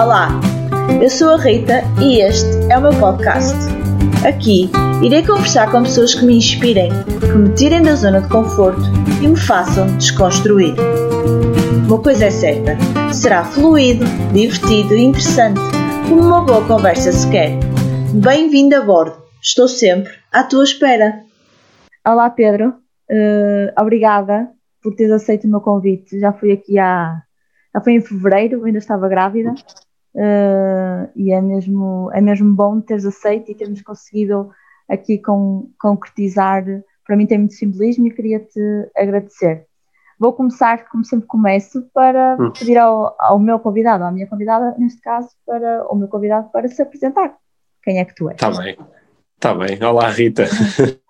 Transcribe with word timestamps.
Olá, 0.00 0.28
eu 1.02 1.10
sou 1.10 1.30
a 1.30 1.36
Rita 1.36 1.80
e 2.00 2.20
este 2.20 2.46
é 2.70 2.78
o 2.78 2.82
meu 2.82 2.92
podcast. 3.00 3.56
Aqui 4.24 4.70
irei 5.04 5.26
conversar 5.26 5.72
com 5.72 5.82
pessoas 5.82 6.14
que 6.14 6.24
me 6.24 6.36
inspirem, 6.36 6.88
que 7.20 7.36
me 7.36 7.52
tirem 7.56 7.82
da 7.82 7.96
zona 7.96 8.20
de 8.20 8.28
conforto 8.28 8.80
e 9.20 9.26
me 9.26 9.36
façam 9.36 9.88
desconstruir. 9.96 10.76
Uma 11.88 12.00
coisa 12.00 12.26
é 12.26 12.30
certa, 12.30 12.76
será 13.12 13.44
fluido, 13.44 14.04
divertido 14.32 14.94
e 14.94 15.02
interessante, 15.02 15.58
como 16.08 16.22
uma 16.22 16.42
boa 16.42 16.64
conversa 16.64 17.10
se 17.10 17.28
quer. 17.28 17.58
Bem-vindo 18.14 18.76
a 18.76 18.80
bordo, 18.82 19.20
estou 19.42 19.66
sempre 19.66 20.12
à 20.30 20.44
tua 20.44 20.62
espera. 20.62 21.24
Olá 22.06 22.30
Pedro, 22.30 22.68
uh, 22.68 23.82
obrigada 23.82 24.48
por 24.80 24.94
teres 24.94 25.10
aceito 25.10 25.48
o 25.48 25.50
meu 25.50 25.60
convite. 25.60 26.20
Já 26.20 26.32
fui 26.32 26.52
aqui 26.52 26.78
há. 26.78 27.20
Já 27.74 27.80
foi 27.82 27.94
em 27.94 28.00
fevereiro, 28.00 28.64
ainda 28.64 28.78
estava 28.78 29.08
grávida. 29.08 29.52
Uh, 30.18 31.08
e 31.14 31.30
é 31.30 31.40
mesmo, 31.40 32.10
é 32.12 32.20
mesmo 32.20 32.52
bom 32.52 32.80
teres 32.80 33.06
aceito 33.06 33.52
e 33.52 33.54
termos 33.54 33.80
conseguido 33.82 34.50
aqui 34.88 35.16
com, 35.18 35.70
concretizar. 35.80 36.64
Para 37.06 37.16
mim 37.16 37.24
tem 37.24 37.38
muito 37.38 37.54
simbolismo 37.54 38.08
e 38.08 38.10
queria-te 38.10 38.60
agradecer. 38.96 39.64
Vou 40.18 40.32
começar, 40.32 40.88
como 40.88 41.04
sempre 41.04 41.28
começo, 41.28 41.88
para 41.94 42.36
hum. 42.40 42.50
pedir 42.50 42.76
ao, 42.76 43.14
ao 43.16 43.38
meu 43.38 43.60
convidado, 43.60 44.02
à 44.02 44.10
minha 44.10 44.26
convidada, 44.26 44.74
neste 44.76 45.00
caso, 45.00 45.28
para 45.46 45.86
o 45.88 45.94
meu 45.94 46.08
convidado 46.08 46.50
para 46.50 46.66
se 46.66 46.82
apresentar. 46.82 47.36
Quem 47.84 48.00
é 48.00 48.04
que 48.04 48.16
tu 48.16 48.28
és? 48.28 48.34
Está 48.34 48.50
bem. 48.50 48.76
Está 49.38 49.54
bem, 49.54 49.78
olá 49.84 50.10
Rita. 50.10 50.48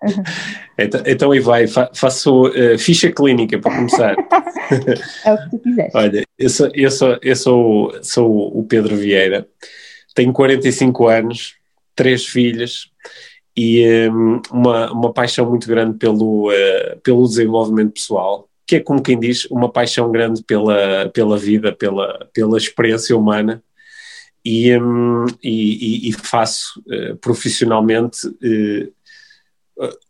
então, 0.77 1.01
então 1.03 1.31
aí 1.31 1.39
vai, 1.39 1.65
Fa 1.65 1.89
faço 1.95 2.45
uh, 2.45 2.77
ficha 2.77 3.11
clínica 3.11 3.57
para 3.57 3.75
começar. 3.75 4.13
é 5.25 5.33
o 5.33 5.37
que 5.37 5.49
tu 5.49 5.59
quiseres. 5.63 5.95
Olha, 5.95 6.23
eu 6.37 6.49
sou, 6.49 6.69
eu 6.75 6.91
sou, 6.91 7.17
eu 7.23 7.35
sou, 7.35 8.03
sou 8.03 8.59
o 8.59 8.63
Pedro 8.63 8.95
Vieira, 8.95 9.47
tenho 10.13 10.31
45 10.31 11.07
anos, 11.07 11.55
três 11.95 12.23
filhas 12.23 12.91
e 13.57 13.83
um, 14.11 14.39
uma, 14.51 14.91
uma 14.91 15.11
paixão 15.11 15.49
muito 15.49 15.67
grande 15.67 15.97
pelo, 15.97 16.51
uh, 16.51 16.99
pelo 17.01 17.27
desenvolvimento 17.27 17.93
pessoal, 17.93 18.47
que 18.67 18.75
é 18.75 18.79
como 18.79 19.01
quem 19.01 19.19
diz, 19.19 19.45
uma 19.45 19.71
paixão 19.71 20.11
grande 20.11 20.43
pela, 20.43 21.09
pela 21.09 21.35
vida, 21.35 21.71
pela, 21.71 22.29
pela 22.31 22.59
experiência 22.59 23.17
humana 23.17 23.63
e, 24.43 24.75
um, 24.77 25.25
e, 25.43 26.09
e, 26.09 26.13
faço 26.13 26.81
uh, 26.87 27.15
profissionalmente, 27.17 28.27
uh, 28.27 28.93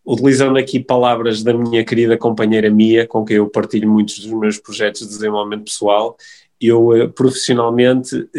utilizando 0.05 0.57
aqui 0.57 0.79
palavras 0.79 1.43
da 1.43 1.53
minha 1.53 1.83
querida 1.83 2.17
companheira 2.17 2.69
Mia, 2.69 3.07
com 3.07 3.25
quem 3.25 3.37
eu 3.37 3.49
partilho 3.49 3.89
muitos 3.89 4.19
dos 4.19 4.31
meus 4.31 4.57
projetos 4.57 5.01
de 5.01 5.07
desenvolvimento 5.07 5.65
pessoal, 5.65 6.15
eu 6.61 6.89
uh, 6.89 7.09
profissionalmente 7.09 8.29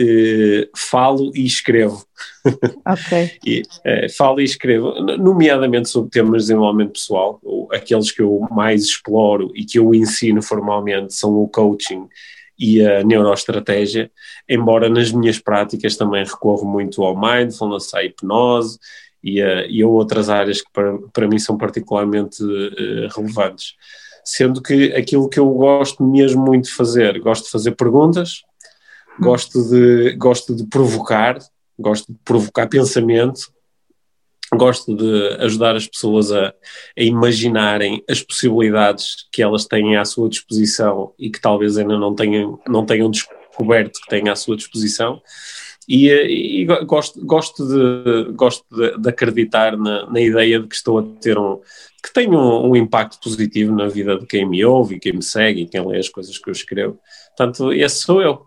falo 0.77 1.33
e 1.35 1.45
escrevo. 1.45 2.05
Ok. 2.87 3.39
e, 3.47 3.63
falo 4.17 4.41
e 4.41 4.45
escrevo, 4.45 4.93
nomeadamente 5.19 5.89
sobre 5.89 6.11
temas 6.11 6.43
de 6.43 6.49
desenvolvimento 6.49 6.93
pessoal, 6.93 7.41
aqueles 7.71 8.11
que 8.11 8.23
eu 8.23 8.47
mais 8.51 8.85
exploro 8.85 9.53
e 9.55 9.65
que 9.65 9.79
eu 9.79 9.95
ensino 9.95 10.43
formalmente 10.43 11.15
são 11.15 11.35
o 11.37 11.49
coaching 11.49 12.09
e 12.61 12.87
a 12.87 13.03
neuroestratégia, 13.03 14.11
embora 14.47 14.91
nas 14.91 15.11
minhas 15.11 15.39
práticas 15.39 15.97
também 15.97 16.23
recorro 16.25 16.69
muito 16.69 17.03
ao 17.03 17.19
mindfulness, 17.19 17.95
à 17.95 18.05
hipnose 18.05 18.79
e 19.25 19.41
a, 19.41 19.67
e 19.67 19.83
a 19.83 19.89
outras 19.89 20.29
áreas 20.29 20.61
que 20.61 20.71
para, 20.71 20.99
para 21.11 21.27
mim 21.27 21.39
são 21.39 21.57
particularmente 21.57 22.45
uh, 22.45 23.09
relevantes. 23.17 23.77
Sendo 24.23 24.61
que 24.61 24.93
aquilo 24.93 25.31
que 25.31 25.41
eu 25.41 25.49
gosto 25.49 26.05
mesmo 26.05 26.45
muito 26.45 26.67
de 26.67 26.75
fazer, 26.75 27.19
gosto 27.21 27.47
de 27.47 27.51
fazer 27.51 27.71
perguntas, 27.73 28.43
gosto 29.19 29.67
de, 29.71 30.13
gosto 30.17 30.55
de 30.55 30.67
provocar, 30.67 31.39
gosto 31.79 32.13
de 32.13 32.19
provocar 32.23 32.69
pensamento, 32.69 33.41
gosto 34.57 34.95
de 34.95 35.37
ajudar 35.45 35.77
as 35.77 35.87
pessoas 35.87 36.33
a, 36.33 36.49
a, 36.49 37.03
imaginarem 37.03 38.03
as 38.09 38.23
possibilidades 38.23 39.29
que 39.33 39.43
elas 39.43 39.65
têm 39.65 39.97
à 39.97 40.05
sua 40.05 40.29
disposição 40.29 41.13
e 41.19 41.31
que 41.31 41.41
talvez 41.41 41.79
ainda 41.79 41.97
não 41.97 42.15
tenham, 42.15 42.59
não 42.67 42.85
tenham 42.85 43.11
descoberto 43.11 44.01
que 44.01 44.09
têm 44.09 44.29
à 44.29 44.37
sua 44.37 44.57
disposição. 44.57 45.21
E, 45.89 46.09
e 46.09 46.65
gosto, 46.85 47.25
gosto, 47.25 47.67
de, 47.67 48.33
gosto 48.33 48.65
de, 48.71 48.97
de 48.99 49.09
acreditar 49.09 49.77
na, 49.77 50.09
na, 50.09 50.21
ideia 50.21 50.61
de 50.61 50.69
que 50.69 50.75
estou 50.75 50.99
a 51.01 51.03
ter 51.21 51.37
um. 51.37 51.61
que 52.03 52.13
tenho 52.13 52.33
um, 52.39 52.71
um, 52.71 52.77
impacto 52.77 53.19
positivo 53.21 53.75
na 53.75 53.89
vida 53.89 54.17
de 54.17 54.25
quem 54.25 54.49
me 54.49 54.65
ouve, 54.65 54.95
e 54.97 55.01
quem 55.01 55.15
me 55.15 55.23
segue, 55.23 55.63
e 55.63 55.67
quem 55.67 55.85
lê 55.85 55.99
as 55.99 56.09
coisas 56.09 56.39
que 56.39 56.49
eu 56.49 56.53
escrevo. 56.53 56.99
Portanto, 57.37 57.73
esse 57.73 58.03
sou 58.03 58.23
eu. 58.23 58.47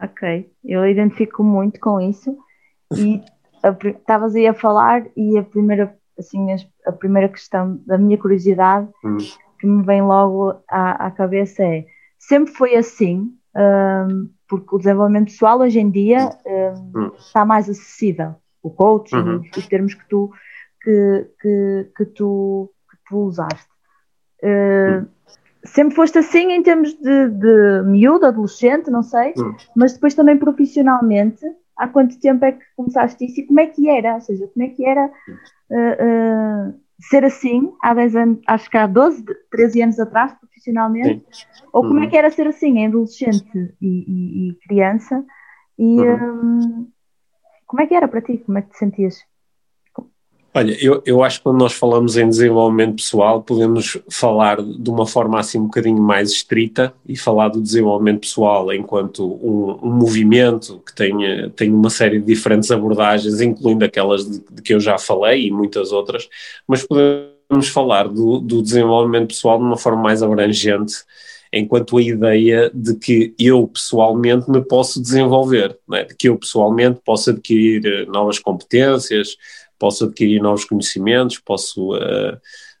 Ok, 0.00 0.48
eu 0.64 0.86
identifico 0.86 1.42
muito 1.42 1.80
com 1.80 2.00
isso. 2.00 2.36
E 2.96 3.20
estavas 3.70 4.34
aí 4.34 4.46
a 4.46 4.54
falar 4.54 5.06
e 5.16 5.38
a 5.38 5.42
primeira, 5.42 5.96
assim, 6.18 6.46
a, 6.86 6.92
primeira 6.92 7.28
questão 7.28 7.80
da 7.86 7.98
minha 7.98 8.18
curiosidade 8.18 8.88
hum. 9.04 9.16
que 9.58 9.66
me 9.66 9.84
vem 9.84 10.02
logo 10.02 10.54
à, 10.68 11.06
à 11.06 11.10
cabeça 11.10 11.62
é 11.62 11.86
sempre 12.18 12.52
foi 12.52 12.74
assim, 12.74 13.32
um, 13.56 14.28
porque 14.48 14.74
o 14.74 14.78
desenvolvimento 14.78 15.26
pessoal 15.26 15.60
hoje 15.60 15.78
em 15.78 15.90
dia 15.90 16.30
um, 16.44 16.92
hum. 16.94 17.12
está 17.16 17.44
mais 17.44 17.68
acessível, 17.68 18.34
o 18.62 18.70
coaching, 18.70 19.16
uhum. 19.16 19.42
os 19.56 19.66
termos 19.66 19.94
que 19.94 20.06
tu, 20.08 20.30
que, 20.82 21.26
que, 21.40 21.90
que 21.96 22.04
tu, 22.06 22.70
que 22.90 22.96
tu 23.08 23.18
usaste. 23.18 23.68
Uh, 24.42 25.02
hum. 25.02 25.06
Sempre 25.64 25.96
foste 25.96 26.18
assim 26.18 26.52
em 26.52 26.62
termos 26.62 26.94
de, 26.94 27.28
de 27.28 27.82
miúdo, 27.84 28.26
adolescente, 28.26 28.90
não 28.90 29.02
sei, 29.02 29.34
hum. 29.36 29.54
mas 29.76 29.92
depois 29.92 30.14
também 30.14 30.36
profissionalmente 30.36 31.44
há 31.78 31.88
quanto 31.88 32.18
tempo 32.18 32.44
é 32.44 32.52
que 32.52 32.64
começaste 32.76 33.24
isso 33.24 33.40
e 33.40 33.46
como 33.46 33.60
é 33.60 33.66
que 33.66 33.88
era? 33.88 34.14
Ou 34.14 34.20
seja, 34.20 34.46
como 34.48 34.66
é 34.66 34.68
que 34.68 34.84
era 34.84 35.06
uh, 35.06 36.70
uh, 36.70 36.80
ser 37.00 37.24
assim 37.24 37.72
há 37.82 37.94
10 37.94 38.16
anos, 38.16 38.40
acho 38.46 38.68
que 38.68 38.76
há 38.76 38.86
12, 38.86 39.24
13 39.50 39.82
anos 39.82 40.00
atrás, 40.00 40.32
profissionalmente? 40.34 41.24
Sim. 41.30 41.46
Ou 41.72 41.82
como 41.82 41.98
é 41.98 42.02
uhum. 42.02 42.06
é 42.06 42.10
que 42.10 42.16
era 42.16 42.30
ser 42.30 42.48
assim, 42.48 42.84
adolescente 42.84 43.74
e, 43.80 43.86
e, 43.86 44.48
e 44.50 44.54
criança? 44.66 45.24
E 45.78 46.00
uhum. 46.00 46.84
um, 46.84 46.90
como 47.66 47.82
é 47.82 47.86
que 47.86 47.94
era 47.94 48.08
para 48.08 48.22
ti? 48.22 48.38
Como 48.38 48.58
é 48.58 48.62
que 48.62 48.70
te 48.70 48.78
sentias? 48.78 49.27
Olha, 50.54 50.76
eu, 50.82 51.02
eu 51.04 51.22
acho 51.22 51.38
que 51.38 51.44
quando 51.44 51.58
nós 51.58 51.74
falamos 51.74 52.16
em 52.16 52.28
desenvolvimento 52.28 52.96
pessoal, 52.96 53.42
podemos 53.42 53.98
falar 54.10 54.62
de 54.62 54.90
uma 54.90 55.06
forma 55.06 55.38
assim 55.38 55.58
um 55.58 55.64
bocadinho 55.64 56.00
mais 56.00 56.30
estrita 56.30 56.92
e 57.06 57.16
falar 57.16 57.48
do 57.48 57.60
desenvolvimento 57.60 58.20
pessoal 58.20 58.72
enquanto 58.72 59.26
um, 59.26 59.78
um 59.82 59.92
movimento 59.92 60.82
que 60.86 60.94
tem, 60.94 61.50
tem 61.50 61.70
uma 61.70 61.90
série 61.90 62.18
de 62.18 62.26
diferentes 62.26 62.70
abordagens, 62.70 63.40
incluindo 63.42 63.84
aquelas 63.84 64.24
de, 64.24 64.42
de, 64.50 64.62
que 64.62 64.72
eu 64.72 64.80
já 64.80 64.98
falei 64.98 65.46
e 65.46 65.50
muitas 65.50 65.92
outras, 65.92 66.28
mas 66.66 66.82
podemos 66.82 67.68
falar 67.68 68.08
do, 68.08 68.38
do 68.38 68.62
desenvolvimento 68.62 69.28
pessoal 69.28 69.58
de 69.58 69.64
uma 69.64 69.76
forma 69.76 70.02
mais 70.02 70.22
abrangente, 70.22 70.94
enquanto 71.52 71.98
a 71.98 72.02
ideia 72.02 72.70
de 72.74 72.94
que 72.94 73.34
eu 73.38 73.68
pessoalmente 73.68 74.50
me 74.50 74.62
posso 74.62 75.00
desenvolver, 75.00 75.78
é? 75.92 76.04
de 76.04 76.14
que 76.14 76.28
eu 76.28 76.36
pessoalmente 76.36 77.00
posso 77.04 77.30
adquirir 77.30 77.86
eh, 77.86 78.06
novas 78.06 78.38
competências, 78.38 79.36
posso 79.78 80.04
adquirir 80.04 80.40
novos 80.40 80.64
conhecimentos, 80.64 81.38
posso 81.38 81.94
uh, 81.94 82.34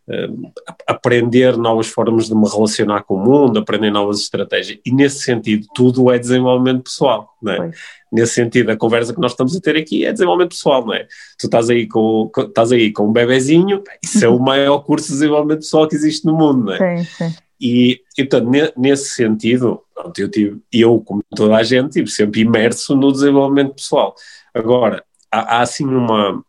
uh, 0.08 0.52
aprender 0.86 1.56
novas 1.56 1.88
formas 1.88 2.26
de 2.26 2.34
me 2.34 2.48
relacionar 2.48 3.02
com 3.02 3.14
o 3.14 3.24
mundo, 3.24 3.58
aprender 3.58 3.90
novas 3.90 4.20
estratégias. 4.20 4.78
E 4.84 4.92
nesse 4.92 5.20
sentido, 5.20 5.66
tudo 5.74 6.10
é 6.10 6.18
desenvolvimento 6.18 6.84
pessoal, 6.84 7.30
não 7.42 7.52
é? 7.52 7.70
Nesse 8.10 8.34
sentido, 8.34 8.70
a 8.70 8.76
conversa 8.76 9.14
que 9.14 9.20
nós 9.20 9.32
estamos 9.32 9.54
a 9.54 9.60
ter 9.60 9.76
aqui 9.76 10.04
é 10.04 10.12
desenvolvimento 10.12 10.50
pessoal, 10.50 10.84
não 10.84 10.94
é? 10.94 11.06
Tu 11.38 11.46
estás 11.46 11.68
aí 11.70 11.86
com, 11.86 12.30
com 12.32 12.42
estás 12.42 12.72
aí 12.72 12.92
com 12.92 13.08
um 13.08 13.12
bebezinho, 13.12 13.82
isso 14.02 14.24
é 14.24 14.28
o 14.28 14.38
maior 14.40 14.78
curso 14.80 15.08
de 15.08 15.12
desenvolvimento 15.14 15.60
pessoal 15.60 15.86
que 15.86 15.94
existe 15.94 16.26
no 16.26 16.34
mundo, 16.34 16.64
não 16.64 16.72
é? 16.74 17.04
Sim, 17.04 17.04
sim. 17.04 17.34
E, 17.60 18.00
e 18.16 18.24
portanto, 18.24 18.72
nesse 18.76 19.10
sentido, 19.10 19.82
pronto, 19.92 20.18
eu, 20.18 20.30
tive, 20.30 20.60
eu, 20.72 21.00
como 21.00 21.22
toda 21.34 21.56
a 21.56 21.62
gente, 21.62 21.88
estive 21.88 22.08
sempre 22.08 22.40
imerso 22.42 22.94
no 22.94 23.12
desenvolvimento 23.12 23.74
pessoal. 23.74 24.14
Agora, 24.54 25.04
há, 25.30 25.56
há 25.56 25.60
assim 25.60 25.84
uma, 25.84 26.42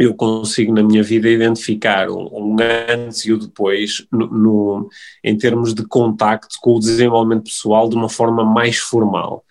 eu 0.00 0.14
consigo 0.14 0.72
na 0.72 0.82
minha 0.82 1.02
vida 1.02 1.28
identificar 1.28 2.10
um, 2.10 2.26
um 2.32 2.56
antes 2.88 3.26
e 3.26 3.32
o 3.32 3.36
um 3.36 3.38
depois 3.38 4.06
no, 4.10 4.26
no, 4.26 4.88
em 5.22 5.36
termos 5.36 5.74
de 5.74 5.86
contacto 5.86 6.56
com 6.62 6.76
o 6.76 6.80
desenvolvimento 6.80 7.44
pessoal 7.44 7.86
de 7.86 7.96
uma 7.96 8.08
forma 8.08 8.42
mais 8.42 8.78
formal. 8.78 9.44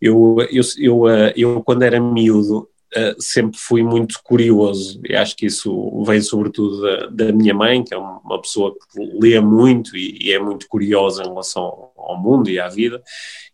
Eu, 0.00 0.36
eu, 0.52 0.62
eu, 0.78 1.08
eh, 1.08 1.32
eu 1.36 1.60
quando 1.64 1.82
era 1.82 2.00
miúdo, 2.00 2.68
eh, 2.94 3.16
sempre 3.18 3.58
fui 3.58 3.82
muito 3.82 4.20
curioso, 4.22 5.00
e 5.04 5.16
acho 5.16 5.34
que 5.34 5.46
isso 5.46 6.04
vem 6.04 6.20
sobretudo 6.20 6.80
da, 6.80 7.06
da 7.06 7.32
minha 7.32 7.52
mãe, 7.52 7.82
que 7.82 7.92
é 7.92 7.98
uma 7.98 8.40
pessoa 8.40 8.72
que 8.72 9.00
lê 9.20 9.40
muito 9.40 9.96
e, 9.96 10.28
e, 10.28 10.32
é 10.32 10.38
muito 10.38 10.68
curiosa 10.68 11.24
em 11.24 11.28
relação 11.28 11.90
ao 11.96 12.16
mundo 12.16 12.48
e 12.48 12.60
à 12.60 12.68
vida, 12.68 13.02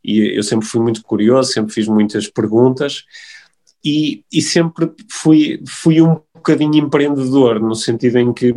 e 0.04 0.36
eu 0.36 0.42
sempre 0.42 0.66
fui 0.66 0.82
muito 0.82 1.02
curioso, 1.02 1.52
sempre 1.52 1.72
fiz 1.72 1.88
muitas 1.88 2.28
perguntas, 2.28 3.04
e, 3.82 4.24
e 4.32 4.40
sempre 4.40 4.90
fui, 5.10 5.62
fui 5.66 6.00
um 6.00 6.20
bocadinho 6.44 6.76
empreendedor, 6.76 7.60
no 7.60 7.74
sentido 7.74 8.18
em 8.18 8.32
que, 8.32 8.54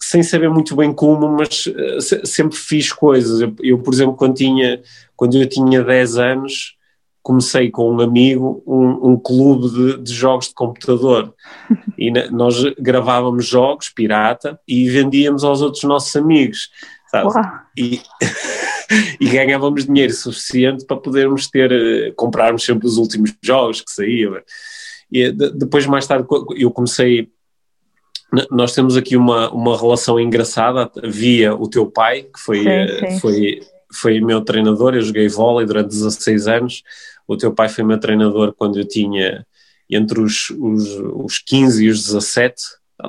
sem 0.00 0.22
saber 0.22 0.50
muito 0.50 0.74
bem 0.74 0.92
como, 0.92 1.28
mas 1.28 1.66
uh, 1.66 2.26
sempre 2.26 2.56
fiz 2.56 2.92
coisas. 2.92 3.40
Eu, 3.40 3.54
eu, 3.60 3.78
por 3.78 3.94
exemplo, 3.94 4.14
quando, 4.14 4.34
tinha, 4.34 4.82
quando 5.16 5.36
eu 5.36 5.48
tinha 5.48 5.82
10 5.82 6.18
anos, 6.18 6.76
comecei 7.22 7.70
com 7.70 7.92
um 7.92 8.00
amigo 8.00 8.62
um, 8.66 9.12
um 9.12 9.16
clube 9.16 9.68
de, 9.70 10.02
de, 10.02 10.12
jogos 10.12 10.48
de 10.48 10.54
computador. 10.54 11.34
E 11.96 12.10
na, 12.10 12.30
nós 12.30 12.56
gravávamos 12.78 13.46
jogos 13.46 13.88
pirata 13.88 14.58
e 14.66 14.88
vendíamos 14.88 15.44
aos 15.44 15.62
outros 15.62 15.84
nossos 15.84 16.14
amigos 16.16 16.70
e, 17.76 18.00
e 19.20 19.28
ganhávamos 19.28 19.84
dinheiro 19.84 20.12
suficiente 20.12 20.84
para 20.84 20.96
podermos 20.96 21.48
ter 21.48 21.72
eh, 21.72 22.12
comprarmos 22.16 22.64
sempre 22.64 22.86
os 22.86 22.96
últimos 22.96 23.34
jogos 23.42 23.80
que 23.80 23.90
saíam 23.90 24.36
e 25.10 25.30
de, 25.30 25.50
depois 25.50 25.86
mais 25.86 26.06
tarde 26.06 26.26
eu 26.56 26.70
comecei 26.70 27.30
nós 28.50 28.72
temos 28.72 28.96
aqui 28.96 29.16
uma, 29.16 29.50
uma 29.50 29.76
relação 29.76 30.18
engraçada 30.20 30.88
via 31.02 31.52
o 31.52 31.68
teu 31.68 31.90
pai, 31.90 32.22
que 32.22 32.38
foi, 32.38 32.60
sim, 32.60 32.68
eh, 32.68 33.10
sim. 33.10 33.20
foi 33.20 33.60
foi 33.92 34.20
meu 34.20 34.40
treinador, 34.40 34.94
eu 34.94 35.00
joguei 35.00 35.28
vôlei 35.28 35.66
durante 35.66 35.88
16 35.88 36.46
anos, 36.46 36.82
o 37.26 37.36
teu 37.36 37.52
pai 37.52 37.68
foi 37.68 37.82
meu 37.82 37.98
treinador 37.98 38.54
quando 38.56 38.78
eu 38.78 38.86
tinha 38.86 39.44
entre 39.90 40.20
os, 40.20 40.50
os, 40.50 40.96
os 41.14 41.38
15 41.38 41.84
e 41.84 41.88
os 41.88 42.04
17, 42.04 42.62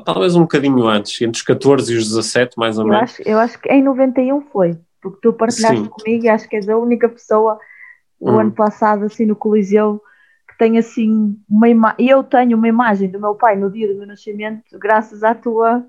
talvez 0.04 0.36
um 0.36 0.42
bocadinho 0.42 0.88
antes, 0.88 1.22
entre 1.22 1.38
os 1.38 1.44
14 1.44 1.94
e 1.94 1.98
os 1.98 2.10
17 2.10 2.58
mais 2.58 2.80
ou 2.80 2.86
eu 2.86 2.90
menos. 2.90 3.12
Acho, 3.12 3.22
eu 3.24 3.38
acho 3.38 3.60
que 3.60 3.72
em 3.72 3.84
91 3.84 4.42
foi, 4.52 4.76
porque 5.00 5.20
tu 5.22 5.34
partilhaste 5.34 5.84
Sim. 5.84 5.86
comigo 5.86 6.26
e 6.26 6.30
acho 6.30 6.50
que 6.50 6.56
és 6.56 6.68
a 6.68 6.78
única 6.78 7.08
pessoa 7.08 7.60
o 8.20 8.32
hum. 8.32 8.40
ano 8.40 8.52
passado 8.52 9.06
assim 9.06 9.26
no 9.26 9.36
Coliseu 9.36 10.02
tem 10.62 10.78
assim 10.78 11.36
uma 11.50 11.68
imagem, 11.68 12.08
eu 12.08 12.24
tenho 12.24 12.56
uma 12.56 12.68
imagem 12.68 13.10
do 13.10 13.20
meu 13.20 13.34
pai 13.34 13.56
no 13.56 13.72
dia 13.72 13.88
do 13.88 13.98
meu 13.98 14.06
nascimento 14.06 14.78
graças 14.78 15.24
à 15.24 15.34
tua 15.34 15.84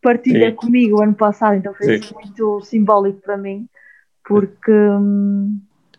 partilha 0.00 0.50
Sim. 0.50 0.54
comigo 0.54 1.02
ano 1.02 1.12
passado, 1.12 1.56
então 1.56 1.74
foi 1.74 1.96
assim, 1.96 2.14
muito 2.14 2.60
simbólico 2.60 3.20
para 3.20 3.36
mim 3.36 3.68
porque, 4.24 4.72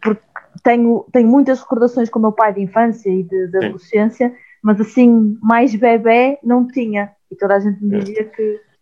porque 0.02 0.22
tenho, 0.64 1.06
tenho 1.12 1.28
muitas 1.28 1.60
recordações 1.60 2.10
com 2.10 2.20
o 2.20 2.22
meu 2.22 2.32
pai 2.32 2.54
de 2.54 2.62
infância 2.62 3.10
e 3.10 3.24
de, 3.24 3.48
de 3.48 3.58
adolescência, 3.58 4.34
mas 4.62 4.80
assim, 4.80 5.38
mais 5.42 5.76
bebê 5.76 6.40
não 6.42 6.66
tinha. 6.66 7.12
E 7.30 7.36
toda 7.36 7.56
a 7.56 7.60
gente 7.60 7.84
me 7.84 8.00
dizia 8.00 8.24
que, 8.24 8.32
que 8.32 8.73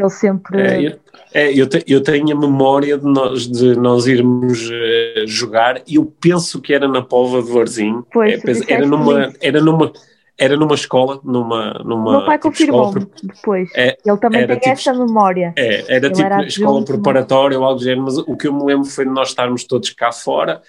ele 0.00 0.10
sempre. 0.10 0.60
É, 0.60 0.86
eu, 0.86 0.98
é, 1.32 1.52
eu, 1.52 1.66
te, 1.66 1.84
eu 1.86 2.02
tenho 2.02 2.36
a 2.36 2.40
memória 2.40 2.98
de 2.98 3.04
nós, 3.04 3.46
de 3.46 3.76
nós 3.76 4.06
irmos 4.06 4.68
uh, 4.68 5.26
jogar 5.26 5.82
e 5.86 5.96
eu 5.96 6.12
penso 6.20 6.60
que 6.60 6.72
era 6.74 6.88
na 6.88 7.02
Pova 7.02 7.42
do 7.42 7.60
Arzinho. 7.60 8.06
Pois, 8.12 8.42
é, 8.44 8.72
era, 8.72 8.86
numa, 8.86 9.32
era 9.40 9.60
numa 9.60 9.92
era 10.40 10.56
numa 10.56 10.74
escola, 10.74 11.20
numa. 11.22 11.74
numa 11.84 12.08
o 12.08 12.12
meu 12.12 12.24
pai 12.24 12.38
tipo, 12.38 12.48
confirmou 12.48 12.94
depois. 13.22 13.70
É, 13.76 13.98
ele 14.04 14.16
também 14.16 14.46
tem 14.46 14.56
tipo, 14.56 14.70
essa 14.70 14.94
memória. 14.94 15.52
É, 15.54 15.96
era 15.96 16.06
ele 16.06 16.14
tipo 16.14 16.26
era 16.26 16.46
escola 16.46 16.82
preparatória 16.82 17.58
ou 17.58 17.64
algo 17.64 17.78
do 17.78 17.84
género, 17.84 18.04
mas 18.04 18.16
o 18.16 18.34
que 18.34 18.48
eu 18.48 18.54
me 18.54 18.64
lembro 18.64 18.86
foi 18.86 19.04
de 19.04 19.10
nós 19.10 19.28
estarmos 19.28 19.64
todos 19.64 19.90
cá 19.90 20.10
fora. 20.10 20.62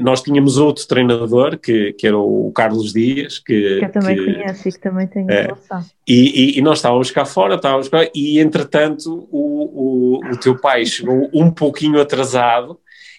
Nós 0.00 0.22
tínhamos 0.22 0.58
outro 0.58 0.86
treinador, 0.86 1.58
que, 1.58 1.92
que 1.94 2.06
era 2.06 2.16
o 2.16 2.52
Carlos 2.54 2.92
Dias, 2.92 3.38
que, 3.38 3.78
que 3.78 3.84
eu 3.84 3.92
também 3.92 4.16
que, 4.16 4.24
conheço 4.24 4.68
e 4.68 4.72
que 4.72 4.78
também 4.78 5.06
tenho 5.06 5.30
é, 5.30 5.42
relação. 5.42 5.84
E, 6.06 6.54
e, 6.54 6.58
e, 6.58 6.62
nós 6.62 6.78
estávamos 6.78 7.10
cá 7.10 7.24
fora, 7.24 7.56
estávamos 7.56 7.88
cá, 7.88 8.08
e 8.14 8.38
entretanto 8.38 9.28
o, 9.30 10.20
o, 10.20 10.32
o 10.32 10.36
teu 10.36 10.58
pai 10.58 10.84
chegou 10.86 11.28
um 11.32 11.50
pouquinho 11.50 12.00
atrasado 12.00 12.78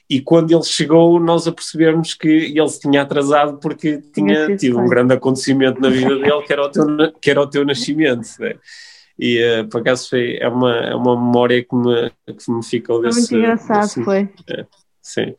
e 0.10 0.22
quando 0.22 0.52
ele 0.52 0.64
chegou 0.64 1.20
nós 1.20 1.48
apercebemos 1.48 2.14
que 2.14 2.28
ele 2.28 2.70
se 2.70 2.80
tinha 2.80 3.02
atrasado 3.02 3.58
porque 3.58 4.02
tinha, 4.14 4.46
tinha 4.46 4.58
tido 4.58 4.80
um 4.80 4.88
grande 4.88 5.14
acontecimento 5.14 5.82
na 5.82 5.90
vida 5.90 6.16
dele 6.18 6.42
que 6.46 6.54
era 6.54 6.66
o 6.66 6.70
teu, 6.70 6.86
que 7.22 7.32
era 7.32 7.42
o 7.42 7.48
teu 7.48 7.66
nascimento 7.66 8.28
né? 8.40 8.56
e 9.18 9.62
uh, 9.62 9.68
por 9.70 9.82
acaso 9.82 10.10
foi, 10.10 10.38
é, 10.40 10.48
uma, 10.48 10.76
é 10.76 10.96
uma 10.96 11.16
memória 11.16 11.64
que 11.64 11.76
me, 11.76 12.12
que 12.26 12.52
me 12.52 12.64
ficou 12.64 13.02
desse... 13.02 13.28
Foi 13.28 13.38
muito 13.38 13.46
engraçado, 13.46 13.82
desse, 13.82 14.04
foi. 14.04 14.30
É, 14.50 14.66
sim. 15.02 15.36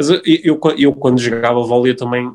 Mas 0.00 0.08
eu, 0.08 0.22
eu, 0.24 0.60
eu, 0.78 0.94
quando 0.94 1.20
jogava 1.20 1.62
vôlei 1.62 1.92
também 1.92 2.32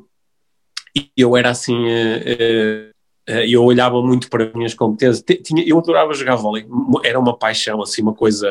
eu 1.17 1.35
era 1.35 1.50
assim 1.50 1.73
uh, 1.73 2.17
uh, 2.19 2.94
eh, 3.27 3.50
eu 3.50 3.63
olhava 3.63 4.00
muito 4.03 4.29
para 4.29 4.45
as 4.45 4.53
minhas 4.53 4.75
competências. 4.75 5.25
Tinha, 5.44 5.67
eu 5.67 5.79
adorava 5.79 6.13
jogar 6.13 6.35
vôlei, 6.35 6.63
era 7.03 7.19
uma 7.19 7.35
paixão, 7.35 7.81
assim, 7.81 8.03
uma 8.03 8.13
coisa 8.13 8.47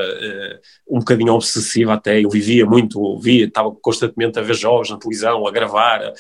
um 0.90 0.99
bocadinho 0.99 1.32
obsessiva 1.32 1.93
até. 1.94 2.25
Eu 2.25 2.28
vivia 2.28 2.66
muito, 2.66 3.16
via, 3.20 3.44
estava 3.44 3.70
constantemente 3.70 4.37
a 4.37 4.43
ver 4.43 4.55
jogos 4.55 4.90
na 4.90 4.99
televisão, 4.99 5.46
a 5.46 5.52
gravar, 5.52 6.12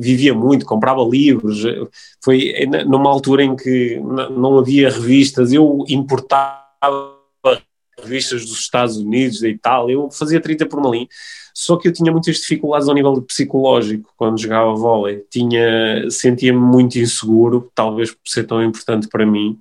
vivia 0.00 0.34
muito, 0.34 0.66
comprava 0.66 1.04
livros. 1.04 1.62
Foi 2.20 2.52
numa 2.84 3.10
altura 3.10 3.44
em 3.44 3.54
que 3.54 4.00
não 4.00 4.58
havia 4.58 4.90
revistas, 4.90 5.52
eu 5.52 5.84
importava 5.88 6.66
revistas 8.02 8.44
dos 8.44 8.58
Estados 8.58 8.96
Unidos, 8.96 9.40
da 9.40 9.48
Itália, 9.48 9.94
eu 9.94 10.10
fazia 10.10 10.40
30 10.40 10.66
por 10.66 10.80
uma 10.80 10.90
linha. 10.90 11.08
Só 11.58 11.76
que 11.76 11.88
eu 11.88 11.92
tinha 11.92 12.12
muitas 12.12 12.36
dificuldades 12.36 12.88
ao 12.88 12.94
nível 12.94 13.20
psicológico 13.20 14.14
quando 14.16 14.40
jogava 14.40 14.72
vôlei. 14.74 15.24
Tinha, 15.28 16.08
sentia-me 16.08 16.56
muito 16.60 17.00
inseguro, 17.00 17.68
talvez 17.74 18.12
por 18.12 18.20
ser 18.24 18.44
tão 18.46 18.62
importante 18.62 19.08
para 19.08 19.26
mim. 19.26 19.58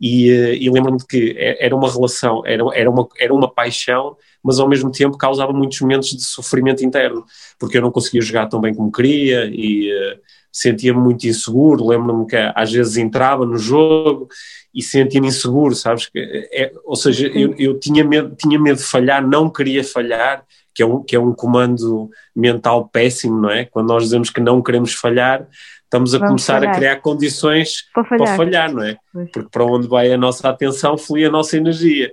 E, 0.00 0.30
eh, 0.30 0.56
e 0.56 0.70
lembro-me 0.70 0.96
de 0.96 1.06
que 1.06 1.36
era 1.36 1.76
uma 1.76 1.92
relação, 1.92 2.40
era, 2.46 2.64
era, 2.72 2.90
uma, 2.90 3.06
era 3.18 3.34
uma 3.34 3.52
paixão, 3.52 4.16
mas 4.42 4.58
ao 4.58 4.66
mesmo 4.66 4.90
tempo 4.90 5.18
causava 5.18 5.52
muitos 5.52 5.78
momentos 5.82 6.08
de 6.08 6.24
sofrimento 6.24 6.82
interno, 6.82 7.22
porque 7.58 7.76
eu 7.76 7.82
não 7.82 7.92
conseguia 7.92 8.22
jogar 8.22 8.46
tão 8.46 8.58
bem 8.58 8.74
como 8.74 8.90
queria 8.90 9.44
e 9.44 9.92
uh, 9.92 10.18
sentia-me 10.50 10.98
muito 10.98 11.26
inseguro. 11.26 11.86
Lembro-me 11.86 12.26
que 12.26 12.36
às 12.54 12.72
vezes 12.72 12.96
entrava 12.96 13.44
no 13.44 13.58
jogo 13.58 14.26
e 14.74 14.82
sentia-me 14.82 15.28
inseguro, 15.28 15.74
sabes? 15.74 16.06
Que, 16.06 16.48
é, 16.50 16.72
ou 16.82 16.96
seja, 16.96 17.26
eu, 17.26 17.54
eu 17.58 17.78
tinha, 17.78 18.02
medo, 18.02 18.34
tinha 18.34 18.58
medo 18.58 18.78
de 18.78 18.84
falhar, 18.84 19.26
não 19.26 19.50
queria 19.50 19.84
falhar 19.84 20.42
que 20.76 20.82
é 20.82 20.86
um, 20.86 21.02
que 21.02 21.16
é 21.16 21.18
um 21.18 21.32
comando 21.32 22.10
mental 22.34 22.86
péssimo, 22.86 23.40
não 23.40 23.50
é? 23.50 23.64
Quando 23.64 23.88
nós 23.88 24.02
dizemos 24.02 24.28
que 24.28 24.42
não 24.42 24.62
queremos 24.62 24.92
falhar, 24.92 25.48
estamos 25.82 26.14
a 26.14 26.18
Vamos 26.18 26.32
começar 26.32 26.58
falhar. 26.58 26.74
a 26.74 26.76
criar 26.76 26.96
condições 26.96 27.86
para 27.94 28.04
falhar. 28.04 28.26
para 28.26 28.36
falhar, 28.36 28.72
não 28.74 28.82
é? 28.82 28.98
Porque 29.32 29.48
para 29.50 29.64
onde 29.64 29.88
vai 29.88 30.12
a 30.12 30.18
nossa 30.18 30.50
atenção 30.50 30.98
flui 30.98 31.24
a 31.24 31.30
nossa 31.30 31.56
energia. 31.56 32.12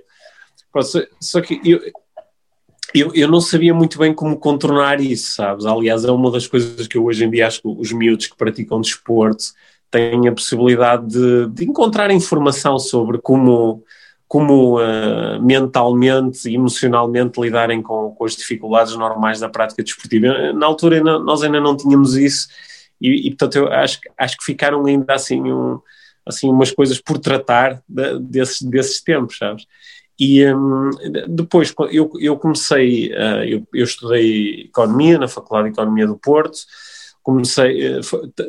Só, 0.80 0.98
só 1.20 1.40
que 1.42 1.60
eu, 1.62 1.78
eu, 2.94 3.12
eu 3.14 3.28
não 3.28 3.38
sabia 3.38 3.74
muito 3.74 3.98
bem 3.98 4.14
como 4.14 4.38
contornar 4.38 4.98
isso, 4.98 5.34
sabes? 5.34 5.66
Aliás, 5.66 6.06
é 6.06 6.10
uma 6.10 6.30
das 6.30 6.46
coisas 6.46 6.86
que 6.86 6.96
eu 6.96 7.04
hoje 7.04 7.22
em 7.22 7.30
dia 7.30 7.46
acho 7.46 7.60
que 7.60 7.68
os 7.68 7.92
miúdos 7.92 8.28
que 8.28 8.36
praticam 8.36 8.80
desporto 8.80 9.44
têm 9.90 10.26
a 10.26 10.32
possibilidade 10.32 11.06
de, 11.06 11.48
de 11.48 11.64
encontrar 11.66 12.10
informação 12.10 12.78
sobre 12.78 13.18
como 13.18 13.84
como 14.34 14.80
uh, 14.80 15.40
mentalmente 15.40 16.50
e 16.50 16.56
emocionalmente 16.56 17.40
lidarem 17.40 17.80
com, 17.80 18.10
com, 18.10 18.24
as 18.24 18.34
dificuldades 18.34 18.96
normais 18.96 19.38
da 19.38 19.48
prática 19.48 19.80
desportiva. 19.80 20.52
Na 20.52 20.66
altura 20.66 20.96
ainda, 20.96 21.20
nós 21.20 21.44
ainda 21.44 21.60
não 21.60 21.76
tínhamos 21.76 22.16
isso 22.16 22.48
e, 23.00 23.28
e, 23.28 23.30
portanto 23.30 23.54
eu 23.54 23.72
acho, 23.72 24.00
acho 24.18 24.36
que 24.36 24.44
ficaram 24.44 24.84
ainda 24.86 25.14
assim, 25.14 25.40
um, 25.40 25.78
assim 26.26 26.50
umas 26.50 26.72
coisas 26.72 27.00
por 27.00 27.16
tratar 27.16 27.80
de, 27.88 28.18
desses, 28.18 28.60
desses 28.62 29.00
tempos, 29.00 29.38
sabes? 29.38 29.68
E 30.18 30.44
um, 30.52 30.90
depois 31.28 31.72
eu, 31.92 32.10
eu 32.18 32.36
comecei, 32.36 33.12
uh, 33.12 33.44
eu, 33.44 33.64
eu 33.72 33.84
estudei 33.84 34.62
Economia 34.62 35.16
na 35.16 35.28
Faculdade 35.28 35.68
de 35.68 35.74
Economia 35.74 36.08
do 36.08 36.18
Porto, 36.18 36.58
comecei, 37.24 37.96
eh, 37.96 38.00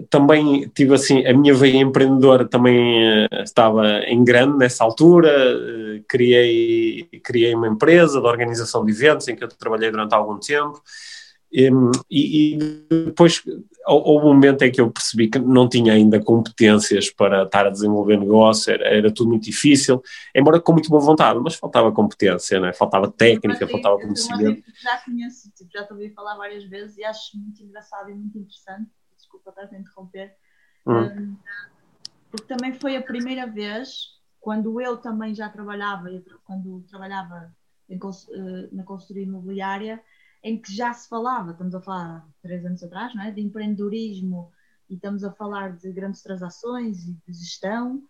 também 0.09 0.69
tive 0.75 0.93
assim, 0.93 1.25
a 1.25 1.33
minha 1.33 1.53
veia 1.53 1.77
empreendedora 1.77 2.45
também 2.45 3.07
eh, 3.07 3.27
estava 3.41 3.99
em 4.01 4.21
grande 4.21 4.57
nessa 4.57 4.83
altura, 4.83 5.29
eh, 5.29 6.01
criei, 6.05 7.07
criei 7.23 7.55
uma 7.55 7.69
empresa 7.69 8.19
de 8.19 8.27
organização 8.27 8.85
de 8.85 8.91
eventos 8.91 9.29
em 9.29 9.35
que 9.35 9.45
eu 9.45 9.47
trabalhei 9.47 9.89
durante 9.89 10.13
algum 10.13 10.37
tempo, 10.37 10.83
e, 11.51 11.69
e 12.55 12.57
depois 13.05 13.43
houve 13.87 14.25
um 14.25 14.33
momento 14.33 14.63
em 14.63 14.71
que 14.71 14.81
eu 14.81 14.91
percebi 14.91 15.29
que 15.29 15.39
não 15.39 15.69
tinha 15.69 15.93
ainda 15.93 16.19
competências 16.19 17.09
para 17.11 17.43
estar 17.43 17.67
a 17.67 17.69
desenvolver 17.69 18.17
negócio, 18.17 18.73
era, 18.73 18.85
era 18.85 19.13
tudo 19.13 19.29
muito 19.29 19.43
difícil, 19.43 20.01
embora 20.35 20.59
com 20.59 20.73
muito 20.73 20.89
boa 20.89 21.01
vontade, 21.01 21.39
mas 21.39 21.55
faltava 21.55 21.91
competência, 21.91 22.59
né? 22.59 22.73
faltava 22.73 23.11
técnica, 23.11 23.59
mas, 23.61 23.71
faltava 23.71 23.97
conhecimento. 23.97 24.63
Já 24.81 24.97
conheço, 24.97 25.51
tipo, 25.51 25.69
já 25.71 25.85
te 25.85 25.93
ouvi 25.93 26.09
falar 26.09 26.35
várias 26.35 26.63
vezes 26.65 26.97
e 26.97 27.03
acho 27.03 27.37
muito 27.37 27.63
engraçado 27.63 28.09
e 28.09 28.15
muito 28.15 28.37
interessante, 28.37 28.89
desculpa 29.15 29.51
estar 29.51 29.69
a 29.73 29.79
interromper, 29.79 30.33
hum. 30.85 30.93
um, 30.93 31.37
porque 32.31 32.47
também 32.47 32.73
foi 32.73 32.97
a 32.97 33.01
primeira 33.01 33.45
vez, 33.45 34.15
quando 34.41 34.81
eu 34.81 34.97
também 34.97 35.33
já 35.33 35.47
trabalhava, 35.47 36.09
quando 36.43 36.83
trabalhava 36.89 37.53
em, 37.89 37.97
eh, 37.97 38.69
na 38.71 38.83
consultoria 38.83 39.23
imobiliária, 39.23 40.01
em 40.45 40.61
que 40.61 40.71
já 40.71 40.93
se 40.93 41.09
falava, 41.09 41.53
estamos 41.53 41.73
a 41.73 41.81
falar 41.81 42.23
três 42.39 42.63
anos 42.63 42.83
atrás, 42.83 43.15
não 43.15 43.23
é? 43.23 43.31
de 43.31 43.41
empreendedorismo 43.41 44.51
e 44.87 44.93
estamos 44.93 45.23
a 45.23 45.31
falar 45.31 45.75
de 45.75 45.91
grandes 45.91 46.21
transações 46.21 47.07
e 47.07 47.13
de 47.13 47.33
gestão, 47.33 48.03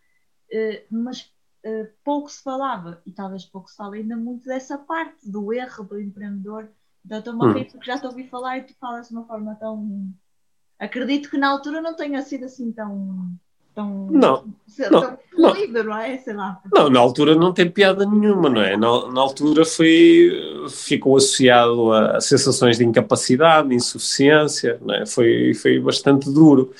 eh, 0.51 0.85
mas 0.91 1.33
eh, 1.63 1.89
pouco 2.03 2.29
se 2.29 2.43
falava, 2.43 3.01
e 3.05 3.13
talvez 3.13 3.45
pouco 3.45 3.69
se 3.69 3.77
fala 3.77 3.95
ainda 3.95 4.17
muito 4.17 4.43
dessa 4.49 4.77
parte 4.77 5.31
do 5.31 5.53
erro 5.53 5.85
do 5.85 5.97
empreendedor. 5.97 6.69
Então 7.05 7.19
estou-me 7.19 7.45
a 7.45 7.47
hum. 7.47 7.65
porque 7.71 7.85
já 7.85 7.97
te 7.97 8.05
ouvi 8.05 8.27
falar 8.27 8.57
e 8.57 8.63
tu 8.63 8.75
falas 8.75 9.07
de 9.07 9.13
uma 9.13 9.25
forma 9.25 9.55
tão. 9.55 10.13
Acredito 10.77 11.29
que 11.29 11.37
na 11.37 11.47
altura 11.47 11.79
não 11.79 11.95
tenha 11.95 12.21
sido 12.21 12.43
assim 12.43 12.69
tão 12.73 13.33
tão, 13.75 14.07
não, 14.09 14.43
tão 14.77 14.91
não, 14.91 15.01
não. 15.37 15.83
não 15.83 15.97
é? 15.97 16.17
Sei 16.17 16.33
lá. 16.33 16.59
Não, 16.73 16.89
na 16.89 16.99
altura 16.99 17.35
não 17.35 17.53
tem 17.53 17.69
piada 17.69 18.05
nenhuma, 18.05 18.49
não 18.49 18.61
é? 18.61 18.77
Na, 18.77 19.11
na 19.11 19.21
altura 19.21 19.65
foi, 19.65 20.31
ficou 20.69 21.17
associado 21.17 21.91
a, 21.91 22.17
a, 22.17 22.21
sensações 22.21 22.77
de 22.77 22.85
incapacidade, 22.85 23.69
de 23.69 23.75
insuficiência, 23.75 24.79
não 24.81 24.95
é? 24.95 25.05
Foi, 25.05 25.53
foi 25.53 25.79
bastante 25.79 26.31
duro. 26.31 26.71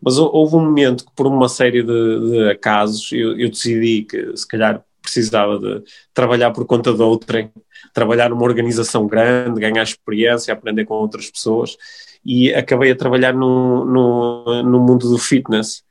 Mas 0.00 0.16
houve 0.16 0.56
um 0.56 0.64
momento 0.64 1.04
que, 1.04 1.12
por 1.14 1.26
uma 1.26 1.48
série 1.48 1.82
de, 1.82 2.30
de 2.30 2.50
acasos, 2.50 3.10
eu, 3.12 3.38
eu, 3.38 3.48
decidi 3.48 4.02
que 4.02 4.36
se 4.36 4.46
calhar 4.46 4.82
precisava 5.02 5.58
de 5.58 5.82
trabalhar 6.14 6.52
por 6.52 6.64
conta 6.66 6.92
de 6.92 7.02
outrem, 7.02 7.50
trabalhar 7.92 8.30
numa 8.30 8.44
organização 8.44 9.06
grande, 9.06 9.60
ganhar 9.60 9.82
experiência, 9.82 10.52
aprender 10.52 10.84
com 10.84 10.94
outras 10.94 11.30
pessoas 11.30 11.76
e 12.24 12.52
acabei 12.52 12.92
a 12.92 12.96
trabalhar 12.96 13.32
no, 13.32 13.84
no, 13.84 14.62
no 14.62 14.80
mundo 14.80 15.08
do 15.08 15.18
fitness. 15.18 15.82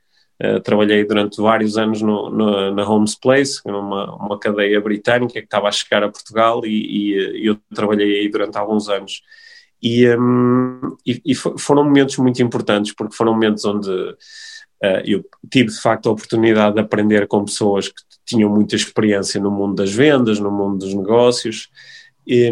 Uh, 0.42 0.60
trabalhei 0.60 1.04
durante 1.04 1.42
vários 1.42 1.78
anos 1.78 2.02
no, 2.02 2.30
no, 2.30 2.72
na 2.72 2.88
Homes 2.88 3.16
Place, 3.16 3.60
uma, 3.66 4.16
uma 4.16 4.40
cadeia 4.40 4.80
britânica 4.80 5.34
que 5.34 5.40
estava 5.40 5.68
a 5.68 5.72
chegar 5.72 6.04
a 6.04 6.10
Portugal 6.10 6.64
e, 6.64 6.70
e, 6.70 7.42
e 7.42 7.46
eu 7.48 7.58
trabalhei 7.74 8.20
aí 8.20 8.30
durante 8.30 8.58
alguns 8.58 8.88
anos. 8.88 9.24
E, 9.82 10.08
um, 10.16 10.96
e, 11.06 11.22
e, 11.26 11.36
foram 11.36 11.84
momentos 11.84 12.18
muito 12.18 12.42
importantes, 12.42 12.94
porque 12.94 13.16
foram 13.16 13.34
momentos 13.34 13.64
onde 13.66 13.90
uh, 13.90 15.02
eu 15.06 15.24
tive 15.50 15.70
de 15.70 15.82
facto 15.82 16.10
a 16.10 16.12
oportunidade 16.12 16.76
de 16.76 16.82
aprender 16.82 17.28
com 17.28 17.46
pessoas 17.46 17.88
que 17.90 18.04
tinham 18.26 18.50
muita 18.50 18.76
experiência 18.76 19.40
no 19.40 19.52
mundo 19.52 19.76
das 19.76 19.94
vendas, 19.94 20.40
no 20.40 20.52
mundo 20.52 20.80
dos 20.80 20.94
negócios, 20.94 21.70
e, 22.28 22.52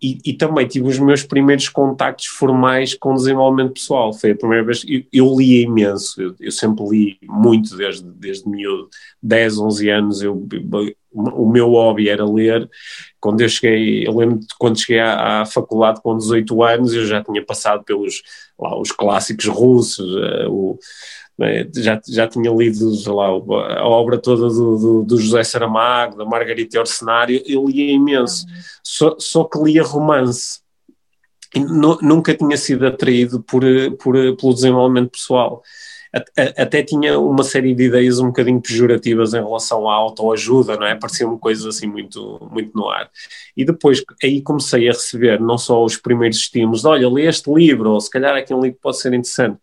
e, 0.00 0.18
e, 0.26 0.32
também 0.34 0.68
tive 0.68 0.86
os 0.86 1.00
meus 1.00 1.24
primeiros 1.24 1.68
contactos 1.68 2.26
formais 2.26 2.94
com 2.94 3.14
desenvolvimento 3.14 3.72
pessoal. 3.72 4.12
Foi 4.12 4.30
a 4.30 4.36
primeira 4.36 4.64
vez. 4.64 4.84
Eu, 4.86 5.02
eu 5.12 5.36
lia 5.36 5.64
imenso, 5.64 6.22
eu, 6.22 6.34
eu, 6.38 6.52
sempre 6.52 6.84
li 6.88 7.18
muito 7.24 7.76
desde, 7.76 8.04
desde 8.04 8.48
miúdo, 8.48 8.88
10, 9.20 9.58
11 9.58 9.88
anos. 9.88 10.22
Eu, 10.22 10.46
o 11.12 11.50
meu 11.50 11.70
hobby 11.70 12.08
era 12.08 12.24
ler. 12.24 12.70
Quando 13.18 13.40
eu 13.40 13.48
cheguei, 13.48 14.06
eu 14.06 14.16
lembro 14.16 14.38
de 14.38 14.46
quando 14.58 14.78
cheguei 14.78 15.00
à, 15.00 15.42
à 15.42 15.46
faculdade 15.46 16.00
com 16.00 16.16
18 16.16 16.62
anos, 16.62 16.94
eu 16.94 17.04
já 17.04 17.20
tinha 17.20 17.44
passado 17.44 17.82
pelos 17.82 18.22
lá, 18.56 18.78
os 18.78 18.92
clássicos 18.92 19.46
russos, 19.46 20.14
uh, 20.14 20.48
o 20.48 20.78
já, 21.74 22.00
já 22.08 22.26
tinha 22.26 22.50
lido 22.50 22.94
lá, 23.12 23.26
a 23.26 23.86
obra 23.86 24.18
toda 24.18 24.48
do, 24.48 24.78
do, 24.78 25.02
do 25.02 25.18
José 25.18 25.44
Saramago, 25.44 26.16
da 26.16 26.24
Margarita 26.24 26.78
Orcenário, 26.78 27.42
eu 27.46 27.66
lia 27.66 27.92
imenso, 27.92 28.46
só, 28.82 29.16
só 29.18 29.44
que 29.44 29.58
lia 29.58 29.82
romance. 29.82 30.60
nunca 32.02 32.34
tinha 32.34 32.56
sido 32.56 32.86
atraído 32.86 33.42
por, 33.42 33.62
por, 33.98 34.14
pelo 34.36 34.54
desenvolvimento 34.54 35.10
pessoal. 35.10 35.62
Até 36.56 36.82
tinha 36.82 37.18
uma 37.18 37.44
série 37.44 37.74
de 37.74 37.84
ideias 37.84 38.18
um 38.18 38.28
bocadinho 38.28 38.62
pejorativas 38.62 39.34
em 39.34 39.42
relação 39.42 39.86
à 39.86 39.94
autoajuda, 39.94 40.76
não 40.76 40.86
é? 40.86 40.94
Pareciam-me 40.94 41.38
coisas 41.38 41.66
assim 41.66 41.86
muito, 41.86 42.48
muito 42.50 42.72
no 42.74 42.88
ar. 42.88 43.10
E 43.54 43.66
depois 43.66 44.02
aí 44.24 44.40
comecei 44.40 44.88
a 44.88 44.92
receber 44.92 45.38
não 45.38 45.58
só 45.58 45.84
os 45.84 45.98
primeiros 45.98 46.38
estímulos, 46.38 46.86
olha, 46.86 47.10
lê 47.10 47.26
este 47.26 47.52
livro, 47.52 47.90
ou 47.90 48.00
se 48.00 48.08
calhar 48.08 48.34
aqui 48.34 48.54
um 48.54 48.62
livro 48.62 48.78
pode 48.80 48.98
ser 48.98 49.08
interessante, 49.08 49.58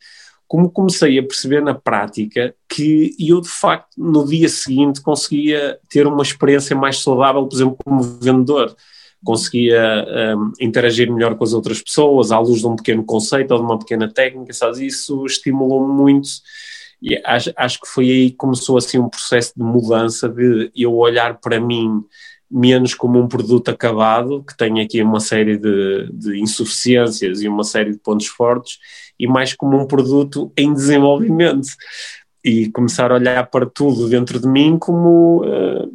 como 0.53 0.69
comecei 0.69 1.17
a 1.17 1.24
perceber 1.24 1.63
na 1.63 1.74
prática 1.74 2.53
que 2.69 3.15
eu, 3.19 3.41
de 3.41 3.50
facto, 3.50 3.95
no 3.98 4.24
dia 4.24 4.48
seguinte 4.48 5.01
conseguia 5.01 5.79
ter 5.89 6.05
uma 6.05 6.22
experiência 6.22 6.75
mais 6.75 7.00
saudável, 7.00 7.48
por 7.48 7.55
exemplo, 7.55 7.77
como 7.83 8.03
vendedor. 8.03 8.75
Conseguia 9.25 10.05
um, 10.38 10.51
interagir 10.62 11.12
melhor 11.12 11.33
com 11.33 11.43
as 11.43 11.53
outras 11.53 11.81
pessoas, 11.81 12.31
à 12.31 12.38
luz 12.38 12.60
de 12.60 12.67
um 12.67 12.75
pequeno 12.75 13.03
conceito 13.03 13.50
ou 13.50 13.57
de 13.57 13.65
uma 13.65 13.79
pequena 13.79 14.07
técnica, 14.07 14.53
sabes? 14.53 14.77
Isso 14.77 15.25
estimulou-me 15.25 15.91
muito 15.91 16.29
e 17.01 17.19
acho, 17.25 17.51
acho 17.57 17.81
que 17.81 17.88
foi 17.88 18.12
aí 18.12 18.29
que 18.29 18.38
começou 18.38 18.77
assim 18.77 19.00
um 19.00 19.10
processo 19.10 19.53
de 19.57 19.63
mudança 19.63 20.29
de 20.29 20.72
eu 20.75 20.93
olhar 20.93 21.39
para 21.39 21.60
mim 21.60 22.03
menos 22.53 22.93
como 22.93 23.19
um 23.19 23.27
produto 23.27 23.69
acabado, 23.69 24.43
que 24.43 24.55
tem 24.55 24.79
aqui 24.79 25.01
uma 25.01 25.19
série 25.19 25.57
de, 25.57 26.12
de 26.13 26.39
insuficiências 26.39 27.41
e 27.41 27.48
uma 27.48 27.63
série 27.63 27.93
de 27.93 27.98
pontos 27.98 28.27
fortes, 28.27 28.77
e 29.20 29.27
mais 29.27 29.53
como 29.53 29.77
um 29.77 29.88
produto 29.88 30.51
em 30.58 30.74
desenvolvimento. 30.74 31.67
E 32.43 32.70
começar 32.72 33.12
a 33.12 33.15
olhar 33.15 33.50
para 33.50 33.65
tudo 33.65 34.10
dentro 34.10 34.39
de 34.39 34.48
mim 34.48 34.77
como 34.77 35.43
uh, 35.46 35.91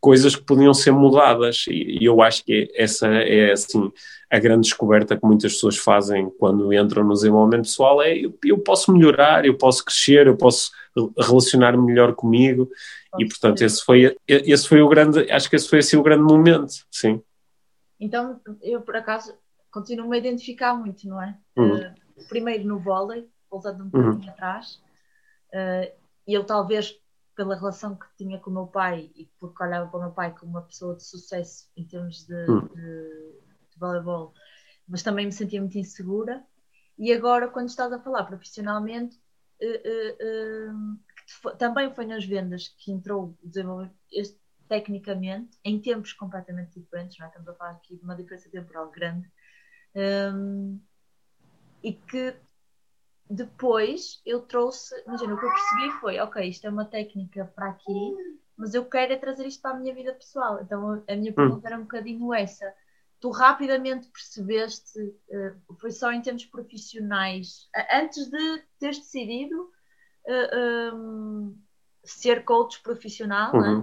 coisas 0.00 0.34
que 0.34 0.42
podiam 0.44 0.74
ser 0.74 0.90
mudadas. 0.90 1.64
E, 1.68 1.98
eu 2.00 2.20
acho 2.22 2.44
que 2.44 2.68
essa 2.74 3.06
é 3.08 3.52
assim 3.52 3.90
a 4.30 4.38
grande 4.38 4.62
descoberta 4.62 5.16
que 5.16 5.24
muitas 5.24 5.54
pessoas 5.54 5.76
fazem 5.76 6.30
quando 6.38 6.72
entram 6.72 7.04
no 7.04 7.12
desenvolvimento 7.12 7.64
pessoal 7.64 8.02
é 8.02 8.16
eu, 8.16 8.36
eu 8.44 8.58
posso 8.58 8.92
melhorar, 8.92 9.44
eu 9.44 9.56
posso 9.56 9.84
crescer, 9.84 10.26
eu 10.26 10.36
posso 10.36 10.70
relacionar 11.16 11.76
melhor 11.76 12.14
comigo 12.14 12.68
e 13.18 13.26
portanto 13.26 13.62
esse 13.62 13.84
foi 13.84 14.16
esse 14.26 14.68
foi 14.68 14.80
o 14.80 14.88
grande 14.88 15.30
acho 15.30 15.48
que 15.48 15.56
esse 15.56 15.68
foi 15.68 15.78
assim 15.78 15.96
o 15.96 16.02
grande 16.02 16.22
momento 16.22 16.72
sim 16.90 17.22
então 18.00 18.40
eu 18.62 18.80
por 18.80 18.96
acaso 18.96 19.32
continuo 19.70 20.08
-me 20.08 20.16
a 20.16 20.18
identificar 20.18 20.74
muito 20.74 21.06
não 21.08 21.22
é 21.22 21.36
uhum. 21.56 21.76
uh, 21.76 21.94
primeiro 22.28 22.64
no 22.64 22.78
vôlei, 22.78 23.28
voltando 23.50 23.84
um 23.84 23.88
bocadinho 23.88 24.24
uhum. 24.24 24.30
atrás, 24.30 24.82
uh, 25.52 25.92
e 26.26 26.34
eu 26.34 26.44
talvez 26.44 26.98
pela 27.34 27.54
relação 27.54 27.94
que 27.94 28.06
tinha 28.16 28.38
com 28.38 28.50
o 28.50 28.54
meu 28.54 28.66
pai 28.66 29.10
e 29.14 29.26
porque 29.38 29.62
olhava 29.62 29.88
para 29.88 29.98
o 29.98 30.02
meu 30.02 30.10
pai 30.10 30.34
como 30.34 30.52
uma 30.52 30.62
pessoa 30.62 30.96
de 30.96 31.04
sucesso 31.04 31.70
em 31.76 31.84
termos 31.84 32.26
de, 32.26 32.34
uhum. 32.34 32.66
de, 32.68 32.74
de 33.70 33.78
voleibol, 33.78 34.32
mas 34.88 35.02
também 35.02 35.26
me 35.26 35.32
sentia 35.32 35.60
muito 35.60 35.78
insegura. 35.78 36.44
E 36.98 37.12
agora, 37.12 37.48
quando 37.48 37.68
estás 37.68 37.92
a 37.92 38.00
falar 38.00 38.24
profissionalmente, 38.24 39.20
uh, 39.62 40.94
uh, 40.94 41.56
também 41.58 41.94
foi 41.94 42.06
nas 42.06 42.24
vendas 42.24 42.68
que 42.68 42.90
entrou 42.90 43.36
o 43.42 43.48
desenvolvimento, 43.48 43.94
este, 44.10 44.38
tecnicamente, 44.68 45.58
em 45.64 45.80
tempos 45.80 46.12
completamente 46.12 46.80
diferentes, 46.80 47.18
não 47.18 47.26
é? 47.26 47.28
estamos 47.28 47.48
a 47.48 47.54
falar 47.54 47.72
aqui 47.72 47.96
de 47.96 48.02
uma 48.02 48.16
diferença 48.16 48.48
temporal 48.48 48.90
grande. 48.90 49.30
Um, 49.94 50.80
e 51.86 51.92
que 51.92 52.34
depois 53.30 54.20
eu 54.26 54.40
trouxe, 54.40 54.92
imagina, 55.06 55.34
o 55.34 55.38
que 55.38 55.46
eu 55.46 55.52
percebi 55.52 56.00
foi, 56.00 56.18
ok, 56.18 56.48
isto 56.48 56.66
é 56.66 56.70
uma 56.70 56.84
técnica 56.84 57.44
para 57.54 57.68
aqui, 57.68 58.16
mas 58.56 58.74
eu 58.74 58.84
quero 58.84 59.12
é 59.12 59.16
trazer 59.16 59.46
isto 59.46 59.62
para 59.62 59.70
a 59.70 59.78
minha 59.78 59.94
vida 59.94 60.12
pessoal. 60.12 60.60
Então 60.60 61.04
a 61.08 61.14
minha 61.14 61.30
hum. 61.30 61.34
pergunta 61.34 61.68
era 61.68 61.78
um 61.78 61.82
bocadinho 61.82 62.34
essa. 62.34 62.74
Tu 63.20 63.30
rapidamente 63.30 64.08
percebeste, 64.08 64.98
uh, 64.98 65.74
foi 65.76 65.92
só 65.92 66.10
em 66.10 66.20
termos 66.20 66.44
profissionais, 66.46 67.68
antes 67.92 68.28
de 68.28 68.64
teres 68.80 68.98
decidido 68.98 69.70
uh, 70.26 70.96
um, 70.96 71.56
ser 72.02 72.44
coach 72.44 72.82
profissional 72.82 73.54
uhum. 73.54 73.82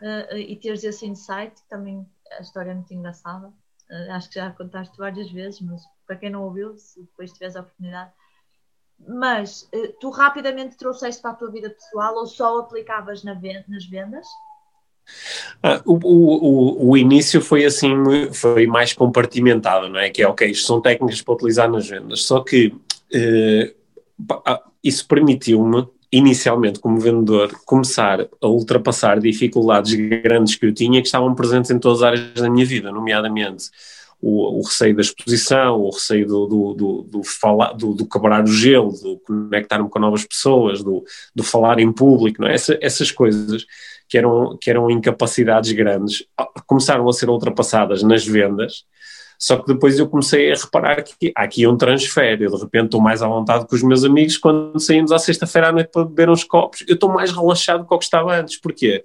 né? 0.00 0.28
uh, 0.32 0.36
e 0.36 0.54
teres 0.54 0.84
esse 0.84 1.04
insight, 1.04 1.60
também 1.68 2.08
a 2.30 2.42
história 2.42 2.70
é 2.70 2.74
muito 2.74 2.94
engraçada. 2.94 3.52
Acho 4.10 4.28
que 4.28 4.36
já 4.36 4.50
contaste 4.50 4.96
várias 4.96 5.30
vezes, 5.30 5.60
mas 5.60 5.82
para 6.06 6.16
quem 6.16 6.30
não 6.30 6.44
ouviu, 6.44 6.76
se 6.76 7.00
depois 7.00 7.32
tiveres 7.32 7.56
a 7.56 7.60
oportunidade. 7.60 8.10
Mas 9.08 9.68
eh, 9.72 9.94
tu 10.00 10.10
rapidamente 10.10 10.76
trouxeste 10.76 11.22
para 11.22 11.30
a 11.32 11.34
tua 11.34 11.50
vida 11.50 11.70
pessoal 11.70 12.14
ou 12.14 12.26
só 12.26 12.58
aplicavas 12.58 13.24
na 13.24 13.34
venda, 13.34 13.64
nas 13.68 13.86
vendas? 13.86 14.26
Ah, 15.62 15.80
o, 15.84 15.94
o, 15.94 16.90
o, 16.90 16.96
início 16.96 17.40
foi 17.40 17.64
assim, 17.64 17.90
foi 18.32 18.66
mais 18.66 18.92
compartimentado, 18.92 19.88
não 19.88 19.98
é? 19.98 20.10
Que 20.10 20.22
é 20.22 20.28
ok, 20.28 20.48
isto 20.50 20.66
são 20.66 20.80
técnicas 20.80 21.22
para 21.22 21.34
utilizar 21.34 21.70
nas 21.70 21.88
vendas, 21.88 22.22
só 22.22 22.40
que 22.40 22.74
eh, 23.12 23.74
ah, 24.46 24.62
isso 24.84 25.06
permitiu-me, 25.08 25.86
inicialmente 26.12 26.80
como 26.80 26.98
vendedor, 26.98 27.50
começar 27.64 28.26
a 28.40 28.46
ultrapassar 28.46 29.20
dificuldades 29.20 29.94
grandes 29.94 30.56
que 30.56 30.66
eu 30.66 30.74
tinha 30.74 31.00
que 31.00 31.06
estavam 31.06 31.34
presentes 31.34 31.70
em 31.70 31.78
todas 31.78 32.02
as 32.02 32.04
áreas 32.04 32.32
da 32.34 32.50
minha 32.50 32.66
vida, 32.66 32.90
nomeadamente 32.90 33.70
o, 34.20 34.58
o 34.58 34.62
receio 34.62 34.94
da 34.94 35.00
exposição, 35.00 35.80
o 35.80 35.90
receio 35.90 36.26
do, 36.26 36.46
do, 36.46 36.74
do, 36.74 37.02
do 37.02 37.24
falar, 37.24 37.72
do, 37.72 37.94
do, 37.94 38.06
quebrar 38.06 38.44
o 38.44 38.46
gelo, 38.46 38.92
do 38.92 39.18
conectar-me 39.20 39.88
com 39.88 39.98
novas 39.98 40.24
pessoas, 40.24 40.82
do, 40.82 41.02
do 41.34 41.42
falar 41.42 41.78
em 41.78 41.90
público, 41.90 42.44
é? 42.44 42.54
Essa, 42.54 42.78
essas 42.82 43.10
coisas 43.10 43.64
que 44.08 44.18
eram, 44.18 44.58
que 44.60 44.68
eram 44.68 44.90
incapacidades 44.90 45.72
grandes 45.72 46.24
começaram 46.66 47.08
a 47.08 47.12
ser 47.12 47.30
ultrapassadas 47.30 48.02
nas 48.02 48.26
vendas, 48.26 48.84
só 49.40 49.56
que 49.56 49.72
depois 49.72 49.98
eu 49.98 50.06
comecei 50.06 50.52
a 50.52 50.54
reparar 50.54 51.02
que 51.02 51.32
há 51.34 51.44
aqui 51.44 51.66
um 51.66 51.76
transfer. 51.76 52.40
Eu 52.42 52.50
de 52.50 52.62
repente 52.62 52.84
estou 52.84 53.00
mais 53.00 53.22
à 53.22 53.26
vontade 53.26 53.66
com 53.66 53.74
os 53.74 53.82
meus 53.82 54.04
amigos 54.04 54.36
quando 54.36 54.78
saímos 54.78 55.10
à 55.10 55.18
sexta-feira 55.18 55.68
à 55.68 55.72
noite 55.72 55.88
para 55.90 56.04
beber 56.04 56.28
uns 56.28 56.44
copos. 56.44 56.84
Eu 56.86 56.94
estou 56.94 57.10
mais 57.10 57.32
relaxado 57.32 57.80
do 57.80 57.88
que 57.88 57.98
que 57.98 58.04
estava 58.04 58.38
antes. 58.38 58.60
Porquê? 58.60 59.02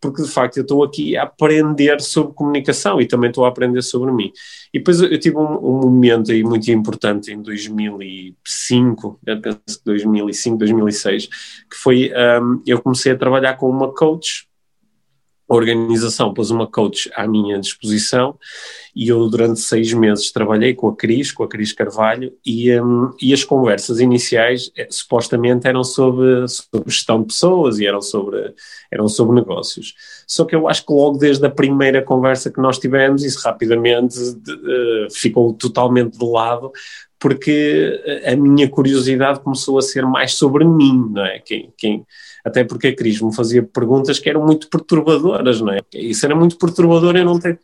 porque 0.00 0.22
de 0.22 0.28
facto 0.28 0.58
eu 0.58 0.62
estou 0.62 0.84
aqui 0.84 1.16
a 1.16 1.24
aprender 1.24 2.00
sobre 2.00 2.32
comunicação 2.34 3.00
e 3.00 3.06
também 3.06 3.30
estou 3.30 3.44
a 3.44 3.48
aprender 3.48 3.82
sobre 3.82 4.12
mim. 4.12 4.32
E 4.72 4.78
depois 4.78 5.00
eu, 5.00 5.18
tive 5.18 5.36
um, 5.36 5.56
um, 5.56 5.80
momento 5.80 6.30
aí 6.30 6.42
muito 6.42 6.70
importante 6.70 7.32
em 7.32 7.42
2005, 7.42 9.20
eu 9.26 9.40
penso 9.40 9.58
que 9.66 9.84
2005, 9.84 10.58
2006, 10.58 11.26
que 11.26 11.76
foi, 11.76 12.12
um, 12.40 12.62
eu 12.66 12.80
comecei 12.80 13.12
a 13.12 13.16
trabalhar 13.16 13.54
com 13.54 13.68
uma 13.68 13.92
coach 13.92 14.47
a 15.48 15.54
organização 15.54 16.34
pôs 16.34 16.50
uma 16.50 16.66
coach 16.66 17.10
à 17.14 17.26
minha 17.26 17.58
disposição 17.58 18.38
e 18.94 19.08
eu 19.08 19.28
durante 19.28 19.60
seis 19.60 19.92
meses 19.92 20.30
trabalhei 20.30 20.74
com 20.74 20.88
a 20.88 20.96
Cris, 20.96 21.32
com 21.32 21.42
a 21.42 21.48
Cris 21.48 21.72
Carvalho 21.72 22.32
e, 22.44 22.70
um, 22.80 23.10
e 23.20 23.32
as 23.32 23.44
conversas 23.44 24.00
iniciais 24.00 24.70
eh, 24.76 24.88
supostamente 24.90 25.66
eram 25.66 25.82
sobre, 25.84 26.46
sobre, 26.48 26.90
gestão 26.90 27.20
de 27.20 27.28
pessoas 27.28 27.78
e 27.78 27.86
eram 27.86 28.02
sobre, 28.02 28.54
eram 28.90 29.08
sobre 29.08 29.36
negócios. 29.36 29.94
Só 30.26 30.44
que 30.44 30.54
eu 30.54 30.68
acho 30.68 30.84
que 30.84 30.92
logo 30.92 31.16
desde 31.16 31.46
a 31.46 31.50
primeira 31.50 32.02
conversa 32.02 32.50
que 32.50 32.60
nós 32.60 32.78
tivemos 32.78 33.24
isso 33.24 33.40
rapidamente 33.42 34.16
de, 34.34 34.52
uh, 34.52 35.10
ficou 35.10 35.54
totalmente 35.54 36.18
de 36.18 36.24
lado 36.24 36.70
porque 37.18 38.22
a 38.26 38.36
minha 38.36 38.68
curiosidade 38.68 39.40
começou 39.40 39.78
a 39.78 39.82
ser 39.82 40.06
mais 40.06 40.34
sobre 40.34 40.64
mim, 40.64 41.10
não 41.10 41.24
é? 41.24 41.40
Quem, 41.40 41.72
quem, 41.76 42.06
até 42.44 42.64
porque 42.64 42.88
a 42.88 42.96
Cris 42.96 43.20
me 43.20 43.34
fazia 43.34 43.62
perguntas 43.62 44.18
que 44.18 44.28
eram 44.28 44.44
muito 44.44 44.68
perturbadoras, 44.68 45.60
não 45.60 45.72
é? 45.72 45.80
Isso 45.94 46.24
era 46.24 46.34
muito 46.34 46.56
perturbador 46.56 47.16
eu 47.16 47.24
não 47.24 47.38
ter, 47.38 47.60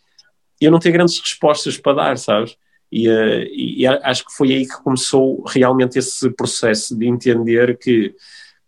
eu 0.61 0.71
não 0.71 0.79
ter 0.79 0.91
grandes 0.91 1.21
respostas 1.21 1.77
para 1.77 1.95
dar, 1.95 2.19
sabes? 2.19 2.57
E, 2.91 3.09
uh, 3.09 3.45
e, 3.51 3.87
acho 3.87 4.25
que 4.25 4.33
foi 4.33 4.53
aí 4.53 4.67
que 4.67 4.83
começou 4.83 5.43
realmente 5.45 5.99
esse 5.99 6.31
processo 6.31 6.97
de 6.97 7.07
entender 7.07 7.79
que, 7.79 8.15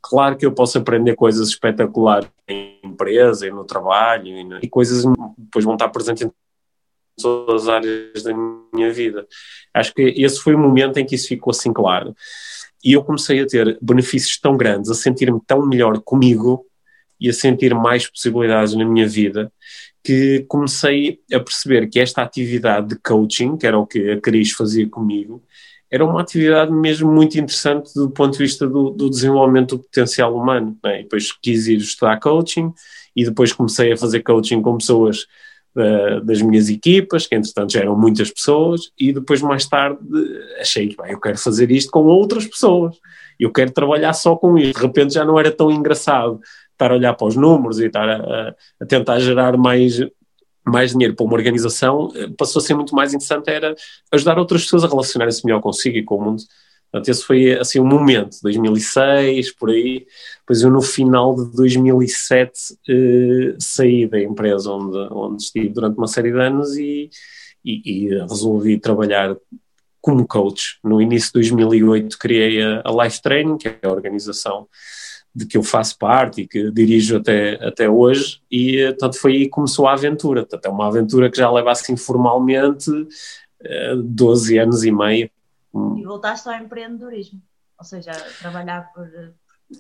claro 0.00 0.36
que 0.36 0.46
eu 0.46 0.52
posso 0.52 0.78
aprender 0.78 1.14
coisas 1.14 1.48
espetaculares 1.48 2.28
em 2.48 2.80
empresa 2.84 3.46
e 3.46 3.50
no 3.50 3.64
trabalho 3.64 4.26
e, 4.26 4.58
e 4.62 4.68
coisas 4.68 5.04
depois 5.36 5.64
vão 5.64 5.74
estar 5.74 5.88
presentes 5.88 6.22
em 6.22 6.32
todas 7.20 7.62
as 7.62 7.68
áreas 7.68 8.22
da 8.22 8.32
minha 8.72 8.92
vida. 8.92 9.26
Acho 9.72 9.92
que 9.94 10.02
esse 10.02 10.40
foi 10.40 10.54
o 10.54 10.58
momento 10.58 10.98
em 10.98 11.06
que 11.06 11.14
isso 11.14 11.28
ficou 11.28 11.50
assim 11.50 11.72
claro. 11.72 12.14
E 12.84 12.92
eu 12.92 13.02
comecei 13.02 13.40
a 13.40 13.46
ter 13.46 13.78
benefícios 13.80 14.38
tão 14.38 14.56
grandes, 14.56 14.90
a 14.90 14.94
sentir-me 14.94 15.40
tão 15.46 15.66
melhor 15.66 16.00
comigo 16.00 16.64
e 17.20 17.28
a 17.28 17.32
sentir 17.32 17.74
mais 17.74 18.06
possibilidades 18.06 18.74
na 18.74 18.84
minha 18.84 19.08
vida, 19.08 19.50
que 20.04 20.44
comecei 20.48 21.18
a 21.32 21.40
perceber 21.40 21.88
que 21.88 21.98
esta 21.98 22.22
atividade 22.22 22.88
de 22.88 22.96
coaching, 22.96 23.56
que 23.56 23.66
era 23.66 23.78
o 23.78 23.86
que 23.86 24.10
a 24.10 24.20
Cris 24.20 24.52
fazia 24.52 24.88
comigo, 24.88 25.42
era 25.90 26.04
uma 26.04 26.20
atividade 26.20 26.72
mesmo 26.72 27.10
muito 27.10 27.38
interessante 27.38 27.92
do 27.94 28.10
ponto 28.10 28.32
de 28.32 28.38
vista 28.38 28.66
do, 28.66 28.90
do 28.90 29.08
desenvolvimento 29.08 29.76
do 29.76 29.82
potencial 29.82 30.36
humano. 30.36 30.76
Né? 30.84 31.00
E 31.00 31.02
depois 31.04 31.32
quis 31.32 31.68
ir 31.68 31.78
estudar 31.78 32.18
coaching 32.20 32.72
e 33.14 33.24
depois 33.24 33.52
comecei 33.52 33.92
a 33.92 33.96
fazer 33.96 34.20
coaching 34.22 34.60
com 34.60 34.78
pessoas 34.78 35.26
das 36.24 36.40
minhas 36.40 36.68
equipas, 36.68 37.26
que 37.26 37.34
entretanto 37.34 37.72
já 37.72 37.80
eram 37.80 37.98
muitas 37.98 38.30
pessoas, 38.30 38.90
e 38.98 39.12
depois 39.12 39.42
mais 39.42 39.66
tarde 39.66 39.98
achei 40.60 40.88
que 40.88 40.96
bem, 40.96 41.12
eu 41.12 41.20
quero 41.20 41.36
fazer 41.38 41.70
isto 41.70 41.90
com 41.90 42.04
outras 42.04 42.46
pessoas, 42.46 42.96
eu 43.38 43.52
quero 43.52 43.70
trabalhar 43.70 44.14
só 44.14 44.34
com 44.34 44.56
isto. 44.56 44.78
De 44.78 44.86
repente 44.86 45.14
já 45.14 45.24
não 45.24 45.38
era 45.38 45.52
tão 45.52 45.70
engraçado 45.70 46.40
estar 46.72 46.90
a 46.90 46.94
olhar 46.94 47.14
para 47.14 47.26
os 47.26 47.36
números 47.36 47.78
e 47.78 47.86
estar 47.86 48.08
a, 48.08 48.54
a 48.80 48.86
tentar 48.86 49.18
gerar 49.18 49.56
mais, 49.56 49.98
mais 50.64 50.92
dinheiro 50.92 51.14
para 51.14 51.24
uma 51.24 51.34
organização, 51.34 52.10
passou 52.38 52.60
a 52.60 52.64
ser 52.64 52.74
muito 52.74 52.94
mais 52.94 53.12
interessante 53.12 53.48
era 53.48 53.74
ajudar 54.12 54.38
outras 54.38 54.64
pessoas 54.64 54.84
a 54.84 54.88
relacionarem-se 54.88 55.44
melhor 55.44 55.60
consigo 55.60 55.96
e 55.96 56.02
com 56.02 56.16
o 56.16 56.22
mundo. 56.22 56.42
Portanto, 56.96 57.08
esse 57.10 57.24
foi 57.24 57.52
assim 57.58 57.78
um 57.78 57.86
momento, 57.86 58.38
2006, 58.42 59.54
por 59.54 59.68
aí. 59.68 60.06
Depois 60.40 60.62
eu 60.62 60.70
no 60.70 60.80
final 60.80 61.34
de 61.36 61.54
2007 61.54 62.52
eh, 62.88 63.54
saí 63.58 64.06
da 64.06 64.18
empresa 64.18 64.70
onde, 64.70 64.96
onde 65.12 65.42
estive 65.42 65.68
durante 65.68 65.98
uma 65.98 66.06
série 66.06 66.32
de 66.32 66.40
anos 66.40 66.74
e, 66.76 67.10
e, 67.62 67.82
e, 67.84 68.18
resolvi 68.20 68.78
trabalhar 68.78 69.36
como 70.00 70.26
coach. 70.26 70.78
No 70.82 71.02
início 71.02 71.28
de 71.28 71.34
2008 71.34 72.18
criei 72.18 72.62
a, 72.62 72.82
a 72.82 73.04
Life 73.04 73.20
Training, 73.20 73.58
que 73.58 73.68
é 73.68 73.78
a 73.82 73.92
organização 73.92 74.66
de 75.34 75.44
que 75.44 75.58
eu 75.58 75.62
faço 75.62 75.98
parte 75.98 76.40
e 76.42 76.48
que 76.48 76.70
dirijo 76.70 77.18
até, 77.18 77.62
até 77.62 77.90
hoje, 77.90 78.40
e 78.50 78.78
eh, 78.78 78.92
portanto 78.92 79.18
foi 79.18 79.32
aí 79.32 79.44
que 79.44 79.50
começou 79.50 79.86
a 79.86 79.92
aventura. 79.92 80.42
Portanto, 80.42 80.64
é 80.64 80.70
uma 80.70 80.86
aventura 80.86 81.30
que 81.30 81.36
já 81.36 81.50
leva 81.50 81.72
assim 81.72 81.94
formalmente 81.94 82.90
12 84.02 84.56
eh, 84.56 84.62
anos 84.62 84.82
e 84.82 84.90
meio 84.90 85.30
e 85.96 86.04
voltaste 86.04 86.48
ao 86.48 86.54
empreendedorismo, 86.54 87.40
ou 87.78 87.84
seja, 87.84 88.12
trabalhar 88.40 88.92
por. 88.92 89.06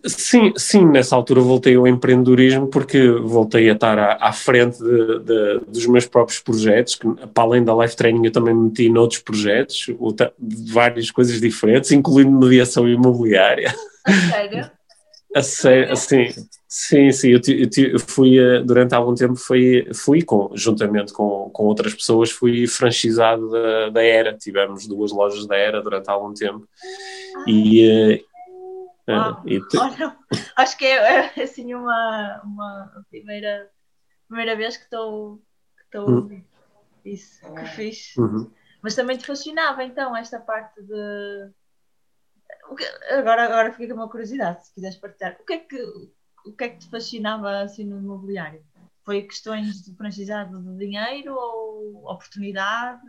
Sim, 0.04 0.52
sim, 0.56 0.84
nessa 0.84 1.14
altura 1.14 1.40
voltei 1.40 1.76
ao 1.76 1.86
empreendedorismo 1.86 2.66
porque 2.66 3.08
voltei 3.08 3.70
a 3.70 3.72
estar 3.72 3.96
à, 3.96 4.16
à 4.20 4.32
frente 4.32 4.78
de, 4.82 5.20
de, 5.20 5.60
dos 5.68 5.86
meus 5.86 6.06
próprios 6.06 6.40
projetos, 6.40 6.96
que 6.96 7.06
para 7.28 7.44
além 7.44 7.64
da 7.64 7.72
life 7.72 7.94
training 7.94 8.24
eu 8.26 8.32
também 8.32 8.52
me 8.52 8.64
meti 8.64 8.88
noutros 8.88 9.20
projetos, 9.20 9.86
várias 10.72 11.12
coisas 11.12 11.40
diferentes, 11.40 11.92
incluindo 11.92 12.32
mediação 12.32 12.88
imobiliária. 12.88 13.72
A 14.04 14.12
sério, 14.28 14.70
assim, 15.34 16.28
sim, 16.68 17.10
sim, 17.10 17.28
eu, 17.30 17.40
eu, 17.48 17.92
eu, 17.92 18.00
fui, 18.00 18.38
eh, 18.38 18.60
durante 18.60 18.94
algum 18.94 19.14
tempo, 19.14 19.36
fui, 19.36 19.88
fui 19.94 20.22
com, 20.22 20.50
juntamente 20.54 21.12
com, 21.12 21.50
com 21.50 21.64
outras 21.64 21.94
pessoas, 21.94 22.30
fui 22.30 22.66
franchisado 22.66 23.50
da, 23.50 23.90
da 23.90 24.02
Era, 24.02 24.36
tivemos 24.36 24.86
duas 24.86 25.12
lojas 25.12 25.46
da 25.46 25.56
Era 25.56 25.82
durante 25.82 26.08
algum 26.10 26.32
tempo, 26.32 26.66
e... 27.46 28.24
Uh, 29.08 29.46
e 29.46 29.60
te... 29.68 29.78
Olha, 29.78 30.16
acho 30.56 30.76
que 30.76 30.84
é, 30.84 31.30
é, 31.36 31.42
assim 31.42 31.74
uma, 31.74 32.40
uma 32.42 33.04
primeira, 33.08 33.70
primeira 34.26 34.56
vez 34.56 34.76
que 34.76 34.84
estou 34.84 35.40
que 35.90 35.98
hum. 35.98 36.42
isso 37.04 37.40
que 37.54 37.64
fiz. 37.66 38.16
Uhum. 38.16 38.50
Mas 38.82 38.94
também 38.94 39.16
te 39.16 39.26
fascinava 39.26 39.84
então 39.84 40.16
esta 40.16 40.38
parte 40.38 40.82
de 40.82 41.50
agora, 43.10 43.44
agora 43.44 43.72
fica 43.72 43.94
com 43.94 44.00
uma 44.00 44.08
curiosidade, 44.08 44.66
se 44.66 44.74
quiseres 44.74 44.96
partilhar. 44.96 45.36
O 45.40 45.44
que 45.44 45.52
é 45.52 45.58
que, 45.58 45.82
o 46.46 46.52
que, 46.52 46.64
é 46.64 46.68
que 46.68 46.78
te 46.78 46.90
fascinava 46.90 47.60
assim 47.60 47.84
no 47.84 47.98
imobiliário? 47.98 48.60
Foi 49.04 49.22
questões 49.22 49.82
de 49.82 49.94
franchizado 49.94 50.60
de 50.60 50.76
dinheiro 50.76 51.34
ou 51.34 52.02
oportunidade? 52.04 53.02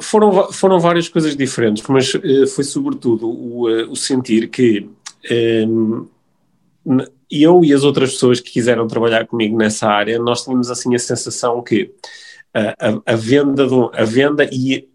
Foram, 0.00 0.52
foram 0.52 0.78
várias 0.78 1.08
coisas 1.08 1.36
diferentes, 1.36 1.82
mas 1.88 2.14
uh, 2.14 2.46
foi 2.46 2.64
sobretudo 2.64 3.28
o, 3.28 3.68
uh, 3.68 3.90
o 3.90 3.96
sentir 3.96 4.48
que 4.48 4.88
um, 5.66 6.08
ehm, 6.86 7.06
eu 7.30 7.64
e 7.64 7.72
as 7.72 7.82
outras 7.82 8.12
pessoas 8.12 8.40
que 8.40 8.52
quiseram 8.52 8.86
trabalhar 8.86 9.26
comigo 9.26 9.56
nessa 9.56 9.88
área, 9.88 10.18
nós 10.18 10.44
tínhamos 10.44 10.70
assim 10.70 10.94
a 10.94 10.98
sensação 10.98 11.62
que 11.62 11.92
uh, 12.54 13.02
a, 13.06 13.12
a, 13.12 13.16
venda 13.16 13.66
do, 13.66 13.90
a 13.92 14.04
venda 14.04 14.48
e 14.52 14.88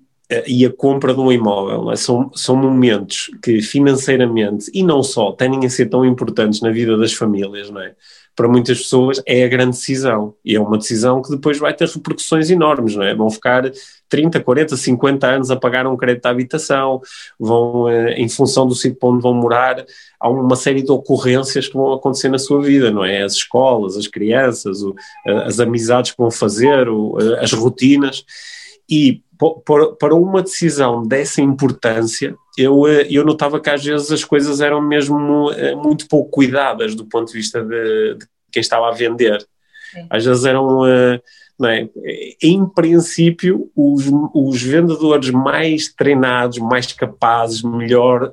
e 0.47 0.65
a 0.65 0.71
compra 0.71 1.13
de 1.13 1.19
um 1.19 1.31
imóvel. 1.31 1.91
É? 1.91 1.95
São, 1.95 2.31
são 2.35 2.55
momentos 2.55 3.31
que 3.41 3.61
financeiramente, 3.61 4.69
e 4.73 4.83
não 4.83 5.01
só, 5.01 5.31
tendem 5.31 5.65
a 5.65 5.69
ser 5.69 5.87
tão 5.87 6.05
importantes 6.05 6.61
na 6.61 6.71
vida 6.71 6.97
das 6.97 7.13
famílias, 7.13 7.69
não 7.69 7.81
é? 7.81 7.95
Para 8.35 8.47
muitas 8.47 8.77
pessoas 8.79 9.21
é 9.25 9.43
a 9.43 9.47
grande 9.49 9.71
decisão. 9.71 10.33
E 10.45 10.55
é 10.55 10.59
uma 10.61 10.77
decisão 10.77 11.21
que 11.21 11.29
depois 11.31 11.57
vai 11.57 11.73
ter 11.73 11.89
repercussões 11.89 12.49
enormes, 12.49 12.95
não 12.95 13.03
é? 13.03 13.13
Vão 13.13 13.29
ficar 13.29 13.69
30, 14.07 14.39
40, 14.39 14.77
50 14.77 15.27
anos 15.27 15.51
a 15.51 15.57
pagar 15.57 15.85
um 15.85 15.97
crédito 15.97 16.25
à 16.25 16.29
habitação, 16.29 17.01
vão, 17.37 17.89
eh, 17.89 18.13
em 18.13 18.29
função 18.29 18.65
do 18.65 18.75
sítio 18.75 18.97
onde 19.03 19.21
vão 19.21 19.33
morar, 19.33 19.83
há 20.19 20.29
uma 20.29 20.55
série 20.55 20.81
de 20.81 20.91
ocorrências 20.91 21.67
que 21.67 21.73
vão 21.73 21.91
acontecer 21.91 22.29
na 22.29 22.39
sua 22.39 22.61
vida, 22.61 22.91
não 22.91 23.03
é? 23.03 23.23
As 23.23 23.33
escolas, 23.33 23.97
as 23.97 24.07
crianças, 24.07 24.79
as 25.25 25.59
amizades 25.59 26.11
que 26.11 26.17
vão 26.17 26.31
fazer, 26.31 26.87
as 27.41 27.51
rotinas. 27.51 28.23
E 28.89 29.21
para 29.99 30.13
uma 30.13 30.41
decisão 30.41 31.03
dessa 31.03 31.41
importância, 31.41 32.35
eu, 32.57 32.85
eh, 32.87 33.07
eu 33.09 33.23
notava 33.23 33.59
que 33.59 33.69
às 33.69 33.83
vezes 33.83 34.11
as 34.11 34.23
coisas 34.23 34.59
eram 34.59 34.81
mesmo 34.81 35.51
eh, 35.51 35.75
muito 35.75 36.07
pouco 36.09 36.29
cuidadas 36.29 36.93
do 36.93 37.05
ponto 37.05 37.31
de 37.31 37.37
vista 37.37 37.63
de, 37.63 38.15
de 38.15 38.27
quem 38.51 38.59
estava 38.59 38.89
a 38.89 38.91
vender. 38.91 39.39
Sim. 39.93 40.07
Às 40.09 40.25
vezes 40.25 40.43
eram 40.43 40.85
eh, 40.85 41.21
é? 41.67 41.89
Em 42.41 42.65
princípio, 42.65 43.69
os, 43.75 44.05
os, 44.33 44.61
vendedores 44.61 45.29
mais 45.29 45.93
treinados, 45.93 46.57
mais 46.57 46.93
capazes, 46.93 47.61
melhor, 47.61 48.31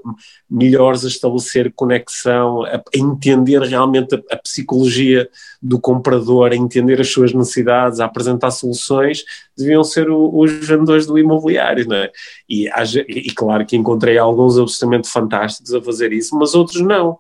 melhores 0.49 1.05
a 1.05 1.09
estabelecer 1.09 1.73
conexão, 1.75 2.63
a, 2.65 2.77
a 2.77 2.83
entender 2.95 3.61
realmente 3.63 4.15
a, 4.15 4.23
a, 4.31 4.37
psicologia 4.37 5.29
do 5.61 5.81
comprador, 5.81 6.53
a 6.53 6.57
entender 6.57 7.01
as 7.01 7.11
suas 7.11 7.33
necessidades, 7.33 7.99
a 7.99 8.05
apresentar 8.05 8.53
soluções, 8.53 9.25
deviam 9.57 9.83
ser 9.83 10.09
o, 10.09 10.39
os 10.39 10.53
vendedores 10.65 11.05
do 11.05 11.19
imobiliário. 11.19 11.93
É? 11.93 12.13
e, 12.49 12.69
e 13.09 13.33
claro 13.33 13.67
que 13.67 13.77
encontrei 13.77 14.19
alguns 14.19 14.57
absolutamente 14.57 15.09
fantásticos 15.09 15.75
a 15.75 15.83
fazer 15.83 16.13
isso, 16.13 16.37
mas 16.39 16.55
outros 16.55 16.81
não. 16.81 17.19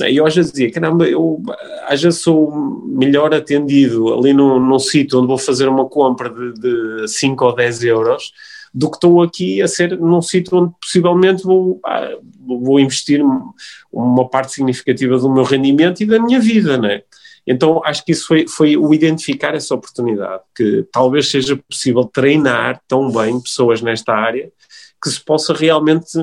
E 0.00 0.16
eu 0.16 0.28
dizia, 0.28 0.72
caramba, 0.72 1.06
eu 1.06 1.40
às 1.86 2.02
sou 2.16 2.82
melhor 2.84 3.32
atendido 3.32 4.12
ali 4.12 4.32
num, 4.32 4.58
num 4.58 4.78
sítio 4.78 5.18
onde 5.18 5.28
vou 5.28 5.38
fazer 5.38 5.68
uma 5.68 5.88
compra 5.88 6.28
de, 6.28 6.52
de 6.54 7.08
5 7.08 7.44
ou 7.44 7.54
10 7.54 7.84
euros 7.84 8.32
do 8.74 8.90
que 8.90 8.96
estou 8.96 9.22
aqui 9.22 9.62
a 9.62 9.68
ser 9.68 9.96
num 9.96 10.20
sítio 10.20 10.58
onde 10.58 10.72
possivelmente 10.80 11.44
vou, 11.44 11.80
vou 12.44 12.80
investir 12.80 13.22
uma 13.92 14.28
parte 14.28 14.54
significativa 14.54 15.16
do 15.16 15.32
meu 15.32 15.44
rendimento 15.44 16.02
e 16.02 16.06
da 16.06 16.18
minha 16.18 16.40
vida, 16.40 16.76
né? 16.76 17.02
Então 17.46 17.80
acho 17.84 18.04
que 18.04 18.10
isso 18.10 18.26
foi, 18.26 18.48
foi 18.48 18.76
o 18.76 18.92
identificar 18.92 19.54
essa 19.54 19.74
oportunidade, 19.74 20.42
que 20.56 20.84
talvez 20.90 21.30
seja 21.30 21.56
possível 21.56 22.04
treinar 22.04 22.80
tão 22.88 23.12
bem 23.12 23.40
pessoas 23.40 23.80
nesta 23.80 24.12
área 24.12 24.50
que 25.00 25.10
se 25.10 25.22
possa 25.22 25.52
realmente 25.52 26.18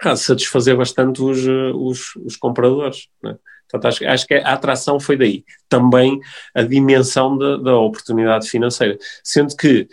a 0.00 0.16
satisfazer 0.16 0.76
bastante 0.76 1.22
os, 1.22 1.46
eh, 1.46 1.72
os, 1.74 2.16
os 2.16 2.36
compradores. 2.36 3.08
Né? 3.22 3.36
Portanto, 3.68 3.88
acho, 3.92 4.06
acho 4.06 4.26
que 4.26 4.34
a 4.34 4.52
atração 4.52 5.00
foi 5.00 5.16
daí. 5.16 5.44
Também 5.68 6.20
a 6.54 6.62
dimensão 6.62 7.36
da, 7.36 7.56
da 7.56 7.76
oportunidade 7.78 8.48
financeira. 8.48 8.98
Sendo 9.24 9.56
que, 9.56 9.88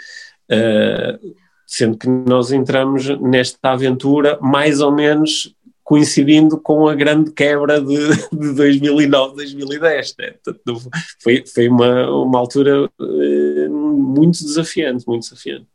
uh, 0.52 1.36
sendo 1.66 1.98
que 1.98 2.08
nós 2.08 2.52
entramos 2.52 3.08
nesta 3.20 3.72
aventura 3.72 4.38
mais 4.42 4.80
ou 4.80 4.92
menos 4.92 5.56
coincidindo 5.84 6.60
com 6.60 6.88
a 6.88 6.96
grande 6.96 7.32
quebra 7.32 7.82
de, 7.82 7.98
de 8.32 8.54
2009, 8.54 9.36
2010. 9.36 10.16
Né? 10.18 10.36
Foi, 11.22 11.44
foi 11.46 11.68
uma, 11.68 12.10
uma 12.10 12.40
altura 12.40 12.86
uh, 12.86 13.70
muito 13.70 14.40
desafiante, 14.40 15.08
muito 15.08 15.24
desafiante. 15.24 15.68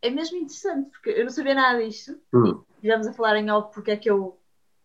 É 0.00 0.10
mesmo 0.10 0.36
interessante, 0.36 0.90
porque 0.90 1.10
eu 1.10 1.24
não 1.24 1.30
sabia 1.30 1.54
nada 1.54 1.84
disto. 1.84 2.16
Hum. 2.32 2.60
Estivemos 2.78 3.08
a 3.08 3.12
falar 3.12 3.36
em 3.36 3.50
off 3.50 3.74
porque 3.74 3.90
é 3.90 3.96
que 3.96 4.08
eu, 4.08 4.38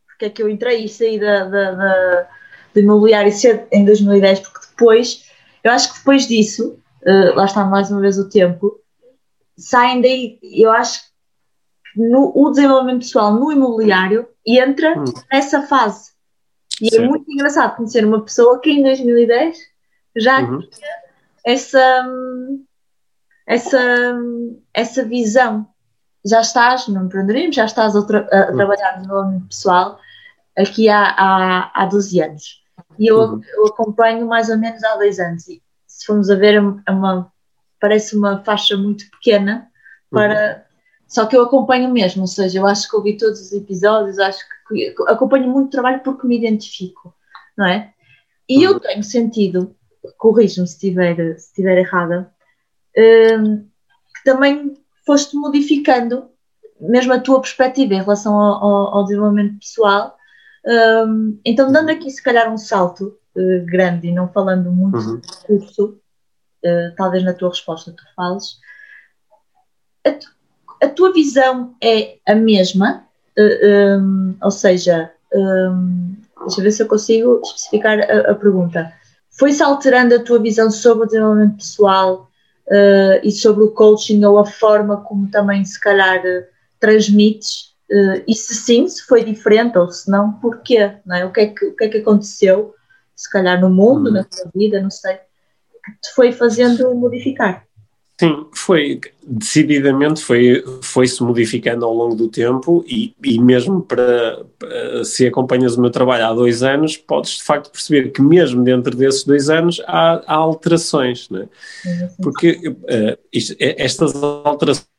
porque 0.08 0.26
é 0.26 0.30
que 0.30 0.42
eu 0.42 0.50
entrei 0.50 0.84
e 0.84 0.90
saí 0.90 1.20
da, 1.20 1.46
da, 1.46 1.72
da, 1.72 2.30
do 2.74 2.80
imobiliário 2.80 3.32
cedo 3.32 3.68
em 3.72 3.86
2010, 3.86 4.40
porque 4.40 4.68
depois, 4.72 5.30
eu 5.64 5.72
acho 5.72 5.92
que 5.94 6.00
depois 6.00 6.28
disso, 6.28 6.80
uh, 7.04 7.36
lá 7.36 7.46
está 7.46 7.64
mais 7.64 7.92
uma 7.92 8.02
vez 8.02 8.18
o 8.18 8.28
tempo, 8.28 8.80
saem 9.56 10.02
daí, 10.02 10.40
eu 10.42 10.72
acho 10.72 11.04
que 11.04 12.02
no, 12.02 12.32
o 12.36 12.50
desenvolvimento 12.50 13.02
pessoal 13.02 13.34
no 13.34 13.52
imobiliário 13.52 14.28
entra 14.46 15.00
hum. 15.00 15.06
nessa 15.32 15.62
fase. 15.62 16.12
E 16.82 16.88
é 16.88 16.90
Sim. 16.90 17.04
é 17.04 17.08
muito 17.08 17.32
engraçado 17.32 17.76
conhecer 17.76 18.04
uma 18.04 18.24
pessoa 18.24 18.60
que 18.60 18.72
em 18.72 18.82
2010 18.82 19.58
já 20.18 20.42
uhum. 20.42 20.60
tinha 20.62 21.04
essa, 21.46 22.06
essa, 23.46 24.18
essa 24.74 25.06
visão. 25.06 25.68
Já 26.26 26.42
estás 26.42 26.88
no 26.88 27.06
empreendedorismo, 27.06 27.54
já 27.54 27.66
estás 27.66 27.96
a, 27.96 28.06
tra 28.06 28.28
a 28.32 28.50
uhum. 28.50 28.56
trabalhar 28.56 28.94
no 28.94 29.02
desenvolvimento 29.02 29.48
pessoal 29.48 30.00
aqui 30.58 30.90
há, 30.90 31.16
há, 31.18 31.72
há 31.74 31.86
12 31.86 32.22
anos. 32.22 32.64
E 32.98 33.08
eu, 33.08 33.20
uhum. 33.20 33.42
eu 33.56 33.66
acompanho 33.68 34.26
mais 34.28 34.50
ou 34.50 34.58
menos 34.58 34.84
há 34.84 34.96
10 34.98 35.20
anos. 35.20 35.48
E 35.48 35.62
se 35.88 36.06
formos 36.06 36.30
a 36.30 36.36
ver, 36.36 36.56
é 36.56 36.92
uma, 36.92 37.32
parece 37.80 38.16
uma 38.16 38.44
faixa 38.44 38.78
muito 38.78 39.10
pequena 39.12 39.70
para. 40.10 40.58
Uhum. 40.58 40.74
Só 41.08 41.28
que 41.28 41.36
eu 41.36 41.44
acompanho 41.44 41.92
mesmo, 41.92 42.22
ou 42.22 42.28
seja, 42.28 42.58
eu 42.58 42.66
acho 42.66 42.90
que 42.90 42.96
ouvi 42.96 43.16
todos 43.16 43.40
os 43.40 43.54
episódios, 43.54 44.18
acho 44.18 44.40
que 44.68 44.96
acompanho 45.08 45.48
muito 45.48 45.70
trabalho 45.70 46.00
porque 46.00 46.26
me 46.26 46.36
identifico, 46.36 47.14
não 47.56 47.68
é? 47.68 47.94
E 48.50 48.64
eu 48.64 48.74
uhum. 48.74 48.80
tenho 48.80 49.04
sentido, 49.04 49.76
corrijo-me 50.18 50.68
se 50.68 50.74
estiver, 50.74 51.16
se 51.38 51.50
estiver 51.50 51.78
errada, 51.78 52.32
um, 52.98 53.58
que 53.58 54.24
também 54.26 54.74
foste 55.06 55.36
modificando 55.36 56.30
mesmo 56.80 57.14
a 57.14 57.20
tua 57.20 57.40
perspectiva 57.40 57.94
em 57.94 58.02
relação 58.02 58.40
ao, 58.40 58.64
ao, 58.64 58.96
ao 58.96 59.04
desenvolvimento 59.06 59.60
pessoal 59.60 60.18
um, 60.66 61.40
então, 61.46 61.72
dando 61.72 61.90
aqui 61.90 62.10
se 62.10 62.24
calhar 62.24 62.52
um 62.52 62.58
salto 62.58 63.18
uh, 63.36 63.66
grande 63.66 64.08
e 64.08 64.14
não 64.14 64.30
falando 64.30 64.72
muito 64.72 64.98
uhum. 64.98 65.20
de 65.20 65.38
curso, 65.46 66.00
uh, 66.66 66.96
talvez 66.96 67.24
na 67.24 67.34
tua 67.34 67.50
resposta 67.50 67.92
tu 67.92 68.04
fales, 68.16 68.58
a, 70.06 70.12
tu, 70.12 70.28
a 70.82 70.88
tua 70.88 71.12
visão 71.12 71.76
é 71.82 72.18
a 72.26 72.34
mesma, 72.34 73.06
uh, 73.38 74.00
um, 74.00 74.38
ou 74.42 74.52
seja, 74.52 75.12
um, 75.34 76.16
deixa 76.42 76.62
eu 76.62 76.64
ver 76.64 76.72
se 76.72 76.84
eu 76.84 76.88
consigo 76.88 77.42
especificar 77.44 78.00
a, 78.00 78.32
a 78.32 78.36
pergunta. 78.36 78.94
Foi-se 79.32 79.64
alterando 79.64 80.16
a 80.16 80.24
tua 80.24 80.40
visão 80.40 80.72
sobre 80.72 81.04
o 81.04 81.08
desenvolvimento 81.08 81.58
pessoal 81.58 82.30
e 83.24 83.32
sobre 83.32 83.64
o 83.64 83.72
coaching 83.72 84.24
ou 84.24 84.40
a 84.40 84.46
forma 84.46 84.98
como 85.04 85.30
também 85.30 85.64
se 85.66 85.80
calhar 85.80 86.22
transmites 86.80 87.74
Uh, 87.92 88.24
e 88.28 88.34
se 88.34 88.56
sim, 88.56 88.88
se 88.88 89.04
foi 89.04 89.24
diferente 89.24 89.78
ou 89.78 89.92
se 89.92 90.10
não, 90.10 90.34
porquê? 90.34 90.98
Não 91.06 91.16
é? 91.16 91.26
o, 91.26 91.32
que 91.32 91.42
é 91.42 91.48
que, 91.48 91.66
o 91.66 91.76
que 91.76 91.84
é 91.84 91.90
que 91.90 91.98
aconteceu, 91.98 92.74
se 93.16 93.30
calhar 93.30 93.62
no 93.62 93.70
mundo, 93.70 94.10
hum. 94.10 94.14
na 94.14 94.24
tua 94.24 94.50
vida, 94.56 94.82
não 94.82 94.90
sei, 94.90 95.16
que 95.16 95.92
te 96.02 96.14
foi 96.16 96.32
fazendo 96.32 96.96
modificar? 96.96 97.68
Sim, 98.20 98.46
foi 98.54 99.02
decididamente 99.26 100.22
foi 100.22 100.64
foi-se 100.82 101.24
modificando 101.24 101.84
ao 101.84 101.94
longo 101.94 102.14
do 102.14 102.30
tempo 102.30 102.86
e, 102.88 103.16
e 103.24 103.40
mesmo 103.40 103.82
para, 103.82 104.46
para, 104.60 105.04
se 105.04 105.26
acompanhas 105.26 105.76
o 105.76 105.82
meu 105.82 105.90
trabalho 105.90 106.26
há 106.26 106.34
dois 106.34 106.62
anos 106.62 106.96
podes 106.96 107.38
de 107.38 107.44
facto 107.44 107.72
perceber 107.72 108.12
que 108.12 108.22
mesmo 108.22 108.64
dentro 108.64 108.96
desses 108.96 109.24
dois 109.24 109.50
anos 109.50 109.82
há, 109.88 110.22
há 110.28 110.36
alterações, 110.36 111.28
né? 111.30 111.48
porque 112.22 112.70
uh, 112.70 113.18
isto, 113.32 113.56
estas 113.60 114.14
alterações 114.16 114.93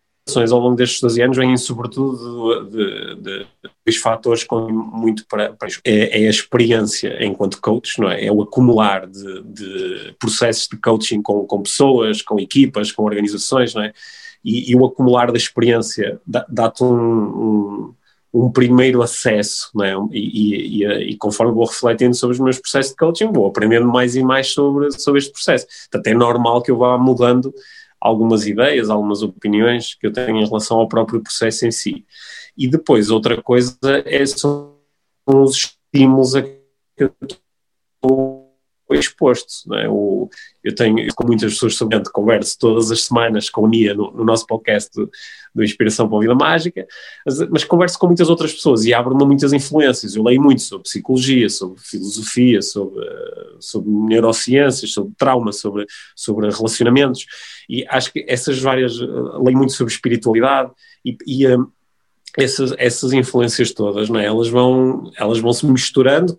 ao 0.51 0.59
longo 0.59 0.75
destes 0.75 1.01
12 1.01 1.23
anos 1.23 1.37
vêm 1.37 1.57
sobretudo 1.57 2.65
de, 2.71 3.15
de, 3.17 3.47
dois 3.85 3.99
fatores 4.01 4.43
com 4.43 4.69
muito 4.71 5.27
para, 5.27 5.53
para 5.53 5.69
é, 5.85 6.23
é, 6.23 6.27
a 6.27 6.31
experiência 6.31 7.25
enquanto 7.25 7.61
coach, 7.61 8.01
não 8.01 8.11
é? 8.11 8.25
É 8.25 8.33
o 8.33 8.41
acumular 8.41 9.07
de, 9.07 9.43
de 9.43 10.15
processos 10.19 10.67
de 10.67 10.79
coaching 10.79 11.21
com, 11.21 11.47
com, 11.47 11.63
pessoas, 11.63 12.23
com 12.23 12.41
equipas, 12.41 12.91
com 12.91 13.05
organizações, 13.05 13.75
não 13.75 13.83
é? 13.83 13.93
E, 14.43 14.71
e 14.71 14.77
o 14.77 14.85
acumular 14.87 15.31
da 15.31 15.37
experiência 15.37 16.19
dá-te 16.27 16.83
um, 16.83 16.95
um, 16.95 17.95
um, 18.33 18.51
primeiro 18.51 19.03
acesso, 19.03 19.71
não 19.75 19.85
é? 19.85 19.95
E, 20.11 20.85
e, 20.85 21.11
e, 21.11 21.17
conforme 21.17 21.53
vou 21.53 21.67
refletindo 21.67 22.15
sobre 22.15 22.35
os 22.35 22.41
meus 22.41 22.59
processos 22.59 22.93
de 22.93 22.97
coaching, 22.97 23.31
vou 23.31 23.47
aprendendo 23.47 23.87
mais 23.87 24.17
e 24.17 24.23
mais 24.23 24.53
sobre, 24.53 24.91
sobre 24.93 25.19
este 25.19 25.33
processo. 25.33 25.67
Portanto, 25.91 26.07
é 26.07 26.15
normal 26.15 26.63
que 26.63 26.71
eu 26.71 26.79
vá 26.79 26.97
mudando 26.97 27.53
algumas 28.05 28.47
ideias, 28.47 28.91
algumas 28.91 29.23
opiniões 29.23 29.95
que 29.95 30.07
eu 30.07 30.13
tenho 30.13 30.37
em 30.37 30.45
relação 30.45 30.79
ao 30.79 30.87
próprio 30.87 31.23
processo 31.23 31.67
em 31.67 31.71
si. 31.71 32.05
E 32.55 32.69
depois, 32.69 33.11
outra 33.11 33.41
coisa 33.41 33.79
é, 34.05 34.27
são 34.27 34.75
os 35.27 35.57
estímulos 35.57 36.37
a 36.37 36.43
que 36.43 36.59
eu 36.99 37.11
estou 37.23 38.34
exposto. 38.93 39.67
Não 39.67 39.79
é? 39.79 39.89
o, 39.89 40.29
eu 40.63 40.75
tenho, 40.75 40.97
com 41.15 41.27
muitas 41.27 41.55
pessoas 41.55 41.75
sobre 41.75 41.99
converso 42.11 42.59
todas 42.59 42.91
as 42.91 43.05
semanas 43.05 43.49
com 43.49 43.63
o 43.63 43.69
Nia 43.69 43.95
no, 43.95 44.11
no 44.13 44.25
nosso 44.25 44.47
podcast 44.47 44.91
do, 44.95 45.11
do, 45.55 45.65
Inspiração 45.65 46.09
para 46.09 46.19
a 46.19 46.21
Vida 46.21 46.35
Mágica, 46.35 46.87
mas, 47.25 47.39
mas 47.49 47.65
converso 47.65 47.99
com 47.99 48.07
muitas 48.07 48.29
outras 48.29 48.53
pessoas 48.53 48.85
e 48.85 48.93
abro-me 48.93 49.25
muitas 49.25 49.53
influências. 49.53 50.17
Eu 50.17 50.23
leio 50.23 50.43
muito 50.43 50.63
sobre 50.63 50.85
psicologia, 50.85 51.49
sobre 51.49 51.81
filosofia, 51.81 52.61
sobre, 52.61 53.07
sobre 53.61 53.91
neurociências, 53.91 54.93
sobre 54.93 55.15
trauma, 55.17 55.53
sobre, 55.53 55.87
sobre 56.15 56.51
relacionamentos 56.51 57.25
e 57.69 57.87
acho 57.89 58.13
que 58.13 58.25
essas 58.29 58.59
várias, 58.59 58.99
leio 58.99 59.57
muito 59.57 59.73
sobre 59.73 59.93
espiritualidade 59.93 60.71
e, 61.05 61.17
e 61.27 61.49
um, 61.49 61.67
essas, 62.37 62.75
essas 62.79 63.13
influências 63.13 63.73
todas, 63.73 64.09
não 64.09 64.19
é? 64.19 64.27
elas, 64.27 64.49
vão, 64.49 65.11
elas 65.17 65.39
vão 65.39 65.53
se 65.53 65.67
misturando, 65.67 66.37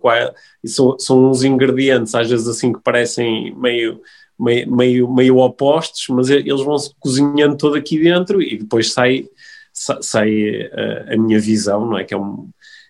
e 0.63 0.67
são, 0.67 0.97
são 0.99 1.29
uns 1.29 1.43
ingredientes 1.43 2.13
às 2.13 2.29
vezes 2.29 2.47
assim 2.47 2.73
que 2.73 2.81
parecem 2.81 3.55
meio, 3.55 4.01
meio, 4.39 4.75
meio, 4.75 5.13
meio 5.13 5.37
opostos, 5.37 6.05
mas 6.09 6.29
eles 6.29 6.61
vão 6.61 6.77
se 6.77 6.93
cozinhando 6.99 7.57
todo 7.57 7.75
aqui 7.75 7.97
dentro 7.97 8.41
e 8.41 8.57
depois 8.57 8.91
sai, 8.91 9.27
sai 9.73 10.69
a, 10.73 11.13
a 11.13 11.17
minha 11.17 11.39
visão, 11.39 11.85
não 11.85 11.97
é? 11.97 12.03
Que 12.03 12.13
é, 12.13 12.17
um, 12.17 12.49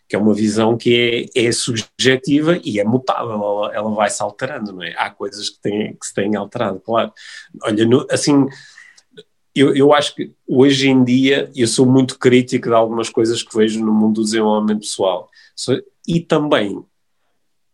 que 0.09 0.15
é 0.15 0.19
uma 0.19 0.33
visão 0.33 0.75
que 0.75 1.29
é, 1.35 1.45
é 1.47 1.51
subjetiva 1.51 2.59
e 2.63 2.79
é 2.79 2.83
mutável, 2.83 3.33
ela, 3.33 3.75
ela 3.75 3.89
vai 3.91 4.09
se 4.09 4.21
alterando, 4.23 4.73
não 4.73 4.83
é? 4.83 4.95
Há 4.97 5.11
coisas 5.11 5.49
que, 5.49 5.61
têm, 5.61 5.93
que 5.93 6.07
se 6.07 6.13
têm 6.13 6.35
alterado, 6.35 6.79
claro. 6.79 7.13
Olha, 7.63 7.85
no, 7.85 8.07
assim 8.09 8.47
eu, 9.55 9.73
eu 9.73 9.93
acho 9.93 10.13
que 10.13 10.33
hoje 10.45 10.89
em 10.89 11.03
dia 11.03 11.49
eu 11.55 11.65
sou 11.67 11.85
muito 11.85 12.19
crítico 12.19 12.67
de 12.67 12.75
algumas 12.75 13.09
coisas 13.09 13.41
que 13.41 13.55
vejo 13.55 13.83
no 13.83 13.93
mundo 13.93 14.15
do 14.15 14.23
desenvolvimento 14.23 14.81
pessoal. 14.81 15.29
E 16.05 16.19
também, 16.19 16.83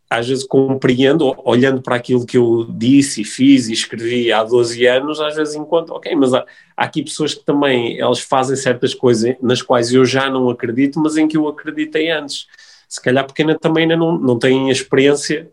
às 0.07 0.27
vezes, 0.27 0.43
compreendo, 0.43 1.33
olhando 1.43 1.81
para 1.81 1.95
aquilo 1.95 2.25
que 2.25 2.37
eu 2.37 2.67
disse 2.69 3.23
fiz 3.23 3.67
e 3.67 3.73
escrevi 3.73 4.31
há 4.31 4.43
12 4.43 4.85
anos, 4.85 5.19
às 5.19 5.35
vezes 5.35 5.55
encontro, 5.55 5.95
ok, 5.95 6.15
mas 6.15 6.33
há, 6.33 6.45
há 6.77 6.83
aqui 6.83 7.01
pessoas 7.01 7.33
que 7.33 7.43
também 7.43 7.99
elas 7.99 8.19
fazem 8.19 8.55
certas 8.55 8.93
coisas 8.93 9.35
nas 9.41 9.63
quais 9.63 9.91
eu 9.91 10.05
já 10.05 10.29
não 10.29 10.49
acredito, 10.49 10.99
mas 10.99 11.17
em 11.17 11.27
que 11.27 11.35
eu 11.35 11.47
acreditei 11.47 12.11
antes. 12.11 12.45
Se 12.87 13.01
calhar 13.01 13.25
porque 13.25 13.41
ainda 13.41 13.57
também 13.57 13.83
ainda 13.83 13.97
não, 13.97 14.17
não 14.19 14.37
têm 14.37 14.69
a 14.69 14.71
experiência 14.71 15.51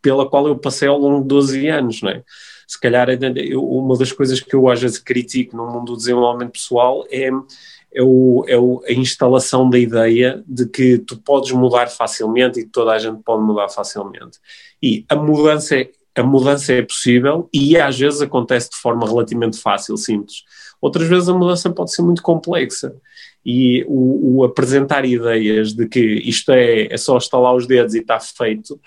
pela 0.00 0.28
qual 0.28 0.48
eu 0.48 0.58
passei 0.58 0.88
ao 0.88 0.98
longo 0.98 1.22
de 1.22 1.28
12 1.28 1.68
anos, 1.68 2.02
não 2.02 2.10
é? 2.10 2.24
Se 2.72 2.80
calhar 2.80 3.06
uma 3.54 3.98
das 3.98 4.12
coisas 4.12 4.40
que 4.40 4.56
eu 4.56 4.66
às 4.66 4.80
vezes 4.80 4.98
critico 4.98 5.54
no 5.54 5.66
mundo 5.66 5.92
do 5.92 5.96
desenvolvimento 5.98 6.52
pessoal 6.52 7.04
é, 7.10 7.28
é, 7.94 8.02
o, 8.02 8.46
é 8.48 8.56
o, 8.56 8.82
a 8.88 8.92
instalação 8.92 9.68
da 9.68 9.78
ideia 9.78 10.42
de 10.46 10.64
que 10.64 10.96
tu 10.96 11.18
podes 11.18 11.52
mudar 11.52 11.90
facilmente 11.90 12.60
e 12.60 12.66
toda 12.66 12.92
a 12.92 12.98
gente 12.98 13.22
pode 13.22 13.42
mudar 13.42 13.68
facilmente. 13.68 14.38
E 14.82 15.04
a 15.06 15.14
mudança 15.14 15.76
é, 15.76 15.90
a 16.14 16.22
mudança 16.22 16.72
é 16.72 16.80
possível 16.80 17.46
e 17.52 17.76
às 17.76 17.98
vezes 17.98 18.22
acontece 18.22 18.70
de 18.70 18.76
forma 18.76 19.06
relativamente 19.06 19.58
fácil, 19.58 19.94
simples. 19.98 20.42
Outras 20.80 21.06
vezes 21.06 21.28
a 21.28 21.34
mudança 21.34 21.68
pode 21.68 21.92
ser 21.92 22.00
muito 22.00 22.22
complexa. 22.22 22.94
E 23.44 23.84
o, 23.86 24.38
o 24.38 24.44
apresentar 24.44 25.04
ideias 25.04 25.74
de 25.74 25.86
que 25.86 26.00
isto 26.00 26.52
é, 26.52 26.86
é 26.90 26.96
só 26.96 27.18
estalar 27.18 27.54
os 27.54 27.66
dedos 27.66 27.94
e 27.94 27.98
está 27.98 28.18
feito, 28.18 28.80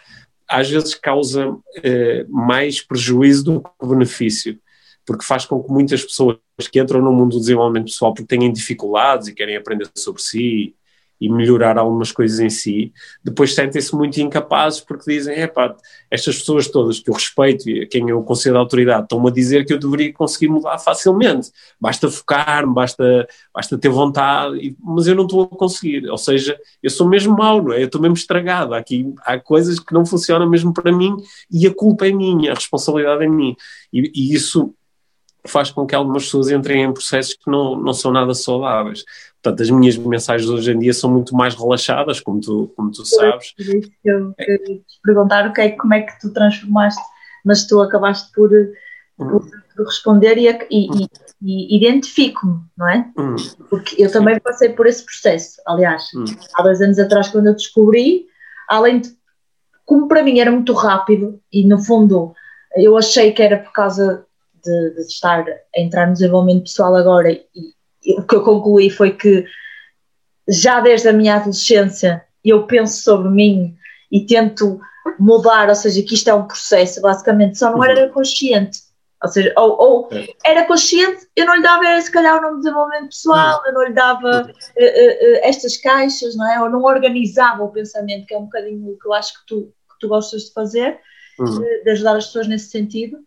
às 0.47 0.69
vezes 0.69 0.93
causa 0.93 1.55
eh, 1.83 2.25
mais 2.29 2.81
prejuízo 2.81 3.43
do 3.43 3.61
que 3.61 3.87
benefício, 3.87 4.59
porque 5.05 5.25
faz 5.25 5.45
com 5.45 5.61
que 5.63 5.71
muitas 5.71 6.03
pessoas 6.03 6.37
que 6.71 6.79
entram 6.79 7.01
no 7.01 7.11
mundo 7.11 7.33
do 7.33 7.39
desenvolvimento 7.39 7.85
pessoal 7.85 8.13
porque 8.13 8.25
têm 8.25 8.51
dificuldades 8.51 9.27
e 9.27 9.33
querem 9.33 9.55
aprender 9.55 9.89
sobre 9.95 10.21
si 10.21 10.75
e 11.19 11.29
melhorar 11.29 11.77
algumas 11.77 12.11
coisas 12.11 12.39
em 12.39 12.49
si, 12.49 12.93
depois 13.23 13.55
sentem-se 13.55 13.95
muito 13.95 14.17
incapazes 14.17 14.81
porque 14.81 15.11
dizem, 15.11 15.35
é 15.35 15.47
pá, 15.47 15.75
estas 16.11 16.39
pessoas 16.39 16.67
todas 16.67 16.99
que 16.99 17.09
eu 17.09 17.13
respeito 17.13 17.69
e 17.69 17.83
a 17.83 17.87
quem 17.87 18.09
eu 18.09 18.21
considero 18.23 18.59
autoridade 18.59 19.03
estão-me 19.03 19.29
a 19.29 19.33
dizer 19.33 19.65
que 19.65 19.73
eu 19.73 19.79
deveria 19.79 20.11
conseguir 20.13 20.49
mudar 20.49 20.77
facilmente, 20.77 21.51
basta 21.79 22.09
focar-me, 22.09 22.73
basta, 22.73 23.27
basta 23.53 23.77
ter 23.77 23.89
vontade, 23.89 24.75
mas 24.79 25.07
eu 25.07 25.15
não 25.15 25.23
estou 25.23 25.43
a 25.43 25.47
conseguir, 25.47 26.09
ou 26.09 26.17
seja, 26.17 26.57
eu 26.83 26.89
sou 26.89 27.07
mesmo 27.07 27.35
mau, 27.35 27.61
não 27.61 27.73
é? 27.73 27.81
Eu 27.81 27.85
estou 27.85 28.01
mesmo 28.01 28.15
estragado, 28.15 28.73
aqui 28.73 29.13
há 29.21 29.39
coisas 29.39 29.79
que 29.79 29.93
não 29.93 30.05
funcionam 30.05 30.49
mesmo 30.49 30.73
para 30.73 30.91
mim 30.91 31.15
e 31.51 31.65
a 31.65 31.73
culpa 31.73 32.07
é 32.07 32.11
minha, 32.11 32.51
a 32.51 32.55
responsabilidade 32.55 33.23
é 33.23 33.29
minha, 33.29 33.55
e, 33.91 34.11
e 34.13 34.33
isso 34.33 34.73
faz 35.47 35.71
com 35.71 35.85
que 35.85 35.95
algumas 35.95 36.25
pessoas 36.25 36.49
entrem 36.49 36.83
em 36.83 36.93
processos 36.93 37.33
que 37.33 37.49
não, 37.49 37.75
não 37.75 37.93
são 37.93 38.11
nada 38.11 38.33
saudáveis. 38.33 39.03
Portanto, 39.45 39.61
as 39.61 39.69
minhas 39.69 39.95
mensagens 39.95 40.49
hoje 40.49 40.71
em 40.71 40.79
dia 40.79 40.91
são 40.91 41.11
muito 41.11 41.35
mais 41.35 41.53
relaxadas, 41.53 42.19
como 42.19 42.41
tu, 42.41 42.73
como 42.75 42.89
tu 42.89 43.05
sabes. 43.05 43.51
Por 43.51 43.61
isso 43.63 43.91
que 44.01 44.09
eu 44.09 44.33
queria 44.33 44.57
te 44.57 44.99
perguntar 45.03 45.47
o 45.47 45.53
que 45.53 45.61
é, 45.61 45.69
como 45.69 45.93
é 45.93 46.01
que 46.01 46.19
tu 46.19 46.33
transformaste, 46.33 47.01
mas 47.43 47.67
tu 47.67 47.79
acabaste 47.79 48.31
por, 48.33 48.49
por, 49.15 49.41
por 49.75 49.85
responder 49.85 50.35
e, 50.39 50.49
e, 50.71 50.87
e 51.43 51.77
identifico-me, 51.77 52.59
não 52.75 52.89
é? 52.89 53.07
Hum. 53.15 53.35
Porque 53.69 54.01
eu 54.01 54.11
também 54.11 54.39
passei 54.39 54.69
por 54.69 54.87
esse 54.87 55.05
processo. 55.05 55.61
Aliás, 55.67 56.05
hum. 56.15 56.25
há 56.55 56.63
dois 56.63 56.81
anos 56.81 56.97
atrás, 56.97 57.27
quando 57.27 57.45
eu 57.45 57.53
descobri, 57.53 58.25
além 58.67 59.01
de. 59.01 59.15
Como 59.85 60.07
para 60.07 60.23
mim 60.23 60.39
era 60.39 60.49
muito 60.49 60.73
rápido, 60.73 61.39
e 61.53 61.63
no 61.63 61.77
fundo 61.77 62.33
eu 62.75 62.97
achei 62.97 63.31
que 63.31 63.43
era 63.43 63.59
por 63.59 63.71
causa 63.71 64.25
de, 64.63 64.95
de 64.95 65.01
estar 65.01 65.45
a 65.47 65.79
entrar 65.79 66.07
no 66.07 66.13
desenvolvimento 66.13 66.63
pessoal 66.63 66.95
agora 66.95 67.31
e, 67.31 67.74
o 68.13 68.23
que 68.23 68.35
eu 68.35 68.43
concluí 68.43 68.89
foi 68.89 69.11
que 69.11 69.45
já 70.47 70.79
desde 70.79 71.07
a 71.07 71.13
minha 71.13 71.35
adolescência 71.35 72.23
eu 72.43 72.67
penso 72.67 73.01
sobre 73.01 73.29
mim 73.29 73.75
e 74.11 74.25
tento 74.25 74.79
mudar, 75.19 75.69
ou 75.69 75.75
seja, 75.75 76.01
que 76.03 76.13
isto 76.13 76.29
é 76.29 76.33
um 76.33 76.47
processo, 76.47 77.01
basicamente, 77.01 77.57
só 77.57 77.71
não 77.71 77.83
era 77.83 78.05
uhum. 78.05 78.11
consciente. 78.11 78.79
Ou 79.23 79.29
seja, 79.29 79.53
ou, 79.57 79.81
ou 79.81 80.09
é. 80.11 80.27
era 80.45 80.65
consciente, 80.65 81.27
eu 81.35 81.45
não 81.45 81.55
lhe 81.55 81.63
dava, 81.63 81.99
se 81.99 82.11
calhar, 82.11 82.37
o 82.37 82.41
nome 82.41 82.55
de 82.55 82.63
desenvolvimento 82.63 83.07
pessoal, 83.07 83.59
uhum. 83.59 83.67
eu 83.67 83.73
não 83.73 83.83
lhe 83.83 83.93
dava 83.93 84.41
uh, 84.41 84.45
uh, 84.45 84.47
uh, 84.47 85.39
estas 85.41 85.77
caixas, 85.77 86.35
não 86.35 86.51
é? 86.51 86.61
Ou 86.61 86.69
não 86.69 86.83
organizava 86.83 87.63
o 87.63 87.71
pensamento, 87.71 88.27
que 88.27 88.33
é 88.33 88.37
um 88.37 88.45
bocadinho 88.45 88.91
o 88.91 88.97
que 88.97 89.07
eu 89.07 89.13
acho 89.13 89.33
que 89.39 89.45
tu, 89.47 89.73
que 89.89 89.99
tu 89.99 90.07
gostas 90.07 90.43
de 90.43 90.53
fazer, 90.53 90.99
uhum. 91.39 91.59
de 91.83 91.89
ajudar 91.89 92.17
as 92.17 92.27
pessoas 92.27 92.47
nesse 92.47 92.69
sentido. 92.69 93.17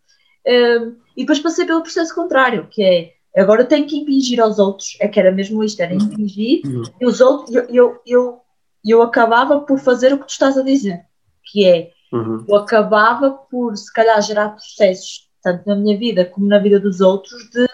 E 1.15 1.21
depois 1.23 1.39
passei 1.39 1.65
pelo 1.65 1.81
processo 1.81 2.15
contrário, 2.15 2.67
que 2.71 2.81
é 2.81 3.13
agora 3.39 3.65
tenho 3.65 3.87
que 3.87 3.97
impingir 3.97 4.41
aos 4.41 4.59
outros, 4.59 4.97
é 4.99 5.07
que 5.07 5.19
era 5.19 5.31
mesmo 5.31 5.63
isto, 5.63 5.79
era 5.81 5.93
impingir, 5.93 6.61
uhum. 6.65 6.83
e 6.99 7.05
os 7.05 7.21
outros, 7.21 7.55
eu, 7.55 7.65
eu, 7.69 8.01
eu, 8.05 8.39
eu, 8.85 9.01
acabava 9.01 9.59
por 9.61 9.79
fazer 9.79 10.13
o 10.13 10.17
que 10.17 10.25
tu 10.25 10.31
estás 10.31 10.57
a 10.57 10.63
dizer, 10.63 11.01
que 11.43 11.65
é, 11.65 11.91
uhum. 12.11 12.45
eu 12.47 12.55
acabava 12.55 13.31
por, 13.31 13.75
se 13.75 13.91
calhar, 13.93 14.21
gerar 14.21 14.49
processos, 14.49 15.29
tanto 15.41 15.67
na 15.67 15.75
minha 15.75 15.97
vida 15.97 16.25
como 16.25 16.47
na 16.47 16.59
vida 16.59 16.79
dos 16.79 17.01
outros, 17.01 17.49
de, 17.49 17.67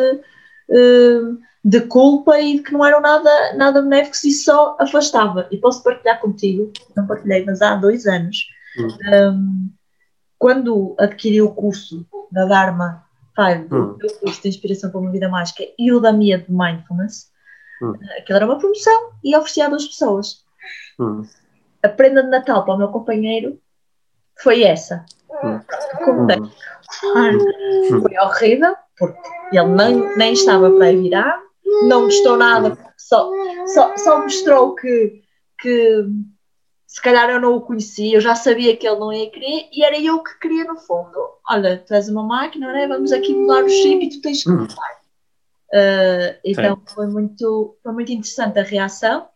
de 1.64 1.82
culpa 1.82 2.40
e 2.40 2.60
que 2.60 2.72
não 2.72 2.86
eram 2.86 3.02
nada, 3.02 3.54
nada 3.56 3.82
benéficos 3.82 4.24
e 4.24 4.32
só 4.32 4.78
afastava. 4.80 5.48
E 5.52 5.58
posso 5.58 5.84
partilhar 5.84 6.22
contigo, 6.22 6.72
não 6.96 7.08
partilhei, 7.08 7.44
mas 7.44 7.62
há 7.62 7.76
dois 7.76 8.06
anos, 8.06 8.46
uhum. 8.78 9.32
um, 9.32 9.70
quando 10.38 10.96
adquiri 11.00 11.42
o 11.42 11.52
curso 11.52 12.06
da 12.32 12.46
Dharma 12.46 13.05
Five, 13.36 13.68
hum. 13.74 13.98
o 14.02 14.20
curso 14.20 14.42
de 14.42 14.50
inspiração 14.50 14.90
para 14.90 15.00
uma 15.00 15.12
vida 15.12 15.28
mágica 15.28 15.64
e 15.78 15.92
o 15.92 16.00
da 16.00 16.14
Mia 16.14 16.38
de 16.38 16.50
Mindfulness, 16.50 17.30
hum. 17.82 17.94
aquilo 18.18 18.38
era 18.38 18.46
uma 18.46 18.58
promoção 18.58 19.12
e 19.24 19.36
oferecia 19.36 19.66
a 19.66 19.70
duas 19.70 19.86
pessoas. 19.86 20.44
Hum. 21.00 21.24
A 21.84 21.90
prenda 21.90 22.24
de 22.24 22.30
Natal 22.30 22.64
para 22.64 22.74
o 22.74 22.78
meu 22.78 22.88
companheiro 22.88 23.60
foi 24.42 24.64
essa. 24.64 25.06
Hum. 25.44 25.60
Como 26.04 26.22
hum. 26.22 26.52
hum. 27.16 28.02
Foi 28.02 28.18
horrível, 28.20 28.76
porque 28.98 29.30
ele 29.52 29.66
nem, 29.66 30.18
nem 30.18 30.34
estava 30.34 30.72
para 30.72 30.92
virar, 30.92 31.40
não 31.88 32.06
gostou 32.06 32.38
nada, 32.38 32.78
só, 32.98 33.30
só, 33.68 33.98
só 33.98 34.22
mostrou 34.22 34.76
que, 34.76 35.22
que 35.60 36.06
se 36.88 37.02
calhar 37.02 37.30
eu 37.30 37.42
não 37.42 37.56
o 37.56 37.62
conhecia, 37.62 38.16
eu 38.16 38.22
já 38.22 38.36
sabia 38.36 38.76
que 38.78 38.88
ele 38.88 39.00
não 39.00 39.12
ia 39.12 39.30
querer 39.30 39.70
e 39.72 39.84
era 39.84 40.00
eu 40.00 40.22
que 40.22 40.40
queria 40.40 40.64
no 40.64 40.78
fundo. 40.78 41.18
Olha, 41.50 41.78
tu 41.78 41.94
és 41.94 42.08
uma 42.10 42.24
máquina, 42.24 42.72
não 42.72 42.78
é? 42.78 42.88
vamos 42.88 43.12
aqui 43.12 43.34
mudar 43.34 43.64
o 43.64 43.70
chip 43.70 44.06
e 44.06 44.10
tu 44.10 44.22
tens 44.22 44.44
que 44.44 44.52
hum. 44.52 44.62
mudar. 44.62 44.96
Uh, 45.74 46.40
então 46.46 46.82
foi 46.94 47.08
muito, 47.08 47.76
foi 47.84 47.92
muito 47.92 48.12
interessante 48.12 48.60
a 48.60 48.64
reação 48.64 49.28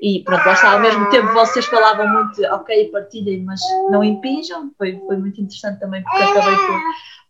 e 0.00 0.22
pronto, 0.24 0.44
lá 0.44 0.52
está, 0.52 0.72
ao 0.72 0.80
mesmo 0.80 1.08
tempo 1.10 1.32
vocês 1.32 1.64
falavam 1.66 2.08
muito, 2.08 2.42
ok, 2.52 2.88
partilhem, 2.90 3.42
mas 3.44 3.60
não 3.90 4.02
impinjam, 4.02 4.70
foi, 4.76 5.00
foi 5.06 5.16
muito 5.16 5.40
interessante 5.40 5.80
também 5.80 6.02
porque 6.02 6.22
acabei 6.22 6.56
por, 6.56 6.80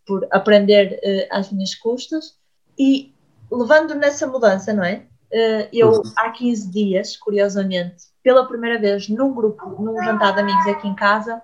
por 0.07 0.29
aprender 0.31 0.99
uh, 1.05 1.37
às 1.37 1.53
minhas 1.53 1.75
custas 1.75 2.37
e 2.79 3.15
levando 3.51 3.95
nessa 3.95 4.27
mudança, 4.27 4.73
não 4.73 4.85
é? 4.85 5.07
Uh, 5.33 5.69
eu 5.73 5.91
uhum. 5.93 6.03
há 6.17 6.31
15 6.31 6.71
dias, 6.71 7.17
curiosamente, 7.17 8.12
pela 8.23 8.47
primeira 8.47 8.79
vez 8.79 9.09
num 9.09 9.33
grupo, 9.35 9.83
num 9.83 10.03
jantar 10.05 10.35
de 10.35 10.41
amigos 10.41 10.67
aqui 10.67 10.87
em 10.87 10.95
casa, 10.95 11.43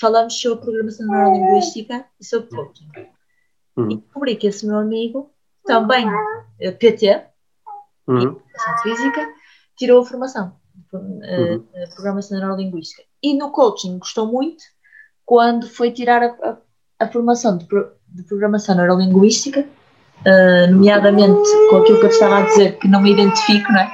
falamos 0.00 0.38
sobre 0.40 0.64
programação 0.64 1.06
neurolinguística 1.06 2.04
e 2.20 2.24
sobre 2.24 2.50
coaching. 2.50 2.88
Uhum. 3.76 3.90
E 3.90 3.96
descobri 3.96 4.36
que 4.36 4.46
esse 4.46 4.66
meu 4.66 4.78
amigo, 4.78 5.30
também 5.64 6.06
eh, 6.60 6.70
PT, 6.70 7.24
uhum. 8.06 8.22
educação 8.22 8.78
física, 8.82 9.28
tirou 9.76 10.02
a 10.02 10.04
formação 10.04 10.56
eh, 10.92 10.96
uhum. 10.96 11.58
de 11.58 11.94
programação 11.94 12.38
neurolinguística. 12.38 13.02
E 13.22 13.36
no 13.36 13.50
coaching 13.50 13.98
gostou 13.98 14.26
muito 14.26 14.62
quando 15.24 15.68
foi 15.68 15.90
tirar 15.90 16.22
a, 16.22 16.26
a, 16.26 16.56
a 17.00 17.08
formação 17.08 17.58
de, 17.58 17.66
de, 18.08 18.22
programação 18.22 18.74
neurolinguística, 18.74 19.60
uh, 19.60 20.70
nomeadamente 20.70 21.50
com 21.68 21.76
aquilo 21.76 21.98
que 21.98 22.06
eu 22.06 22.10
estava 22.10 22.38
a 22.38 22.42
dizer, 22.42 22.78
que 22.78 22.88
não 22.88 23.02
me 23.02 23.12
identifico, 23.12 23.70
não 23.70 23.80
é? 23.80 23.90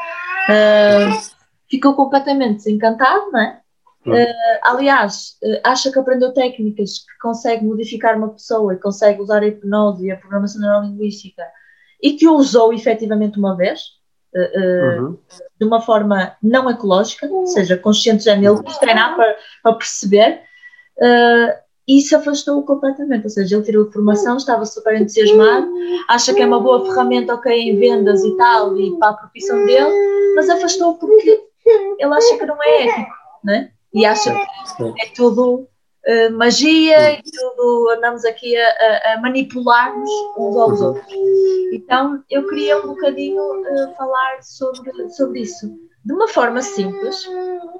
Uh, 0.48 1.33
ficou 1.74 1.94
completamente 1.94 2.56
desencantado, 2.56 3.30
não 3.32 3.40
é? 3.40 3.60
Uh, 4.06 4.60
aliás, 4.62 5.38
uh, 5.42 5.60
acha 5.64 5.90
que 5.90 5.98
aprendeu 5.98 6.32
técnicas 6.32 6.98
que 6.98 7.18
consegue 7.22 7.64
modificar 7.64 8.18
uma 8.18 8.28
pessoa 8.28 8.74
e 8.74 8.78
consegue 8.78 9.20
usar 9.20 9.42
a 9.42 9.46
hipnose 9.46 10.06
e 10.06 10.10
a 10.10 10.16
programação 10.16 10.60
neurolinguística 10.60 11.42
e 12.02 12.12
que 12.12 12.28
o 12.28 12.34
usou 12.34 12.74
efetivamente 12.74 13.38
uma 13.38 13.56
vez, 13.56 13.80
uh, 14.36 15.00
uhum. 15.00 15.18
de 15.58 15.66
uma 15.66 15.80
forma 15.80 16.36
não 16.42 16.68
ecológica, 16.68 17.26
ou 17.26 17.46
seja, 17.46 17.78
consciente 17.78 18.24
já 18.24 18.36
nele, 18.36 18.62
quis 18.62 18.76
treinar 18.76 19.16
para, 19.16 19.36
para 19.62 19.74
perceber, 19.74 20.42
e 21.88 22.00
se 22.02 22.14
afastou 22.14 22.62
completamente. 22.62 23.24
Ou 23.24 23.30
seja, 23.30 23.56
ele 23.56 23.64
tirou 23.64 23.88
a 23.88 23.90
formação, 23.90 24.36
estava 24.36 24.66
super 24.66 25.00
entusiasmado, 25.00 25.66
acha 26.08 26.34
que 26.34 26.42
é 26.42 26.46
uma 26.46 26.60
boa 26.60 26.84
ferramenta, 26.84 27.34
ok, 27.34 27.52
em 27.52 27.78
vendas 27.78 28.22
e 28.22 28.36
tal, 28.36 28.76
e 28.76 28.98
para 28.98 29.10
a 29.10 29.14
profissão 29.14 29.64
dele, 29.64 30.34
mas 30.36 30.50
afastou 30.50 30.94
porque 30.98 31.42
ele 31.66 32.14
acha 32.14 32.38
que 32.38 32.46
não 32.46 32.62
é 32.62 32.86
ético, 32.86 33.14
né? 33.42 33.70
E 33.92 34.04
acha 34.04 34.32
que 34.76 34.82
é 35.02 35.08
tudo 35.14 35.68
uh, 36.06 36.36
magia 36.36 37.12
e 37.12 37.22
tudo, 37.22 37.90
andamos 37.96 38.24
aqui 38.24 38.56
a, 38.56 39.14
a 39.14 39.20
manipular-nos 39.20 40.10
uns 40.36 40.56
aos 40.56 40.80
uhum. 40.80 40.86
outros. 40.88 41.14
Então, 41.72 42.22
eu 42.30 42.46
queria 42.48 42.78
um 42.78 42.88
bocadinho 42.88 43.40
uh, 43.40 43.94
falar 43.96 44.42
sobre, 44.42 45.10
sobre 45.10 45.40
isso. 45.40 45.68
De 46.04 46.12
uma 46.12 46.28
forma 46.28 46.60
simples, 46.60 47.26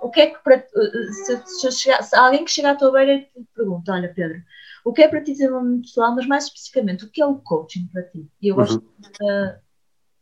o 0.00 0.10
que 0.10 0.20
é 0.20 0.26
que 0.28 0.42
para, 0.42 0.56
uh, 0.56 1.12
se, 1.12 1.70
se, 1.70 1.72
se, 1.72 2.16
alguém 2.16 2.44
que 2.44 2.50
chega 2.50 2.70
à 2.70 2.74
tua 2.74 2.92
beira 2.92 3.14
e 3.14 3.20
te 3.20 3.46
pergunta, 3.54 3.92
olha 3.92 4.12
Pedro, 4.14 4.38
o 4.84 4.92
que 4.92 5.02
é 5.02 5.08
para 5.08 5.22
ti 5.22 5.32
desenvolvimento 5.32 5.82
pessoal, 5.82 6.14
mas 6.14 6.26
mais 6.26 6.44
especificamente, 6.44 7.04
o 7.04 7.10
que 7.10 7.20
é 7.20 7.26
o 7.26 7.36
coaching 7.36 7.88
para 7.92 8.02
ti? 8.02 8.26
E 8.40 8.48
eu 8.48 8.56
gosto 8.56 8.76
uhum. 8.76 9.26
da, 9.26 9.58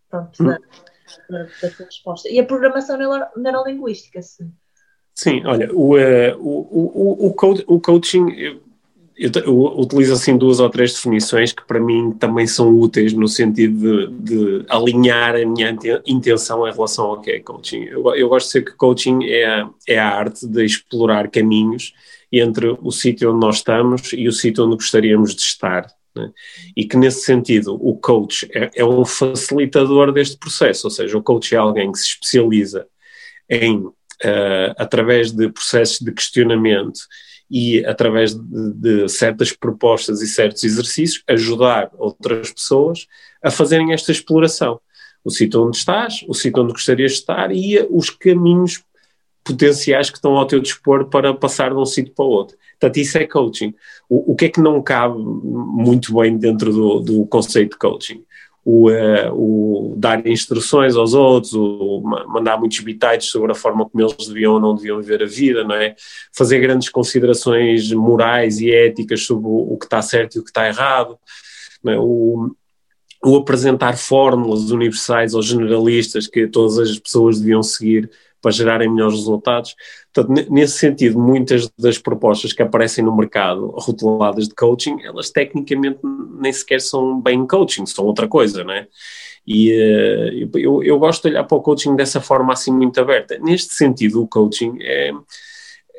pronto, 0.08 0.44
da, 0.44 0.58
da, 1.28 1.46
tua 1.70 1.86
resposta. 1.86 2.28
E 2.28 2.38
a 2.38 2.44
programação 2.44 2.98
neurolinguística, 3.36 4.20
sim. 4.22 4.50
Sim, 5.14 5.44
olha, 5.44 5.72
o, 5.72 5.94
uh, 5.96 6.38
o, 6.38 7.26
o, 7.26 7.26
o, 7.28 7.74
o 7.74 7.80
coaching, 7.80 8.30
eu, 9.16 9.30
eu, 9.44 9.78
utilizo 9.78 10.14
assim 10.14 10.36
duas 10.36 10.58
ou 10.58 10.70
três 10.70 10.94
definições 10.94 11.52
que 11.52 11.64
para 11.66 11.78
mim 11.78 12.12
também 12.12 12.46
são 12.46 12.74
úteis 12.74 13.12
no 13.12 13.28
sentido 13.28 14.08
de, 14.08 14.60
de 14.60 14.66
alinhar 14.68 15.36
a 15.36 15.44
minha 15.44 15.76
intenção 16.06 16.66
em 16.66 16.72
relação 16.72 17.06
ao 17.06 17.20
que 17.20 17.30
é 17.30 17.40
coaching. 17.40 17.84
Eu, 17.84 18.14
eu 18.14 18.28
gosto 18.28 18.46
de 18.46 18.52
dizer 18.52 18.64
que 18.64 18.76
coaching 18.76 19.24
é 19.24 19.66
é 19.86 19.98
a 19.98 20.08
arte 20.08 20.46
de 20.46 20.64
explorar 20.64 21.30
caminhos 21.30 21.92
entre 22.32 22.76
o 22.80 22.90
sítio 22.90 23.30
onde 23.30 23.40
nós 23.40 23.56
estamos 23.56 24.12
e 24.14 24.26
o 24.26 24.32
sítio 24.32 24.64
onde 24.64 24.76
gostaríamos 24.76 25.34
de 25.34 25.42
estar. 25.42 25.86
Né? 26.14 26.30
E 26.76 26.84
que 26.84 26.96
nesse 26.96 27.24
sentido 27.24 27.74
o 27.74 27.96
coach 27.96 28.48
é, 28.52 28.70
é, 28.74 28.84
um 28.84 29.04
facilitador 29.04 30.12
deste 30.12 30.36
processo, 30.36 30.86
ou 30.86 30.90
seja, 30.90 31.16
o 31.16 31.22
coach 31.22 31.54
é 31.54 31.58
alguém 31.58 31.90
que 31.90 31.98
se 31.98 32.06
especializa 32.08 32.86
em, 33.48 33.78
uh, 33.78 33.94
através 34.76 35.32
de 35.32 35.48
processos 35.50 36.00
de 36.00 36.12
questionamento 36.12 37.00
e 37.50 37.84
através 37.84 38.34
de, 38.34 38.72
de, 38.74 39.08
certas 39.08 39.52
propostas 39.52 40.22
e 40.22 40.26
certos 40.26 40.64
exercícios, 40.64 41.22
ajudar 41.28 41.90
outras 41.98 42.50
pessoas 42.50 43.06
a 43.42 43.50
fazerem 43.50 43.92
esta 43.92 44.10
exploração. 44.10 44.80
O 45.24 45.30
sítio 45.30 45.62
onde 45.62 45.76
estás, 45.76 46.24
o 46.26 46.34
sítio 46.34 46.62
onde 46.62 46.72
gostarias 46.72 47.12
de 47.12 47.18
estar 47.18 47.54
e 47.54 47.78
os 47.90 48.10
caminhos 48.10 48.82
potenciais 49.44 50.08
que 50.08 50.16
estão 50.16 50.36
ao 50.36 50.46
teu 50.46 50.60
dispor 50.60 51.10
para 51.10 51.34
passar 51.34 51.70
de 51.70 51.76
um 51.76 51.84
sítio 51.84 52.14
para 52.14 52.24
o 52.24 52.28
outro. 52.28 52.56
Portanto, 52.82 52.96
isso 52.96 53.16
é 53.16 53.26
coaching. 53.28 53.72
O, 54.08 54.32
o 54.32 54.34
que 54.34 54.46
é 54.46 54.48
que 54.48 54.60
não 54.60 54.82
cabe 54.82 55.16
muito 55.16 56.12
bem 56.14 56.36
dentro 56.36 56.72
do, 56.72 56.98
do 56.98 57.26
conceito 57.26 57.72
de 57.72 57.78
coaching? 57.78 58.24
O, 58.64 58.90
uh, 58.90 59.32
o, 59.32 59.94
dar 59.96 60.26
instruções 60.26 60.96
aos 60.96 61.14
outros, 61.14 61.52
o, 61.54 62.02
mandar 62.26 62.58
muitos 62.58 62.80
bitites 62.80 63.28
sobre 63.28 63.52
a 63.52 63.54
forma 63.54 63.88
como 63.88 64.02
eles 64.02 64.26
deviam 64.26 64.54
ou 64.54 64.60
não 64.60 64.74
deviam 64.74 65.00
viver 65.00 65.22
a 65.22 65.26
vida, 65.26 65.62
não 65.62 65.76
é? 65.76 65.94
Fazer 66.32 66.58
grandes 66.58 66.88
considerações 66.88 67.92
morais 67.92 68.60
e 68.60 68.72
éticas 68.72 69.24
sobre 69.24 69.46
o, 69.46 69.74
o 69.74 69.78
que 69.78 69.86
está 69.86 70.02
certo 70.02 70.34
e 70.34 70.38
o 70.40 70.42
que 70.42 70.50
está 70.50 70.66
errado. 70.66 71.16
É? 71.86 71.96
O, 72.00 72.50
o 73.24 73.36
apresentar 73.36 73.96
fórmulas 73.96 74.72
universais 74.72 75.34
ou 75.34 75.42
generalistas 75.42 76.26
que 76.26 76.48
todas 76.48 76.80
as 76.80 76.98
pessoas 76.98 77.38
deviam 77.38 77.62
seguir 77.62 78.10
para 78.40 78.50
gerarem 78.50 78.90
melhores 78.90 79.14
resultados. 79.14 79.76
Portanto, 80.12 80.50
nesse 80.50 80.78
sentido, 80.78 81.18
muitas 81.18 81.70
das 81.78 81.96
propostas 81.96 82.52
que 82.52 82.62
aparecem 82.62 83.02
no 83.04 83.16
mercado 83.16 83.68
rotuladas 83.76 84.46
de 84.46 84.54
coaching, 84.54 85.00
elas 85.02 85.30
tecnicamente 85.30 86.00
nem 86.38 86.52
sequer 86.52 86.80
são 86.80 87.20
bem 87.20 87.46
coaching, 87.46 87.86
são 87.86 88.04
outra 88.04 88.28
coisa, 88.28 88.62
não 88.62 88.74
é? 88.74 88.86
E 89.46 89.72
uh, 89.72 90.58
eu, 90.58 90.82
eu 90.82 90.98
gosto 90.98 91.22
de 91.22 91.30
olhar 91.30 91.44
para 91.44 91.56
o 91.56 91.62
coaching 91.62 91.96
dessa 91.96 92.20
forma 92.20 92.52
assim 92.52 92.72
muito 92.72 93.00
aberta. 93.00 93.38
Neste 93.38 93.74
sentido, 93.74 94.22
o 94.22 94.28
coaching 94.28 94.76
é 94.80 95.12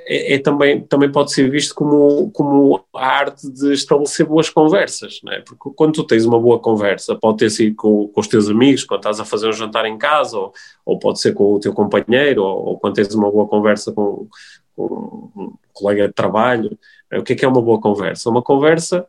é, 0.05 0.33
é, 0.33 0.39
também, 0.39 0.81
também 0.81 1.11
pode 1.11 1.31
ser 1.31 1.49
visto 1.49 1.73
como, 1.73 2.29
como 2.31 2.83
a 2.93 3.05
arte 3.05 3.49
de 3.49 3.73
estabelecer 3.73 4.25
boas 4.25 4.49
conversas, 4.49 5.19
não 5.23 5.33
é? 5.33 5.41
Porque 5.41 5.69
quando 5.75 5.93
tu 5.93 6.03
tens 6.03 6.25
uma 6.25 6.39
boa 6.39 6.59
conversa, 6.59 7.15
pode 7.15 7.37
ter 7.37 7.49
sido 7.49 7.75
com, 7.75 8.07
com 8.07 8.21
os 8.21 8.27
teus 8.27 8.49
amigos, 8.49 8.83
quando 8.83 8.99
estás 8.99 9.19
a 9.19 9.25
fazer 9.25 9.47
um 9.47 9.53
jantar 9.53 9.85
em 9.85 9.97
casa, 9.97 10.37
ou, 10.37 10.53
ou 10.85 10.99
pode 10.99 11.19
ser 11.19 11.33
com 11.33 11.53
o 11.53 11.59
teu 11.59 11.73
companheiro, 11.73 12.43
ou, 12.43 12.65
ou 12.65 12.79
quando 12.79 12.95
tens 12.95 13.13
uma 13.13 13.31
boa 13.31 13.47
conversa 13.47 13.91
com, 13.91 14.27
com, 14.75 15.29
um 15.35 15.53
colega 15.71 16.07
de 16.07 16.13
trabalho. 16.13 16.77
É? 17.11 17.19
O 17.19 17.23
que 17.23 17.33
é 17.33 17.35
que 17.35 17.45
é 17.45 17.47
uma 17.47 17.61
boa 17.61 17.79
conversa? 17.79 18.29
Uma 18.29 18.41
conversa 18.41 19.07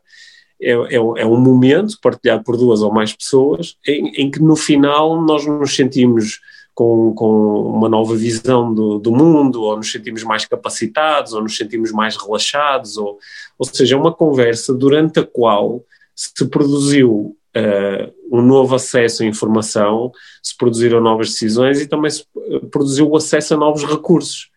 é, 0.60 0.72
é, 0.72 0.96
é 0.96 1.26
um 1.26 1.40
momento 1.40 1.98
partilhado 2.00 2.44
por 2.44 2.56
duas 2.56 2.82
ou 2.82 2.92
mais 2.92 3.12
pessoas 3.12 3.76
em, 3.86 4.08
em 4.22 4.30
que 4.30 4.40
no 4.40 4.56
final 4.56 5.20
nós 5.20 5.46
nos 5.46 5.74
sentimos 5.74 6.40
com, 6.74 7.14
com 7.14 7.62
uma 7.70 7.88
nova 7.88 8.16
visão 8.16 8.74
do, 8.74 8.98
do, 8.98 9.12
mundo, 9.12 9.62
ou 9.62 9.76
nos 9.76 9.90
sentimos 9.90 10.24
mais 10.24 10.44
capacitados, 10.44 11.32
ou 11.32 11.42
nos 11.42 11.56
sentimos 11.56 11.92
mais 11.92 12.16
relaxados, 12.16 12.96
ou, 12.96 13.18
ou 13.58 13.66
seja, 13.66 13.94
é 13.94 13.98
uma 13.98 14.12
conversa 14.12 14.74
durante 14.74 15.20
a 15.20 15.24
qual 15.24 15.84
se 16.14 16.46
produziu 16.48 17.36
uh, 17.56 18.14
um 18.36 18.42
novo 18.42 18.74
acesso 18.74 19.22
à 19.22 19.26
informação, 19.26 20.10
se 20.42 20.56
produziram 20.56 21.00
novas 21.00 21.30
decisões 21.30 21.80
e 21.80 21.86
também 21.86 22.10
se 22.10 22.24
produziu 22.70 23.08
o 23.08 23.16
acesso 23.16 23.54
a 23.54 23.56
novos 23.56 23.84
recursos. 23.84 24.50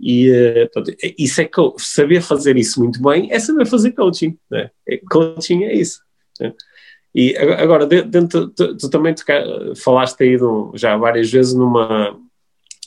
E 0.00 0.30
uh, 0.30 0.68
portanto, 0.72 0.96
isso 1.16 1.40
é 1.40 1.48
saber 1.78 2.22
fazer 2.22 2.56
isso 2.56 2.80
muito 2.80 3.00
bem 3.00 3.32
é 3.32 3.38
saber 3.38 3.66
fazer 3.66 3.92
coaching. 3.92 4.36
Né? 4.50 4.68
Coaching 5.08 5.62
é 5.62 5.74
isso. 5.74 6.00
Né? 6.40 6.52
E 7.14 7.36
agora, 7.36 7.86
dentro, 7.86 8.48
tu, 8.48 8.76
tu 8.76 8.88
também 8.88 9.14
falaste 9.76 10.22
aí 10.22 10.38
já 10.74 10.96
várias 10.96 11.30
vezes 11.30 11.52
numa, 11.52 12.18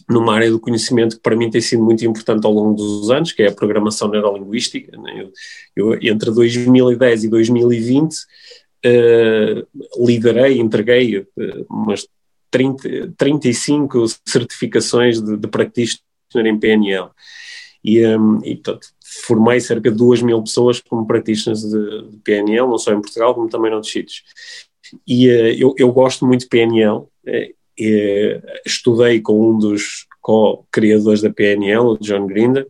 numa 0.09 0.33
área 0.33 0.49
do 0.49 0.59
conhecimento 0.59 1.17
que 1.17 1.21
para 1.21 1.35
mim 1.35 1.49
tem 1.49 1.61
sido 1.61 1.83
muito 1.83 2.03
importante 2.05 2.45
ao 2.45 2.51
longo 2.51 2.75
dos 2.75 3.09
anos, 3.11 3.31
que 3.31 3.43
é 3.43 3.49
a 3.49 3.53
programação 3.53 4.07
neurolinguística. 4.09 4.97
Né? 4.97 5.27
Eu, 5.75 5.93
eu, 5.93 6.11
entre 6.11 6.31
2010 6.31 7.23
e 7.23 7.29
2020 7.29 8.13
uh, 8.13 8.17
eh, 8.83 9.63
liderei, 9.97 10.59
entreguei 10.59 11.19
uh, 11.19 11.65
umas 11.69 12.07
30, 12.49 13.13
35 13.17 14.05
certificações 14.25 15.21
de, 15.21 15.37
de 15.37 15.47
practitioner 15.47 16.01
em 16.45 16.59
PNL. 16.59 17.09
E, 17.85 18.03
um, 18.07 18.39
e 18.43 18.55
portanto, 18.55 18.87
formei 19.27 19.59
cerca 19.59 19.91
de 19.91 19.97
2 19.97 20.23
mil 20.23 20.41
pessoas 20.41 20.81
como 20.81 21.05
practitioners 21.05 21.61
de, 21.61 22.09
de, 22.09 22.17
PNL, 22.23 22.67
não 22.67 22.79
só 22.79 22.91
em 22.91 23.01
Portugal, 23.01 23.35
como 23.35 23.47
também 23.47 23.69
noutros 23.69 23.91
sítios. 23.91 24.23
E 25.07 25.29
uh, 25.29 25.53
eu, 25.55 25.75
eu, 25.77 25.91
gosto 25.91 26.25
muito 26.25 26.41
de 26.41 26.47
PNL, 26.47 26.97
uh, 26.97 27.07
uh, 27.27 28.41
estudei 28.65 29.21
com 29.21 29.51
um 29.51 29.59
dos 29.59 30.07
co-criadores 30.25 31.21
da 31.21 31.29
PNL, 31.29 31.81
o 31.85 31.97
John 31.99 32.25
Grinder, 32.25 32.65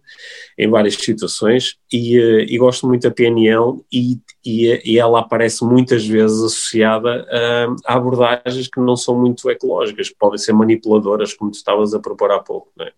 em 0.58 0.70
várias 0.70 0.96
situações, 0.96 1.78
e, 1.90 2.20
uh, 2.20 2.42
e 2.42 2.58
gosto 2.58 2.86
muito 2.86 3.04
da 3.04 3.12
PNL 3.12 3.82
e, 3.90 4.18
e, 4.46 4.82
e, 4.84 5.00
ela 5.00 5.22
aparece 5.22 5.64
muitas 5.64 6.06
vezes 6.06 6.38
associada 6.44 7.26
a, 7.32 7.94
a, 7.94 7.96
abordagens 7.96 8.68
que 8.68 8.82
não 8.82 8.98
são 8.98 9.18
muito 9.18 9.50
ecológicas, 9.50 10.10
que 10.10 10.18
podem 10.18 10.38
ser 10.38 10.52
manipuladoras, 10.52 11.34
como 11.34 11.50
tu 11.50 11.56
estavas 11.56 11.94
a 11.94 12.00
propor 12.00 12.30
há 12.32 12.40
pouco. 12.40 12.70
É? 12.82 12.92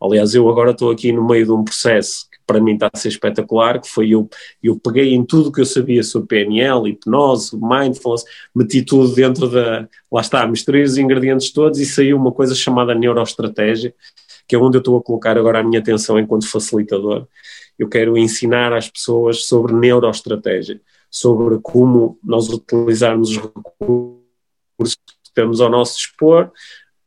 Aliás, 0.00 0.34
eu 0.34 0.48
agora 0.48 0.70
estou 0.70 0.90
aqui 0.90 1.12
no 1.12 1.26
meio 1.26 1.44
de 1.44 1.52
um 1.52 1.62
processo 1.62 2.28
para 2.48 2.62
mim 2.62 2.72
está 2.72 2.88
a 2.90 2.98
ser 2.98 3.08
espetacular, 3.08 3.78
que 3.78 3.88
foi 3.90 4.08
eu, 4.08 4.26
eu 4.62 4.80
peguei 4.80 5.12
em 5.12 5.22
tudo 5.22 5.52
que 5.52 5.60
eu 5.60 5.66
sabia 5.66 6.02
sobre 6.02 6.28
PNL, 6.28 6.88
hipnose, 6.88 7.54
mindfulness, 7.54 8.24
meti 8.54 8.82
tudo 8.82 9.14
dentro 9.14 9.50
da, 9.50 9.86
lá 10.10 10.22
está, 10.22 10.46
misturei 10.46 10.82
os 10.82 10.96
ingredientes 10.96 11.52
todos 11.52 11.78
e 11.78 11.84
saiu 11.84 12.16
uma 12.16 12.32
coisa 12.32 12.54
chamada 12.54 12.94
neuroestratégia, 12.94 13.94
que 14.48 14.56
é 14.56 14.58
onde 14.58 14.78
eu 14.78 14.80
estou 14.80 14.96
a 14.96 15.02
colocar 15.02 15.36
agora 15.36 15.60
a 15.60 15.62
minha 15.62 15.78
atenção 15.78 16.18
enquanto 16.18 16.50
facilitador. 16.50 17.26
Eu 17.78 17.86
quero 17.86 18.16
ensinar 18.16 18.72
às 18.72 18.88
pessoas 18.88 19.44
sobre 19.44 19.74
neuroestratégia, 19.74 20.80
sobre 21.10 21.58
como 21.60 22.18
nós 22.24 22.48
utilizarmos 22.48 23.28
os 23.28 23.36
recursos 23.36 24.96
que 25.22 25.34
temos 25.34 25.60
ao 25.60 25.68
nosso 25.68 25.98
dispor, 25.98 26.50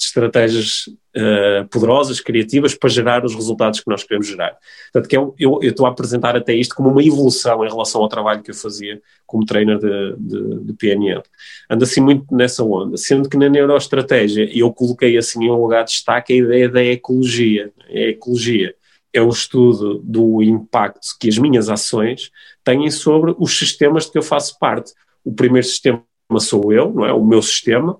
estratégias 0.06 0.88
uh, 1.16 1.68
poderosas, 1.70 2.20
criativas, 2.20 2.76
para 2.76 2.90
gerar 2.90 3.26
os 3.26 3.36
resultados 3.36 3.80
que 3.80 3.90
nós 3.90 4.04
queremos 4.04 4.28
gerar. 4.28 4.58
Portanto, 4.92 5.10
que 5.10 5.18
eu, 5.18 5.36
eu, 5.40 5.60
eu, 5.62 5.72
estou 5.72 5.86
a 5.86 5.90
apresentar 5.90 6.36
até 6.36 6.54
isto 6.54 6.76
como 6.76 6.90
uma 6.90 7.04
evolução 7.04 7.66
em 7.66 7.70
relação 7.70 8.02
ao 8.02 8.10
trabalho 8.10 8.42
que 8.42 8.52
eu 8.52 8.56
fazia 8.56 9.02
como 9.26 9.46
trainer 9.46 9.78
de, 9.78 10.16
de, 10.18 10.60
de 10.66 10.74
PNL. 10.74 11.24
Ando 11.70 11.84
assim 11.84 12.02
muito 12.02 12.26
nessa 12.34 12.64
onda, 12.64 12.98
sendo 12.98 13.30
que 13.30 13.38
na 13.38 13.50
neuroestratégia 13.50 14.50
eu 14.58 14.72
coloquei 14.74 15.18
assim 15.18 15.46
em 15.46 15.52
um 15.52 15.62
lugar 15.62 15.84
de 15.84 15.92
destaque 15.92 16.34
a 16.34 16.38
ideia 16.38 16.70
da 16.70 16.84
ecologia. 16.84 17.72
A 17.90 18.00
ecologia 18.00 18.76
é 19.14 19.22
o 19.22 19.30
estudo 19.30 20.00
do 20.00 20.42
impacto 20.42 21.08
que 21.20 21.28
as 21.28 21.38
minhas 21.38 21.70
ações 21.70 22.32
têm 22.64 22.90
sobre 22.90 23.36
os 23.38 23.58
sistemas 23.58 24.06
de 24.06 24.12
que 24.12 24.18
eu 24.18 24.24
faço 24.24 24.58
parte. 24.58 24.94
O 25.24 25.34
primeiro 25.34 25.68
sistema 25.68 26.04
sou 26.40 26.72
eu, 26.72 26.92
não 26.92 27.06
é? 27.06 27.12
O 27.12 27.24
meu 27.24 27.42
sistema, 27.42 28.00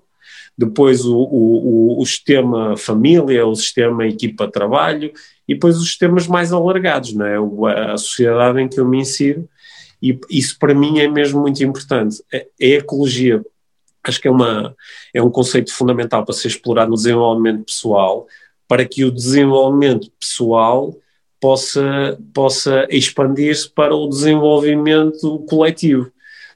depois 0.56 1.04
o, 1.04 1.16
o, 1.16 2.00
o, 2.00 2.06
sistema 2.06 2.76
família, 2.76 3.46
o 3.46 3.54
sistema 3.54 4.06
equipa 4.06 4.46
de 4.46 4.52
trabalho 4.52 5.12
e 5.48 5.54
depois 5.54 5.76
os 5.76 5.86
sistemas 5.86 6.26
mais 6.26 6.52
alargados, 6.52 7.14
não 7.14 7.26
é? 7.26 7.36
a 7.92 7.96
sociedade 7.96 8.60
em 8.60 8.68
que 8.68 8.78
eu 8.78 8.86
me 8.86 8.98
insiro 8.98 9.48
e 10.02 10.18
isso 10.28 10.58
para 10.58 10.74
mim 10.74 10.98
é 10.98 11.08
mesmo 11.08 11.40
muito 11.40 11.62
importante. 11.62 12.22
A, 12.32 12.36
a 12.36 12.66
ecologia 12.66 13.42
acho 14.04 14.20
que 14.20 14.26
é, 14.26 14.30
uma, 14.30 14.74
é 15.14 15.22
um 15.22 15.30
conceito 15.30 15.72
fundamental 15.72 16.24
para 16.24 16.34
ser 16.34 16.48
explorado 16.48 16.90
no 16.90 16.96
desenvolvimento 16.96 17.64
pessoal, 17.64 18.26
para 18.66 18.84
que 18.84 19.04
o 19.04 19.12
desenvolvimento 19.12 20.10
pessoal 20.18 20.94
possa, 21.40 22.18
possa 22.34 22.86
expandir-se 22.90 23.70
para 23.70 23.94
o 23.94 24.08
desenvolvimento 24.08 25.38
coletivo. 25.48 26.10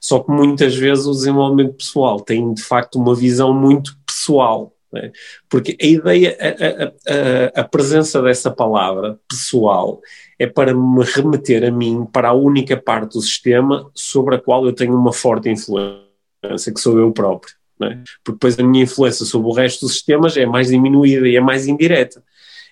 Só 0.07 0.19
que 0.19 0.31
muitas 0.31 0.73
vezes 0.73 1.05
o 1.05 1.11
desenvolvimento 1.11 1.73
pessoal 1.73 2.21
tem 2.21 2.53
de 2.53 2.63
facto 2.63 2.97
uma 2.97 3.13
visão 3.13 3.53
muito 3.53 3.91
pessoal, 4.05 4.73
né? 4.89 5.11
porque 5.49 5.75
a 5.81 5.85
ideia, 5.85 6.37
a, 6.39 7.59
a, 7.59 7.61
a, 7.61 7.63
presença 7.65 8.21
dessa 8.21 8.49
palavra 8.49 9.19
pessoal 9.27 9.99
é 10.39 10.47
para 10.47 10.73
me 10.73 11.03
remeter 11.03 11.61
a 11.65 11.71
mim 11.71 12.05
para 12.05 12.29
a 12.29 12.33
única 12.33 12.77
parte 12.77 13.15
do 13.15 13.21
sistema 13.21 13.91
sobre 13.93 14.35
a 14.35 14.39
qual 14.39 14.65
eu 14.65 14.71
tenho 14.71 14.95
uma 14.95 15.11
forte 15.11 15.49
influência, 15.49 16.71
que 16.73 16.79
sou 16.79 16.97
eu 16.97 17.11
próprio. 17.11 17.53
Né? 17.77 18.01
Porque 18.23 18.37
depois 18.37 18.57
a 18.57 18.63
minha 18.63 18.85
influência 18.85 19.25
sobre 19.25 19.49
o 19.49 19.53
resto 19.53 19.81
dos 19.81 19.91
sistemas 19.91 20.37
é 20.37 20.45
mais 20.45 20.69
diminuída 20.69 21.27
e 21.27 21.35
é 21.35 21.41
mais 21.41 21.67
indireta. 21.67 22.23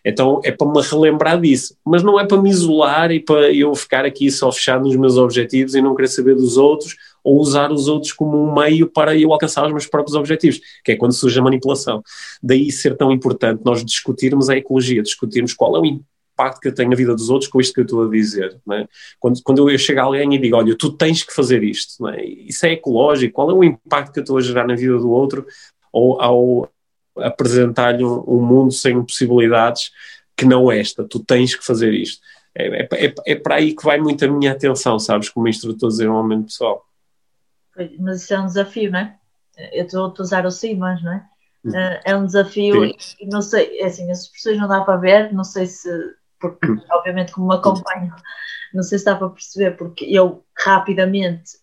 Então 0.06 0.40
é 0.42 0.54
para 0.54 0.72
me 0.72 0.82
relembrar 0.82 1.42
disso, 1.42 1.76
mas 1.86 2.02
não 2.02 2.18
é 2.18 2.26
para 2.26 2.42
me 2.42 2.50
isolar 2.50 3.12
e 3.12 3.20
para 3.20 3.52
eu 3.52 3.76
ficar 3.76 4.06
aqui 4.06 4.32
só 4.32 4.50
fechado 4.54 4.86
nos 4.86 4.96
meus 4.96 5.18
objetivos 5.18 5.76
e 5.76 5.82
não 5.82 5.94
querer 5.94 6.08
saber 6.08 6.36
dos 6.36 6.56
outros 6.56 6.96
ou 7.26 7.40
usar 7.40 7.72
os 7.72 7.88
outros 7.88 8.14
como 8.14 8.38
um 8.38 8.54
meio 8.54 8.88
para 8.88 9.18
eu 9.18 9.34
alcançar 9.34 9.66
os 9.66 9.72
meus 9.72 9.88
próprios 9.88 10.16
objetivos, 10.16 10.62
que 10.84 10.92
é 10.92 10.96
quando 10.96 11.12
surge 11.12 11.40
a 11.40 11.42
manipulação. 11.42 12.04
Daí 12.42 12.72
ser 12.72 12.96
tão 12.96 13.12
importante 13.12 13.64
nós 13.66 13.84
discutirmos 13.84 14.48
a 14.48 14.56
ecologia, 14.56 15.02
discutirmos 15.02 15.52
qual 15.52 15.76
é 15.76 15.80
o 15.80 15.86
impacto 15.86 16.62
que 16.62 16.68
eu 16.68 16.76
tenho 16.76 16.92
na 16.92 16.96
vida 16.96 17.16
dos 17.16 17.32
outros 17.32 17.50
com 17.50 17.60
isto 17.60 17.74
que 17.74 17.80
eu 17.80 17.86
estou 17.86 18.06
a 18.06 18.10
dizer. 18.10 18.56
É? 18.72 18.88
Quando, 19.20 19.42
quando 19.44 19.70
eu 19.70 19.78
chego 19.80 20.02
a 20.02 20.04
alguém 20.04 20.36
e 20.36 20.38
digo, 20.38 20.56
olha, 20.56 20.78
tu 20.78 20.92
tens 20.92 21.24
que 21.24 21.34
fazer 21.34 21.64
isto, 21.64 22.08
é? 22.10 22.24
isso 22.24 22.64
é 22.68 22.74
ecológico, 22.74 23.34
qual 23.34 23.50
é 23.50 23.54
o 23.56 23.64
impacto 23.64 24.14
que 24.14 24.20
eu 24.20 24.24
estou 24.24 24.38
a 24.38 24.42
gerar 24.42 24.68
na 24.68 24.76
vida 24.76 24.98
do 25.00 25.10
outro, 25.10 25.48
ou 25.92 26.22
ao 26.22 26.70
apresentar-lhe 27.18 28.04
um, 28.04 28.24
um 28.28 28.42
mundo 28.42 28.72
sem 28.72 29.02
possibilidades 29.02 29.90
que 30.38 30.46
não 30.46 30.72
esta, 30.72 31.04
tu 31.04 31.20
tens 31.20 31.56
que 31.56 31.66
fazer 31.66 31.92
isto. 31.94 32.22
É, 32.54 32.82
é, 32.82 32.88
é, 33.08 33.14
é, 33.26 33.36
para 33.36 33.56
aí 33.56 33.76
que 33.76 33.84
vai 33.84 34.00
muito 34.00 34.24
a 34.24 34.28
minha 34.28 34.52
atenção, 34.52 35.00
sabes, 35.00 35.30
como 35.30 35.48
instrutor 35.48 35.90
de 35.90 35.98
desenvolvimento 35.98 36.46
pessoal. 36.46 36.86
Mas 38.00 38.24
isso 38.24 38.34
é 38.34 38.40
um 38.40 38.46
desafio, 38.46 38.92
não 38.92 39.00
é? 39.00 39.16
Eu 39.72 39.86
estou 39.86 40.06
a 40.06 40.22
usar 40.22 40.46
o 40.46 40.52
Siemens, 40.52 41.04
não 41.04 41.14
é? 41.14 41.26
Uh, 41.66 42.00
é 42.06 42.16
um 42.16 42.26
desafio 42.26 42.86
e, 42.86 42.96
e, 43.20 43.28
não 43.28 43.42
sei, 43.42 43.80
é 43.80 43.86
assim, 43.88 44.12
as 44.12 44.22
expressões 44.22 44.60
não 44.60 44.68
dá 44.68 44.82
para 44.82 44.98
ver, 44.98 45.34
não 45.34 45.44
sei 45.44 45.66
se, 45.66 45.90
porque 46.40 46.70
hum. 46.70 46.80
obviamente 46.92 47.32
como 47.32 47.48
me 47.48 47.56
acompanho, 47.56 48.14
não 48.72 48.84
sei 48.84 49.00
se 49.00 49.06
dá 49.06 49.16
para 49.16 49.30
perceber, 49.30 49.72
porque 49.72 50.06
eu 50.06 50.46
rapidamente 50.56 51.54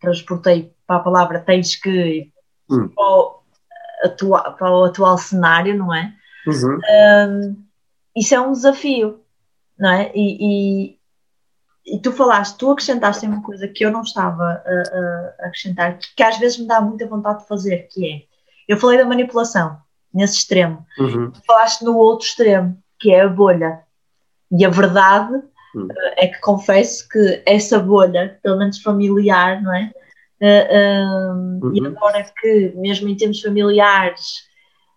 transportei 0.00 0.74
para 0.84 0.96
a 0.96 1.00
palavra 1.00 1.38
tens 1.38 1.76
que 1.76 2.32
hum. 2.68 2.88
para, 2.88 3.04
o 3.04 3.40
atual, 4.04 4.56
para 4.56 4.72
o 4.72 4.84
atual 4.84 5.16
cenário, 5.16 5.76
não 5.76 5.94
é? 5.94 6.12
Uhum. 6.46 6.80
Um, 7.28 7.64
isso 8.16 8.34
é 8.34 8.40
um 8.40 8.52
desafio, 8.52 9.20
não 9.78 9.90
é? 9.90 10.10
E, 10.12 10.38
e, 10.40 10.95
e, 11.86 12.00
tu 12.00 12.12
falaste, 12.12 12.58
tu 12.58 12.70
acrescentaste 12.70 13.26
uma 13.26 13.42
coisa 13.42 13.68
que 13.68 13.84
eu 13.84 13.92
não 13.92 14.02
estava 14.02 14.42
a, 14.42 15.42
a, 15.42 15.46
acrescentar, 15.46 15.98
que, 15.98 16.14
que, 16.16 16.22
às 16.22 16.38
vezes 16.38 16.58
me 16.58 16.66
dá 16.66 16.80
muita 16.80 17.06
vontade 17.06 17.42
de 17.42 17.48
fazer, 17.48 17.88
que 17.90 18.10
é, 18.12 18.22
eu 18.68 18.76
falei 18.76 18.98
da 18.98 19.04
manipulação, 19.04 19.78
nesse 20.12 20.38
extremo, 20.38 20.84
uhum. 20.98 21.30
falaste 21.46 21.82
no 21.82 21.96
outro 21.96 22.26
extremo, 22.26 22.76
que 22.98 23.12
é 23.12 23.20
a 23.20 23.28
bolha. 23.28 23.80
E 24.50 24.64
a 24.64 24.70
verdade 24.70 25.34
uhum. 25.74 25.88
é 26.16 26.26
que 26.26 26.40
confesso 26.40 27.08
que 27.08 27.42
essa 27.46 27.78
bolha, 27.78 28.38
pelo 28.42 28.58
menos 28.58 28.80
familiar, 28.80 29.62
não 29.62 29.74
é? 29.74 29.92
Uh, 30.40 31.64
uhum. 31.64 31.72
E 31.74 31.86
agora 31.86 32.26
que, 32.40 32.72
mesmo 32.76 33.08
em 33.08 33.16
termos 33.16 33.40
familiares, 33.40 34.46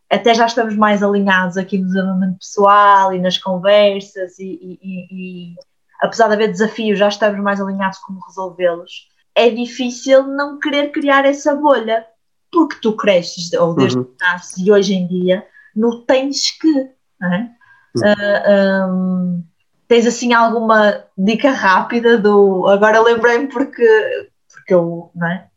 até 0.09 0.33
já 0.33 0.45
estamos 0.45 0.75
mais 0.75 1.03
alinhados 1.03 1.55
aqui 1.57 1.77
no 1.77 1.87
desenvolvimento 1.87 2.39
pessoal 2.39 3.13
e 3.13 3.19
nas 3.19 3.37
conversas, 3.37 4.39
e, 4.39 4.79
e, 4.81 5.07
e, 5.11 5.55
apesar 5.99 6.27
de 6.27 6.33
haver 6.33 6.49
desafios, 6.49 6.99
já 6.99 7.07
estamos 7.07 7.39
mais 7.41 7.59
alinhados 7.59 7.99
como 7.99 8.19
resolvê-los. 8.25 9.09
É 9.35 9.49
difícil 9.49 10.23
não 10.23 10.59
querer 10.59 10.91
criar 10.91 11.25
essa 11.25 11.55
bolha, 11.55 12.05
porque 12.51 12.77
tu 12.81 12.95
cresces, 12.95 13.53
ou 13.53 13.75
desde 13.75 13.97
uhum. 13.97 14.03
que 14.05 14.23
nasces, 14.23 14.57
e 14.57 14.71
hoje 14.71 14.95
em 14.95 15.07
dia, 15.07 15.45
não 15.75 16.03
tens 16.05 16.57
que. 16.59 16.89
Não 17.19 17.33
é? 17.33 17.49
uhum. 17.95 18.01
uh, 18.01 18.15
ah, 18.45 18.87
um, 18.87 19.43
tens 19.87 20.05
assim 20.07 20.33
alguma 20.33 21.05
dica 21.17 21.51
rápida 21.51 22.17
do. 22.17 22.67
Agora 22.67 23.01
lembrei-me 23.01 23.47
porque 23.47 24.29
porque 24.69 24.73
eu, 24.73 25.11
não 25.15 25.27
é? 25.27 25.47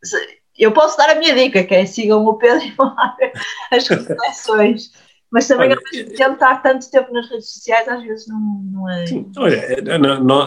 Eu 0.59 0.72
posso 0.72 0.97
dar 0.97 1.11
a 1.11 1.14
minha 1.14 1.34
dica, 1.34 1.64
que 1.64 1.74
é 1.74 1.84
sigam 1.84 2.24
o 2.24 2.34
Pedro 2.34 2.64
e 2.64 3.74
as 3.74 3.86
reflexões. 3.86 4.93
Mas 5.32 5.48
também 5.48 5.70
olha, 5.70 5.78
ao 5.78 5.82
mesmo 5.92 6.14
tempo 6.14 6.32
estar 6.34 6.62
tanto 6.62 6.90
tempo 6.90 7.10
nas 7.10 7.30
redes 7.30 7.48
sociais 7.48 7.88
às 7.88 8.02
vezes 8.02 8.28
não, 8.28 8.62
não 8.70 8.90
é. 8.90 9.06
Sim, 9.06 9.30
olha, 9.38 9.78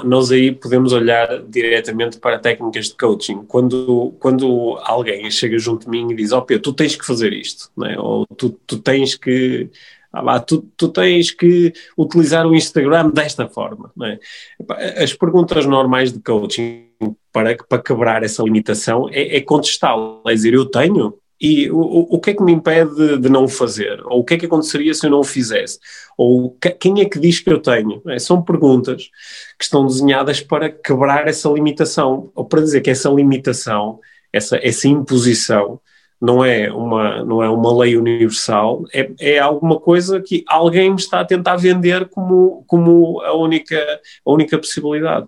nós 0.03 0.31
aí 0.31 0.51
podemos 0.51 0.93
olhar 0.93 1.41
diretamente 1.47 2.19
para 2.19 2.37
técnicas 2.37 2.89
de 2.89 2.95
coaching. 2.95 3.43
Quando, 3.47 4.13
quando 4.19 4.77
alguém 4.83 5.29
chega 5.31 5.57
junto 5.57 5.85
de 5.85 5.89
mim 5.89 6.11
e 6.11 6.15
diz, 6.15 6.31
ó 6.31 6.37
oh, 6.37 6.41
Pedro, 6.43 6.61
tu 6.61 6.73
tens 6.73 6.95
que 6.95 7.05
fazer 7.05 7.33
isto, 7.33 7.71
é? 7.83 7.99
ou 7.99 8.27
tu, 8.27 8.51
tu 8.67 8.77
tens 8.77 9.15
que 9.15 9.71
ah, 10.13 10.39
tu, 10.39 10.65
tu, 10.77 10.87
tens 10.87 11.31
que 11.31 11.73
utilizar 11.97 12.45
o 12.45 12.55
Instagram 12.55 13.09
desta 13.09 13.49
forma. 13.49 13.91
É? 14.03 15.03
As 15.03 15.13
perguntas 15.13 15.65
normais 15.65 16.13
de 16.13 16.19
coaching 16.19 16.85
para, 17.33 17.57
para 17.57 17.81
quebrar 17.81 18.23
essa 18.23 18.43
limitação 18.43 19.09
é, 19.09 19.35
é 19.35 19.41
contestá-la, 19.41 20.21
é 20.27 20.33
dizer, 20.33 20.53
eu 20.53 20.65
tenho, 20.65 21.17
e 21.39 21.69
o, 21.69 22.15
o 22.15 22.19
que 22.19 22.31
é 22.31 22.33
que 22.33 22.43
me 22.43 22.53
impede 22.53 23.17
de 23.17 23.29
não 23.29 23.47
fazer? 23.47 24.01
Ou 24.05 24.19
o 24.19 24.23
que 24.23 24.35
é 24.35 24.37
que 24.37 24.45
aconteceria 24.45 24.93
se 24.93 25.05
eu 25.05 25.11
não 25.11 25.19
o 25.19 25.23
fizesse? 25.23 25.79
Ou 26.17 26.51
que, 26.51 26.71
quem 26.71 27.01
é 27.01 27.05
que 27.05 27.19
diz 27.19 27.39
que 27.39 27.51
eu 27.51 27.59
tenho? 27.59 28.01
É, 28.07 28.19
são 28.19 28.41
perguntas 28.41 29.09
que 29.57 29.63
estão 29.65 29.85
desenhadas 29.85 30.41
para 30.41 30.69
quebrar 30.69 31.27
essa 31.27 31.49
limitação, 31.49 32.31
ou 32.33 32.45
para 32.45 32.61
dizer 32.61 32.81
que 32.81 32.89
essa 32.89 33.09
limitação, 33.09 33.99
essa, 34.31 34.57
essa 34.63 34.87
imposição, 34.87 35.79
não 36.21 36.43
é 36.43 36.71
uma, 36.71 37.23
não 37.25 37.43
é 37.43 37.49
uma 37.49 37.77
lei 37.77 37.97
universal, 37.97 38.85
é, 38.93 39.11
é 39.19 39.39
alguma 39.39 39.79
coisa 39.79 40.21
que 40.21 40.43
alguém 40.47 40.89
me 40.89 40.95
está 40.95 41.19
a 41.19 41.25
tentar 41.25 41.57
vender 41.57 42.07
como, 42.07 42.63
como 42.65 43.21
a, 43.21 43.35
única, 43.35 43.77
a 44.25 44.31
única 44.31 44.57
possibilidade. 44.57 45.27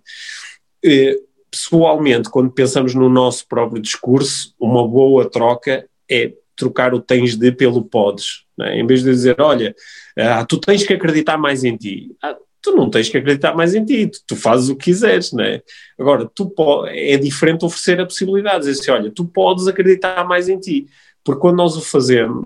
Eh, 0.84 1.18
pessoalmente, 1.52 2.30
quando 2.30 2.52
pensamos 2.52 2.94
no 2.96 3.10
nosso 3.10 3.48
próprio 3.48 3.82
discurso, 3.82 4.54
uma 4.60 4.88
boa 4.88 5.30
troca 5.30 5.88
é 6.10 6.34
trocar 6.56 6.94
o 6.94 7.00
tens 7.00 7.36
de 7.36 7.52
pelo 7.52 7.84
podes. 7.84 8.44
É? 8.62 8.80
Em 8.80 8.86
vez 8.86 9.04
de 9.04 9.12
dizer, 9.12 9.40
olha, 9.40 9.76
ah, 10.18 10.44
tu 10.46 10.58
tens 10.58 10.84
que 10.84 10.94
acreditar 10.94 11.38
mais 11.38 11.64
em 11.64 11.78
ti. 11.78 12.16
Ah, 12.22 12.36
tu 12.62 12.76
não 12.76 12.90
tens 12.90 13.08
que 13.08 13.18
acreditar 13.18 13.56
mais 13.56 13.76
em 13.76 13.86
ti, 13.86 14.08
tu, 14.08 14.20
tu 14.28 14.36
fazes 14.36 14.70
o 14.70 14.76
que 14.76 14.86
quiseres, 14.86 15.32
não 15.32 15.44
é? 15.44 15.62
Agora, 15.98 16.30
tu 16.34 16.52
é 16.88 17.18
diferente 17.18 17.64
oferecer 17.64 18.02
a 18.02 18.06
possibilidade, 18.06 18.66
dizer 18.66 18.72
assim, 18.72 18.92
olha, 18.92 19.12
tu 19.12 19.26
podes 19.26 19.68
acreditar 19.68 20.28
mais 20.28 20.50
em 20.50 20.60
ti, 20.60 20.88
porque 21.24 21.42
quando 21.42 21.58
nós 21.58 21.76
o 21.76 21.82
fazemos, 21.82 22.46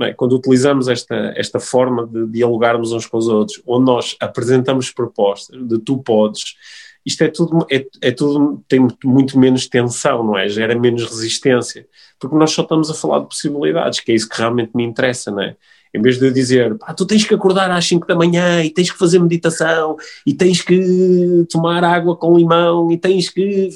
é? 0.00 0.12
quando 0.14 0.34
utilizamos 0.34 0.88
esta, 0.88 1.32
esta 1.36 1.60
forma 1.60 2.06
de 2.06 2.26
dialogarmos 2.26 2.92
uns 2.92 3.06
com 3.06 3.18
os 3.18 3.28
outros, 3.28 3.62
onde 3.66 3.84
nós 3.84 4.16
apresentamos 4.20 4.90
propostas 4.90 5.62
de 5.66 5.78
tu 5.78 5.98
podes, 5.98 6.56
isto 7.04 7.22
é 7.22 7.28
tudo, 7.28 7.66
é, 7.70 7.84
é 8.00 8.10
tudo 8.10 8.62
tem 8.68 8.86
muito, 9.04 9.38
menos 9.38 9.66
tensão, 9.66 10.22
não 10.22 10.38
é? 10.38 10.48
Gera 10.48 10.78
menos 10.78 11.04
resistência, 11.04 11.86
porque 12.18 12.36
nós 12.36 12.50
só 12.50 12.62
estamos 12.62 12.90
a 12.90 12.94
falar 12.94 13.20
de 13.20 13.26
possibilidades, 13.26 14.00
que 14.00 14.12
é 14.12 14.14
isso 14.14 14.28
que 14.28 14.38
realmente 14.38 14.70
me 14.74 14.84
interessa, 14.84 15.30
não 15.30 15.42
é? 15.42 15.56
Em 15.94 16.00
vez 16.00 16.18
de 16.18 16.26
eu 16.26 16.32
dizer, 16.32 16.78
pá, 16.78 16.94
tu 16.94 17.04
tens 17.04 17.24
que 17.24 17.34
acordar 17.34 17.70
às 17.70 17.86
5 17.86 18.06
da 18.06 18.14
manhã 18.14 18.62
e 18.64 18.70
tens 18.70 18.90
que 18.90 18.98
fazer 18.98 19.18
meditação 19.18 19.96
e 20.26 20.32
tens 20.32 20.62
que 20.62 21.46
tomar 21.50 21.84
água 21.84 22.16
com 22.16 22.34
limão 22.34 22.90
e 22.90 22.96
tens 22.96 23.28
que 23.28 23.68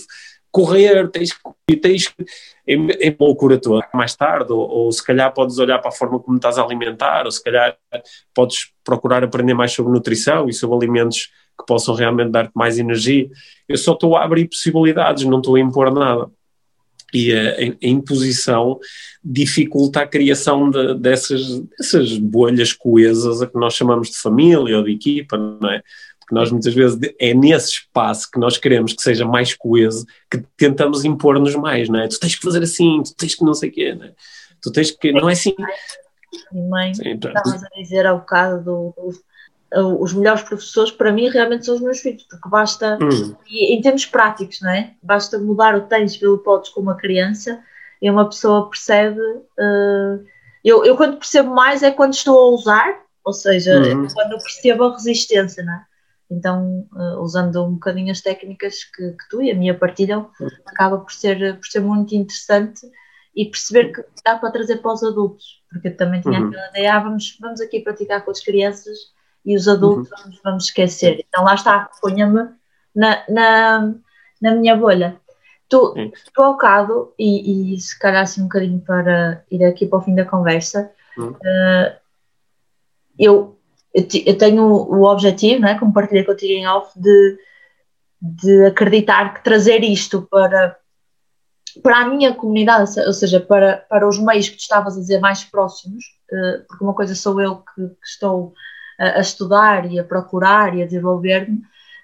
correr, 0.50 1.10
tens 1.10 1.32
que. 1.32 1.76
Tens 1.76 2.08
que 2.08 2.24
em, 2.66 2.88
em 2.90 3.16
loucura 3.18 3.58
tua 3.58 3.86
mais 3.92 4.14
tarde, 4.14 4.52
ou, 4.52 4.60
ou, 4.60 4.92
se 4.92 5.04
calhar 5.04 5.32
podes 5.34 5.58
olhar 5.58 5.78
para 5.80 5.90
a 5.90 5.92
forma 5.92 6.18
como 6.18 6.36
estás 6.36 6.58
a 6.58 6.62
alimentar, 6.62 7.24
ou 7.26 7.30
se 7.30 7.42
calhar 7.42 7.76
podes 8.32 8.72
procurar 8.84 9.22
aprender 9.22 9.52
mais 9.52 9.72
sobre 9.72 9.92
nutrição 9.92 10.48
e 10.48 10.52
sobre 10.52 10.76
alimentos 10.76 11.28
que 11.58 11.66
possam 11.66 11.94
realmente 11.94 12.30
dar-te 12.30 12.52
mais 12.54 12.78
energia. 12.78 13.28
Eu 13.68 13.76
só 13.76 13.92
estou 13.92 14.16
a 14.16 14.24
abrir 14.24 14.48
possibilidades, 14.48 15.24
não 15.24 15.38
estou 15.38 15.56
a 15.56 15.60
impor 15.60 15.92
nada 15.92 16.30
e 17.14 17.32
a, 17.32 17.56
a, 17.58 17.88
imposição 17.88 18.78
dificulta 19.24 20.00
a 20.00 20.06
criação 20.06 20.70
de, 20.70 20.94
dessas, 20.94 21.60
dessas 21.78 22.18
bolhas 22.18 22.72
coesas 22.72 23.40
a 23.40 23.46
que 23.46 23.58
nós 23.58 23.74
chamamos 23.74 24.10
de 24.10 24.18
família 24.18 24.76
ou 24.76 24.84
de 24.84 24.92
equipa, 24.92 25.36
não 25.36 25.70
é? 25.70 25.82
Porque 26.18 26.34
nós 26.34 26.50
muitas 26.50 26.74
vezes 26.74 26.98
é 27.20 27.32
nesse 27.32 27.70
espaço 27.70 28.28
que 28.30 28.38
nós 28.38 28.58
queremos 28.58 28.92
que 28.92 29.02
seja 29.02 29.24
mais 29.24 29.54
coeso 29.54 30.04
que 30.30 30.42
tentamos 30.56 31.04
impor-nos 31.04 31.54
mais, 31.54 31.88
não 31.88 32.00
é? 32.00 32.08
Tu 32.08 32.18
tens 32.18 32.34
que 32.34 32.42
fazer 32.42 32.62
assim, 32.62 33.02
tu 33.02 33.14
tens 33.14 33.34
que 33.34 33.44
não 33.44 33.54
sei 33.54 33.70
o 33.70 33.72
quê, 33.72 33.94
não 33.94 34.06
é? 34.06 34.12
Tu 34.60 34.72
tens 34.72 34.90
que, 34.90 35.12
não 35.12 35.30
é 35.30 35.32
assim. 35.32 35.54
Mãe, 36.52 36.90
estavas 36.90 37.62
a 37.62 37.68
dizer 37.76 38.04
ao 38.04 38.18
bocado 38.18 38.64
do, 38.64 38.94
do 38.96 39.12
os 39.82 40.12
melhores 40.12 40.42
professores 40.42 40.90
para 40.90 41.12
mim 41.12 41.28
realmente 41.28 41.66
são 41.66 41.74
os 41.74 41.80
meus 41.80 42.00
filhos, 42.00 42.22
porque 42.24 42.48
basta, 42.48 42.98
hum. 43.02 43.34
e 43.48 43.74
em 43.74 43.80
termos 43.80 44.06
práticos, 44.06 44.60
não 44.60 44.70
é? 44.70 44.92
Basta 45.02 45.38
mudar 45.38 45.74
o 45.76 45.82
tens 45.82 46.16
pelo 46.16 46.38
podes 46.38 46.70
com 46.70 46.80
uma 46.80 46.96
criança 46.96 47.62
e 48.00 48.10
uma 48.10 48.26
pessoa 48.26 48.68
percebe. 48.70 49.20
Uh, 49.20 50.24
eu, 50.64 50.84
eu 50.84 50.96
quando 50.96 51.18
percebo 51.18 51.54
mais 51.54 51.82
é 51.82 51.90
quando 51.90 52.14
estou 52.14 52.38
a 52.38 52.54
usar, 52.54 53.00
ou 53.24 53.32
seja, 53.32 53.78
uhum. 53.78 54.06
quando 54.12 54.42
percebo 54.42 54.84
a 54.84 54.92
resistência, 54.92 55.64
não 55.64 55.74
é? 55.74 55.84
Então, 56.30 56.88
uh, 56.92 57.20
usando 57.20 57.64
um 57.64 57.74
bocadinho 57.74 58.10
as 58.10 58.20
técnicas 58.20 58.82
que, 58.84 59.10
que, 59.12 59.28
tu 59.30 59.42
e 59.42 59.50
a 59.50 59.54
minha 59.54 59.76
partilham, 59.76 60.28
acaba 60.64 60.98
por 60.98 61.12
ser, 61.12 61.56
por 61.56 61.66
ser 61.66 61.80
muito 61.80 62.14
interessante 62.14 62.80
e 63.34 63.44
perceber 63.44 63.92
que 63.92 64.02
dá 64.24 64.36
para 64.36 64.50
trazer 64.50 64.78
para 64.78 64.92
os 64.92 65.04
adultos, 65.04 65.62
porque 65.70 65.88
eu 65.88 65.96
também 65.96 66.20
tinha 66.20 66.40
uhum. 66.40 66.48
aquela 66.48 66.68
ideia, 66.70 66.94
ah, 66.94 67.00
vamos, 67.00 67.36
vamos 67.40 67.60
aqui 67.60 67.80
praticar 67.80 68.24
com 68.24 68.30
as 68.30 68.40
crianças 68.40 69.14
e 69.46 69.56
os 69.56 69.68
adultos 69.68 70.10
uhum. 70.10 70.18
vamos, 70.18 70.40
vamos 70.42 70.64
esquecer. 70.64 71.24
Então 71.28 71.44
lá 71.44 71.54
está, 71.54 71.88
ponha-me 72.02 72.50
na, 72.94 73.22
na, 73.28 73.94
na 74.42 74.54
minha 74.56 74.76
bolha. 74.76 75.20
Tu, 75.68 75.94
tu 76.34 76.42
ao 76.42 76.52
bocado, 76.52 77.14
e, 77.18 77.74
e 77.74 77.80
se 77.80 77.96
calhar 77.98 78.22
assim 78.22 78.40
um 78.40 78.44
bocadinho 78.44 78.80
para 78.80 79.44
ir 79.50 79.64
aqui 79.64 79.86
para 79.86 79.98
o 79.98 80.02
fim 80.02 80.14
da 80.14 80.24
conversa, 80.24 80.90
uhum. 81.16 81.30
uh, 81.30 81.96
eu, 83.18 83.58
eu, 83.94 84.38
tenho 84.38 84.64
o 84.64 85.04
objetivo, 85.04 85.60
não 85.60 85.68
é, 85.68 85.78
como 85.78 85.92
partilhei 85.92 86.24
contigo 86.24 86.52
em 86.52 86.66
off, 86.66 86.98
de, 86.98 87.38
de 88.20 88.66
acreditar 88.66 89.34
que 89.34 89.44
trazer 89.44 89.82
isto 89.82 90.22
para, 90.22 90.76
para 91.82 91.98
a 91.98 92.08
minha 92.08 92.34
comunidade, 92.34 93.00
ou 93.00 93.12
seja, 93.12 93.40
para, 93.40 93.78
para 93.88 94.08
os 94.08 94.18
meios 94.18 94.48
que 94.48 94.56
tu 94.56 94.60
estavas 94.60 94.96
a 94.96 95.00
dizer 95.00 95.18
mais 95.18 95.44
próximos, 95.44 96.04
uh, 96.32 96.64
porque 96.68 96.84
uma 96.84 96.94
coisa 96.94 97.14
sou 97.14 97.40
eu 97.40 97.56
que, 97.56 97.88
que 97.88 98.06
estou 98.06 98.54
a, 98.98 99.18
a 99.18 99.20
estudar 99.20 99.90
e 99.90 99.98
a 99.98 100.04
procurar 100.04 100.76
e 100.76 100.82
a 100.82 100.86
desenvolver-me, 100.86 101.62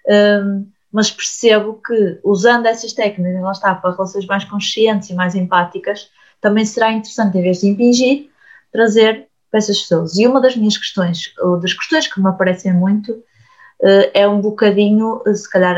um, 0.08 0.66
mas 0.92 1.10
percebo 1.10 1.80
que 1.84 2.20
usando 2.22 2.66
essas 2.66 2.92
técnicas, 2.92 3.42
lá 3.42 3.52
está, 3.52 3.74
para 3.74 3.92
relações 3.92 4.26
mais 4.26 4.44
conscientes 4.44 5.08
e 5.10 5.14
mais 5.14 5.34
empáticas, 5.34 6.10
também 6.40 6.64
será 6.64 6.92
interessante, 6.92 7.38
em 7.38 7.42
vez 7.42 7.60
de 7.60 7.68
impingir, 7.68 8.28
trazer 8.70 9.28
para 9.50 9.58
essas 9.58 9.80
pessoas. 9.80 10.16
E 10.18 10.26
uma 10.26 10.40
das 10.40 10.56
minhas 10.56 10.76
questões, 10.76 11.32
ou 11.40 11.58
das 11.58 11.72
questões 11.72 12.06
que 12.12 12.20
me 12.20 12.28
aparecem 12.28 12.72
muito, 12.72 13.12
uh, 13.12 14.10
é 14.12 14.28
um 14.28 14.40
bocadinho, 14.40 15.22
se 15.34 15.48
calhar, 15.50 15.76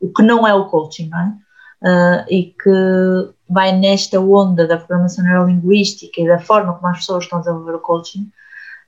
o 0.00 0.08
que 0.12 0.22
não 0.22 0.46
é 0.46 0.54
o 0.54 0.66
coaching, 0.66 1.08
não 1.08 1.20
é? 1.20 1.32
uh, 1.82 2.24
e 2.28 2.54
que 2.62 2.70
vai 3.48 3.72
nesta 3.72 4.20
onda 4.20 4.66
da 4.66 4.76
programação 4.76 5.24
neurolinguística 5.24 6.20
e 6.20 6.26
da 6.26 6.38
forma 6.38 6.74
como 6.74 6.88
as 6.88 6.98
pessoas 6.98 7.24
estão 7.24 7.38
a 7.38 7.42
desenvolver 7.42 7.74
o 7.74 7.80
coaching. 7.80 8.30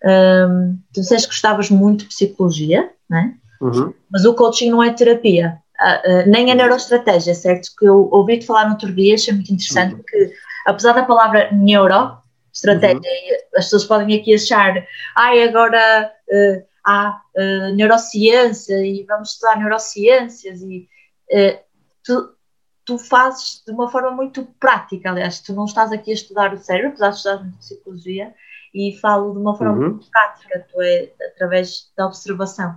Um, 0.05 0.78
tu 0.92 1.00
disseste 1.00 1.28
que 1.28 1.34
gostavas 1.34 1.70
muito 1.70 2.00
de 2.03 2.09
psicologia, 2.09 2.90
né? 3.09 3.34
Uhum. 3.61 3.94
mas 4.11 4.24
o 4.24 4.34
coaching 4.34 4.70
não 4.70 4.82
é 4.82 4.92
terapia, 4.92 5.57
uh, 5.80 6.11
uh, 6.11 6.28
nem 6.28 6.50
a 6.50 6.55
neuroestratégia, 6.55 7.32
certo? 7.32 7.70
Que 7.78 7.86
eu 7.86 8.09
ouvi-te 8.11 8.44
falar 8.44 8.64
no 8.64 8.72
outro 8.72 8.92
dia, 8.92 9.14
achei 9.14 9.32
muito 9.32 9.53
interessante 9.53 9.94
uhum. 9.94 10.03
que, 10.05 10.32
apesar 10.66 10.94
da 10.94 11.05
palavra 11.05 11.48
neuro, 11.53 12.18
estratégia, 12.53 12.98
uhum. 12.98 13.57
as 13.57 13.66
pessoas 13.66 13.84
podem 13.84 14.18
aqui 14.18 14.34
achar, 14.34 14.74
ai, 15.14 15.44
agora 15.44 16.12
uh, 16.28 16.64
há 16.84 17.20
neurociência 17.76 18.84
e 18.84 19.05
vamos 19.05 19.30
estudar 19.30 19.57
neurociências 19.57 20.61
e 20.62 20.88
tu, 22.05 22.34
tu 22.84 22.98
fazes 22.98 23.62
de 23.64 23.72
uma 23.72 23.88
forma 23.88 24.11
muito 24.11 24.44
prática, 24.59 25.11
aliás, 25.11 25.40
tu 25.40 25.53
não 25.53 25.64
estás 25.64 25.92
aqui 25.92 26.11
a 26.11 26.14
estudar 26.14 26.53
o 26.53 26.59
cérebro, 26.59 26.88
apesar 26.88 27.11
de 27.11 27.16
estudar 27.16 27.59
psicologia, 27.59 28.34
e 28.75 28.97
falo 28.99 29.33
de 29.33 29.39
uma 29.39 29.57
forma 29.57 29.75
uhum. 29.75 29.91
muito 29.91 30.11
prática, 30.11 30.66
tu 30.70 30.81
é 30.81 31.12
através 31.35 31.91
da 31.97 32.07
observação. 32.07 32.77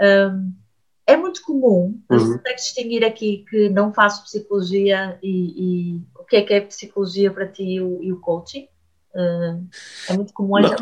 Um, 0.00 0.52
é 1.06 1.16
muito 1.16 1.40
comum, 1.42 2.00
uhum. 2.10 2.18
consegues 2.18 2.64
distinguir 2.64 3.04
aqui 3.04 3.44
que 3.48 3.68
não 3.68 3.92
faço 3.92 4.24
psicologia 4.24 5.18
e, 5.22 5.94
e, 5.94 6.02
o 6.18 6.24
que 6.24 6.36
é 6.36 6.42
que 6.42 6.54
é 6.54 6.60
psicologia 6.60 7.30
para 7.30 7.46
ti 7.46 7.62
e 7.62 7.80
o, 7.80 8.02
e 8.02 8.12
o 8.12 8.20
coaching? 8.20 8.68
Uh, 9.14 9.64
é 10.10 10.12
muito 10.14 10.32
comum. 10.34 10.60
Não, 10.60 10.74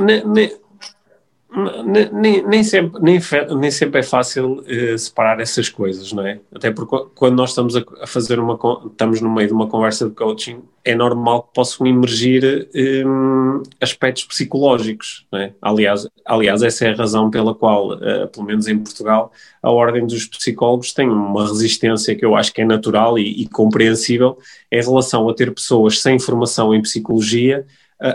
nem, 2.12 2.42
nem, 2.46 2.64
sempre, 2.64 3.00
nem, 3.00 3.20
nem 3.58 3.70
sempre 3.70 4.00
é 4.00 4.02
fácil 4.02 4.60
uh, 4.60 4.98
separar 4.98 5.40
essas 5.40 5.68
coisas, 5.68 6.12
não 6.12 6.26
é? 6.26 6.40
Até 6.52 6.72
porque 6.72 6.96
quando 7.14 7.36
nós 7.36 7.50
estamos 7.50 7.76
a, 7.76 7.84
a, 8.00 8.06
fazer 8.06 8.40
uma, 8.40 8.58
estamos 8.86 9.20
no 9.20 9.30
meio 9.32 9.48
de 9.48 9.54
uma 9.54 9.68
conversa 9.68 10.08
de 10.08 10.14
coaching, 10.14 10.62
é 10.84 10.94
normal 10.94 11.44
que 11.44 11.54
possam 11.54 11.86
emergir 11.86 12.68
um, 13.06 13.62
aspectos 13.80 14.24
psicológicos, 14.24 15.26
não 15.30 15.38
é? 15.38 15.52
Aliás, 15.62 16.08
aliás, 16.24 16.62
essa 16.62 16.86
é 16.86 16.92
a 16.92 16.96
razão 16.96 17.30
pela 17.30 17.54
qual, 17.54 17.92
uh, 17.92 18.28
pelo 18.32 18.46
menos 18.46 18.66
em 18.66 18.78
Portugal, 18.78 19.30
a 19.62 19.70
ordem 19.70 20.06
dos 20.06 20.26
psicólogos 20.26 20.92
tem 20.92 21.08
uma 21.08 21.46
resistência 21.46 22.16
que 22.16 22.24
eu 22.24 22.34
acho 22.34 22.52
que 22.52 22.62
é 22.62 22.64
natural 22.64 23.18
e, 23.18 23.42
e 23.42 23.48
compreensível 23.48 24.36
em 24.70 24.82
relação 24.82 25.28
a 25.28 25.34
ter 25.34 25.54
pessoas 25.54 26.00
sem 26.00 26.18
formação 26.18 26.74
em 26.74 26.82
psicologia 26.82 27.64
a, 28.00 28.08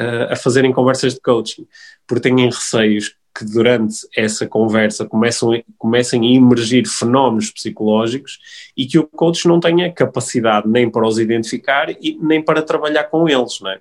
a, 0.00 0.32
a, 0.32 0.36
fazerem 0.36 0.72
conversas 0.72 1.14
de 1.14 1.20
coaching, 1.20 1.66
porque 2.06 2.28
têm 2.28 2.46
receios 2.46 3.14
que 3.34 3.44
durante 3.44 4.06
essa 4.14 4.46
conversa 4.46 5.06
começam, 5.06 5.62
comecem 5.78 6.20
a 6.20 6.36
emergir 6.36 6.86
fenómenos 6.86 7.50
psicológicos 7.50 8.38
e 8.76 8.86
que 8.86 8.98
o 8.98 9.06
coach 9.06 9.48
não 9.48 9.58
tenha 9.58 9.90
capacidade 9.90 10.68
nem 10.68 10.90
para 10.90 11.06
os 11.06 11.18
identificar 11.18 11.90
e 11.90 12.18
nem 12.20 12.42
para 12.42 12.62
trabalhar 12.62 13.04
com 13.04 13.28
eles, 13.28 13.58
não 13.60 13.70
é? 13.70 13.80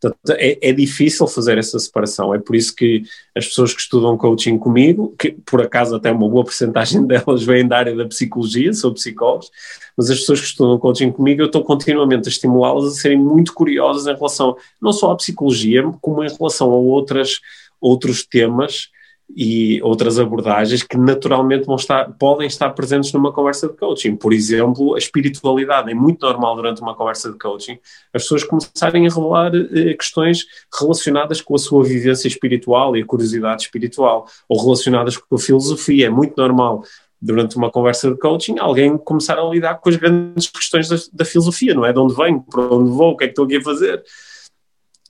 Portanto, 0.00 0.38
é, 0.38 0.58
é, 0.60 0.72
difícil 0.72 1.26
fazer 1.26 1.58
essa 1.58 1.78
separação. 1.78 2.34
É 2.34 2.38
por 2.38 2.54
isso 2.54 2.74
que 2.74 3.02
as 3.34 3.46
pessoas 3.46 3.72
que 3.72 3.80
estudam 3.80 4.16
coaching 4.16 4.58
comigo, 4.58 5.14
que 5.18 5.32
por 5.32 5.62
acaso 5.62 5.96
até 5.96 6.12
uma 6.12 6.28
boa 6.28 6.44
porcentagem 6.44 7.04
delas 7.06 7.42
vêm 7.42 7.66
da 7.66 7.78
área 7.78 7.96
da 7.96 8.06
psicologia, 8.06 8.72
sou 8.72 8.92
psicólogos, 8.92 9.50
mas 9.96 10.10
as 10.10 10.20
pessoas 10.20 10.40
que 10.40 10.46
estudam 10.46 10.78
coaching 10.78 11.10
comigo, 11.10 11.42
eu 11.42 11.46
estou 11.46 11.64
continuamente 11.64 12.28
a 12.28 12.30
estimulá-las 12.30 12.84
a 12.84 12.90
serem 12.90 13.18
muito 13.18 13.54
curiosas 13.54 14.06
em 14.06 14.14
relação 14.14 14.56
não 14.80 14.92
só 14.92 15.12
à 15.12 15.16
psicologia, 15.16 15.82
como 16.00 16.22
em 16.22 16.28
relação 16.28 16.70
a 16.70 16.76
outras, 16.76 17.40
outros 17.80 18.24
temas 18.24 18.90
e 19.34 19.82
outras 19.82 20.18
abordagens 20.18 20.82
que 20.82 20.96
naturalmente 20.96 21.70
estar, 21.74 22.12
podem 22.12 22.46
estar 22.46 22.70
presentes 22.70 23.12
numa 23.12 23.32
conversa 23.32 23.68
de 23.68 23.76
coaching. 23.76 24.16
Por 24.16 24.32
exemplo, 24.32 24.94
a 24.94 24.98
espiritualidade. 24.98 25.90
É 25.90 25.94
muito 25.94 26.24
normal 26.24 26.54
durante 26.56 26.80
uma 26.80 26.94
conversa 26.94 27.32
de 27.32 27.38
coaching 27.38 27.78
as 28.12 28.22
pessoas 28.22 28.44
começarem 28.44 29.06
a 29.06 29.10
revelar 29.10 29.52
eh, 29.54 29.94
questões 29.94 30.46
relacionadas 30.78 31.40
com 31.40 31.54
a 31.54 31.58
sua 31.58 31.84
vivência 31.84 32.28
espiritual 32.28 32.96
e 32.96 33.02
a 33.02 33.06
curiosidade 33.06 33.62
espiritual, 33.62 34.26
ou 34.48 34.62
relacionadas 34.62 35.16
com 35.16 35.34
a 35.34 35.38
filosofia. 35.38 36.06
É 36.06 36.10
muito 36.10 36.34
normal 36.36 36.82
durante 37.20 37.56
uma 37.56 37.70
conversa 37.70 38.10
de 38.10 38.18
coaching, 38.18 38.58
alguém 38.58 38.96
começar 38.96 39.38
a 39.38 39.44
lidar 39.44 39.76
com 39.76 39.88
as 39.88 39.96
grandes 39.96 40.48
questões 40.48 40.88
da, 40.88 40.96
da 41.12 41.24
filosofia, 41.24 41.74
não 41.74 41.84
é? 41.84 41.92
De 41.92 41.98
onde 41.98 42.14
venho, 42.14 42.42
para 42.42 42.62
onde 42.62 42.90
vou, 42.90 43.12
o 43.12 43.16
que 43.16 43.24
é 43.24 43.26
que 43.26 43.32
estou 43.32 43.46
aqui 43.46 43.56
a 43.56 43.62
fazer. 43.62 44.02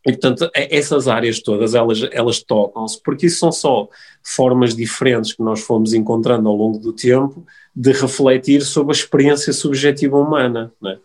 E, 0.06 0.12
portanto, 0.12 0.48
essas 0.54 1.08
áreas 1.08 1.40
todas, 1.40 1.74
elas, 1.74 2.00
elas 2.12 2.40
tocam-se, 2.40 3.02
porque 3.02 3.26
isso 3.26 3.40
são 3.40 3.50
só 3.50 3.88
formas 4.22 4.74
diferentes 4.74 5.32
que 5.32 5.42
nós 5.42 5.60
fomos 5.60 5.92
encontrando 5.92 6.48
ao 6.48 6.54
longo 6.54 6.78
do 6.78 6.92
tempo 6.92 7.44
de 7.74 7.90
refletir 7.90 8.62
sobre 8.62 8.92
a 8.92 8.96
experiência 8.96 9.52
subjetiva 9.52 10.16
humana. 10.16 10.72
É? 10.84 10.96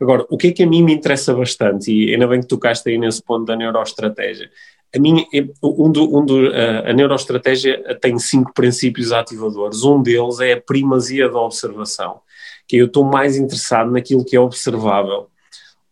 Agora, 0.00 0.26
o 0.28 0.36
que 0.36 0.48
é 0.48 0.52
que 0.52 0.64
a 0.64 0.66
mim 0.66 0.82
me 0.82 0.92
interessa 0.92 1.32
bastante, 1.32 1.92
e 1.92 2.12
ainda 2.12 2.26
bem 2.26 2.40
que 2.40 2.48
tocaste 2.48 2.88
aí 2.90 2.98
nesse 2.98 3.22
ponto 3.22 3.44
da 3.46 3.54
neuroestratégia, 3.54 4.50
a, 4.92 4.98
minha, 4.98 5.24
um 5.62 5.92
do, 5.92 6.18
um 6.18 6.24
do, 6.24 6.50
a 6.84 6.92
neuroestratégia 6.92 7.96
tem 8.00 8.18
cinco 8.18 8.52
princípios 8.52 9.12
ativadores. 9.12 9.84
Um 9.84 10.02
deles 10.02 10.40
é 10.40 10.54
a 10.54 10.60
primazia 10.60 11.28
da 11.28 11.38
observação, 11.38 12.20
que 12.66 12.76
eu 12.76 12.86
estou 12.86 13.04
mais 13.04 13.36
interessado 13.36 13.92
naquilo 13.92 14.24
que 14.24 14.34
é 14.34 14.40
observável, 14.40 15.28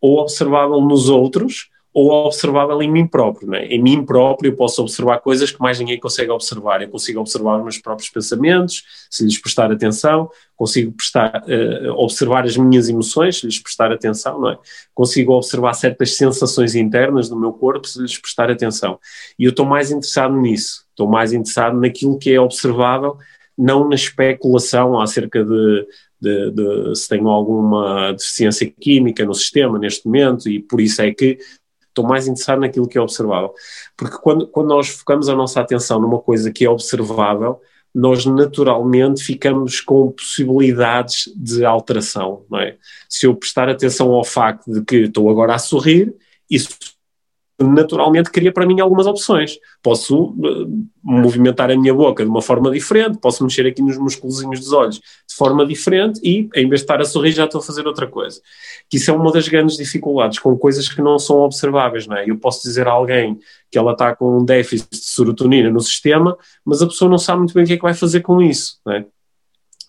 ou 0.01 0.19
observável 0.19 0.81
nos 0.81 1.09
outros, 1.09 1.69
ou 1.97 2.11
observável 2.11 2.83
em 2.83 2.93
mim 2.93 3.07
próprio. 3.07 3.49
Né? 3.49 3.69
Em 3.69 3.83
mim 3.83 4.05
próprio 4.05 4.51
eu 4.51 4.55
posso 4.55 4.83
observar 4.83 5.19
coisas 5.21 5.51
que 5.51 5.59
mais 5.59 5.79
ninguém 5.79 5.99
consegue 5.99 6.31
observar. 6.31 6.83
Eu 6.83 6.91
consigo 6.91 7.19
observar 7.19 7.57
os 7.57 7.63
meus 7.63 7.79
próprios 7.79 8.11
pensamentos, 8.11 8.85
se 9.11 9.25
lhes 9.25 9.39
prestar 9.39 9.73
atenção, 9.73 10.29
consigo 10.55 10.93
prestar, 10.93 11.43
uh, 11.49 11.93
observar 11.93 12.45
as 12.45 12.55
minhas 12.55 12.91
emoções, 12.91 13.39
se 13.39 13.47
lhes 13.47 13.59
prestar 13.59 13.91
atenção, 13.93 14.39
não 14.39 14.51
é? 14.51 14.59
Consigo 14.95 15.33
observar 15.33 15.73
certas 15.73 16.19
sensações 16.19 16.75
internas 16.75 17.31
do 17.31 17.41
meu 17.41 17.51
corpo, 17.51 17.89
se 17.89 17.99
lhes 17.99 18.19
prestar 18.19 18.51
atenção. 18.51 18.99
E 19.39 19.45
eu 19.45 19.51
estou 19.51 19.65
mais 19.65 19.91
interessado 19.91 20.37
nisso, 20.37 20.85
estou 20.91 21.09
mais 21.09 21.33
interessado 21.33 21.81
naquilo 21.81 22.19
que 22.19 22.31
é 22.31 22.39
observável, 22.39 23.17
não 23.57 23.89
na 23.89 23.95
especulação 23.95 25.01
acerca 25.01 25.43
de, 25.43 25.87
de, 26.21 26.51
de, 26.51 26.95
se 26.95 27.09
tenho 27.09 27.29
alguma 27.29 28.13
deficiência 28.13 28.71
química 28.79 29.25
no 29.25 29.33
sistema 29.33 29.79
neste 29.79 30.05
momento 30.05 30.47
e 30.47 30.61
por 30.61 30.79
isso 30.79 31.01
é 31.01 31.11
que 31.11 31.39
estou 31.97 32.07
mais 32.07 32.27
interessado 32.29 32.61
naquilo 32.61 32.87
que 32.87 32.99
é 32.99 33.01
observável. 33.01 33.55
Porque 33.97 34.19
quando, 34.19 34.47
quando 34.49 34.69
nós 34.69 34.89
focamos 34.89 35.29
a 35.29 35.35
nossa 35.35 35.61
atenção 35.61 35.99
numa 35.99 36.19
coisa 36.19 36.53
que 36.53 36.65
é 36.65 36.71
observável, 36.71 37.61
nós 37.95 38.27
naturalmente 38.27 39.25
ficamos 39.25 39.81
com 39.81 40.11
possibilidades 40.13 41.33
de 41.35 41.65
alteração, 41.65 42.45
não 42.51 42.61
é? 42.61 42.77
Se 43.09 43.27
eu 43.27 43.35
prestar 43.35 43.71
atenção 43.71 44.13
ao 44.13 44.23
facto 44.23 44.71
de 44.71 44.85
que 44.85 44.97
estou 45.05 45.31
agora 45.31 45.55
a 45.55 45.59
sorrir, 45.59 46.15
isso 46.51 46.69
naturalmente 47.59 48.31
cria 48.31 48.53
para 48.53 48.67
mim 48.67 48.81
algumas 48.81 49.07
opções. 49.07 49.59
Posso 49.83 50.33
uh, 50.33 50.87
movimentar 51.03 51.71
a 51.71 51.77
minha 51.77 51.95
boca 51.95 52.23
de 52.23 52.31
uma 52.31 52.43
forma 52.43 52.71
diferente, 52.71 53.19
posso 53.19 53.43
mexer 53.43 53.67
aqui 53.67 53.81
nos 53.81 53.97
musculozinhos 53.97 54.61
dos 54.61 54.73
olhos 54.73 54.97
de 54.97 55.35
forma 55.35 55.65
diferente 55.67 56.21
e, 56.23 56.49
em 56.55 56.69
vez 56.69 56.81
de 56.81 56.85
estar 56.85 57.01
a 57.01 57.05
sorrir, 57.05 57.33
já 57.33 57.45
estou 57.45 57.61
a 57.61 57.65
fazer 57.65 57.87
outra 57.87 58.07
coisa. 58.07 58.41
Que 58.91 58.99
isso 58.99 59.11
é 59.11 59.15
uma 59.15 59.33
das 59.33 59.49
grandes 59.49 59.77
dificuldades 59.77 60.39
com 60.39 60.57
coisas 60.57 60.89
que 60.89 61.01
não 61.01 61.19
são 61.19 61.39
observáveis, 61.41 62.07
não 62.07 62.17
é? 62.17 62.29
Eu 62.29 62.37
posso 62.39 62.63
dizer 62.63 62.87
a 62.87 62.93
alguém 62.93 63.39
que 63.71 63.79
ela 63.79 63.93
está 63.93 64.15
com 64.15 64.39
um 64.39 64.45
déficit 64.45 64.91
de 64.91 64.99
serotonina 64.99 65.71
no 65.71 65.81
sistema, 65.81 66.37
mas 66.65 66.83
a 66.83 66.87
pessoa 66.87 67.11
não 67.11 67.19
sabe 67.19 67.39
muito 67.39 67.55
bem 67.55 67.65
o 67.65 67.67
que 67.67 67.73
é 67.73 67.77
que 67.77 67.83
vai 67.83 67.95
fazer 67.95 68.21
com 68.21 68.43
isso, 68.43 68.81
não 68.85 68.93
é? 68.93 69.07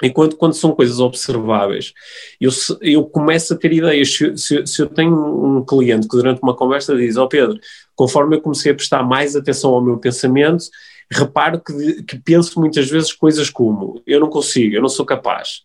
Enquanto 0.01 0.35
quando 0.37 0.53
são 0.53 0.73
coisas 0.73 0.99
observáveis, 0.99 1.93
eu, 2.39 2.51
eu 2.81 3.03
começo 3.03 3.53
a 3.53 3.57
ter 3.57 3.73
ideias. 3.73 4.13
Se, 4.13 4.37
se, 4.37 4.67
se, 4.67 4.81
eu 4.81 4.87
tenho 4.87 5.13
um 5.13 5.65
cliente 5.65 6.07
que 6.07 6.15
durante 6.15 6.41
uma 6.41 6.55
conversa 6.55 6.95
diz: 6.95 7.17
Ó 7.17 7.23
oh 7.23 7.27
Pedro, 7.27 7.59
conforme 7.95 8.35
eu 8.35 8.41
comecei 8.41 8.71
a 8.71 8.75
prestar 8.75 9.03
mais 9.03 9.35
atenção 9.35 9.73
ao 9.73 9.83
meu 9.83 9.97
pensamento, 9.97 10.65
reparo 11.11 11.59
que, 11.59 12.03
que 12.03 12.19
penso 12.19 12.59
muitas 12.59 12.89
vezes 12.89 13.11
coisas 13.11 13.49
como: 13.49 14.01
eu 14.05 14.19
não 14.19 14.29
consigo, 14.29 14.75
eu 14.75 14.81
não 14.81 14.89
sou 14.89 15.05
capaz. 15.05 15.63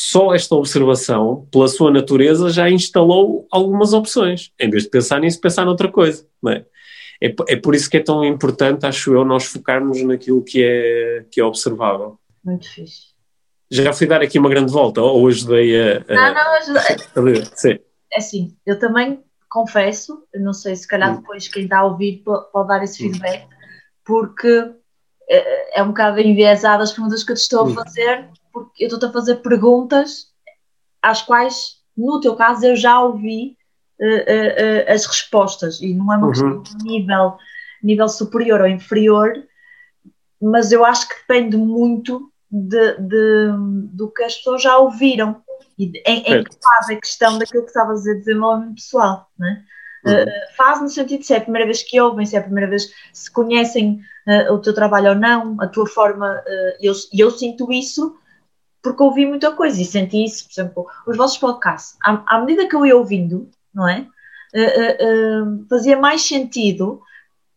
Só 0.00 0.32
esta 0.32 0.54
observação, 0.54 1.46
pela 1.50 1.66
sua 1.66 1.90
natureza, 1.90 2.50
já 2.50 2.70
instalou 2.70 3.46
algumas 3.50 3.92
opções. 3.92 4.52
Em 4.58 4.70
vez 4.70 4.84
de 4.84 4.90
pensar 4.90 5.20
nisso, 5.20 5.40
pensar 5.40 5.64
noutra 5.64 5.90
coisa. 5.90 6.24
Não 6.40 6.52
é? 6.52 6.64
É, 7.20 7.34
é 7.48 7.56
por 7.56 7.74
isso 7.74 7.90
que 7.90 7.96
é 7.96 8.00
tão 8.00 8.24
importante, 8.24 8.86
acho 8.86 9.12
eu, 9.12 9.24
nós 9.24 9.44
focarmos 9.44 10.00
naquilo 10.04 10.42
que 10.42 10.62
é, 10.62 11.24
que 11.30 11.40
é 11.40 11.44
observável. 11.44 12.16
Muito 12.44 12.68
fixe. 12.72 13.07
Já 13.70 13.92
fui 13.92 14.06
dar 14.06 14.22
aqui 14.22 14.38
uma 14.38 14.48
grande 14.48 14.72
volta, 14.72 15.00
ou 15.02 15.26
ajudei 15.28 15.78
a. 15.78 16.04
a 16.08 16.14
não, 16.14 16.34
não, 16.34 16.54
ajudei. 16.56 17.44
Sim. 17.54 17.78
É 18.12 18.18
assim, 18.18 18.56
eu 18.64 18.78
também 18.78 19.22
confesso, 19.48 20.24
não 20.34 20.52
sei 20.52 20.76
se 20.76 20.86
calhar 20.86 21.12
hum. 21.12 21.20
depois 21.20 21.48
quem 21.48 21.64
está 21.64 21.78
a 21.78 21.84
ouvir 21.84 22.22
pode 22.24 22.68
dar 22.68 22.82
esse 22.82 23.06
hum. 23.06 23.12
feedback, 23.12 23.46
porque 24.04 24.72
é, 25.28 25.80
é 25.80 25.82
um 25.82 25.88
bocado 25.88 26.20
enviesado 26.20 26.82
as 26.82 26.92
perguntas 26.92 27.22
que 27.22 27.32
eu 27.32 27.36
te 27.36 27.40
estou 27.40 27.60
a 27.60 27.64
hum. 27.64 27.74
fazer, 27.74 28.28
porque 28.52 28.84
eu 28.84 28.86
estou-te 28.86 29.06
a 29.06 29.12
fazer 29.12 29.36
perguntas 29.36 30.28
às 31.02 31.22
quais, 31.22 31.76
no 31.96 32.20
teu 32.20 32.34
caso, 32.34 32.66
eu 32.66 32.76
já 32.76 33.00
ouvi 33.00 33.56
uh, 34.00 34.04
uh, 34.04 34.08
uh, 34.08 34.92
as 34.92 35.06
respostas, 35.06 35.80
e 35.80 35.94
não 35.94 36.12
é 36.12 36.16
uma 36.16 36.30
questão 36.30 36.48
uhum. 36.48 36.62
de 36.62 36.76
nível, 36.84 37.36
nível 37.82 38.08
superior 38.08 38.60
ou 38.60 38.66
inferior, 38.66 39.32
mas 40.40 40.72
eu 40.72 40.84
acho 40.84 41.08
que 41.08 41.14
depende 41.16 41.56
muito 41.56 42.32
de, 42.50 42.94
de, 42.98 43.52
do 43.92 44.10
que 44.10 44.22
as 44.22 44.36
pessoas 44.36 44.62
já 44.62 44.78
ouviram. 44.78 45.42
E 45.78 45.92
em, 46.06 46.18
em 46.20 46.44
que 46.44 46.56
faz 46.62 46.90
a 46.90 46.96
questão 46.96 47.38
daquilo 47.38 47.62
que 47.62 47.68
estava 47.68 47.92
a 47.92 47.94
dizer, 47.94 48.18
desenvolvimento 48.18 48.74
pessoal, 48.74 49.28
né? 49.38 49.64
Uh, 50.06 50.56
faz 50.56 50.80
no 50.80 50.88
sentido 50.88 51.20
de 51.20 51.26
se 51.26 51.34
é 51.34 51.38
a 51.38 51.40
primeira 51.40 51.66
vez 51.66 51.82
que 51.82 52.00
ouvem, 52.00 52.24
se 52.24 52.36
é 52.36 52.38
a 52.38 52.42
primeira 52.42 52.70
vez 52.70 52.88
se 53.12 53.30
conhecem 53.30 54.00
uh, 54.26 54.52
o 54.52 54.58
teu 54.58 54.72
trabalho 54.72 55.10
ou 55.10 55.14
não, 55.14 55.56
a 55.60 55.66
tua 55.66 55.86
forma, 55.86 56.34
uh, 56.34 56.76
eu, 56.80 56.94
eu 57.12 57.30
sinto 57.30 57.70
isso 57.72 58.16
porque 58.80 59.02
ouvi 59.02 59.26
muita 59.26 59.50
coisa 59.50 59.82
e 59.82 59.84
senti 59.84 60.24
isso, 60.24 60.44
por 60.44 60.52
exemplo, 60.52 60.86
os 61.06 61.16
vossos 61.16 61.36
podcasts, 61.36 61.96
à, 62.02 62.36
à 62.36 62.40
medida 62.40 62.68
que 62.68 62.76
eu 62.76 62.86
ia 62.86 62.96
ouvindo, 62.96 63.50
não 63.74 63.88
é? 63.88 64.06
fazia 65.68 65.98
mais 65.98 66.22
sentido 66.22 67.02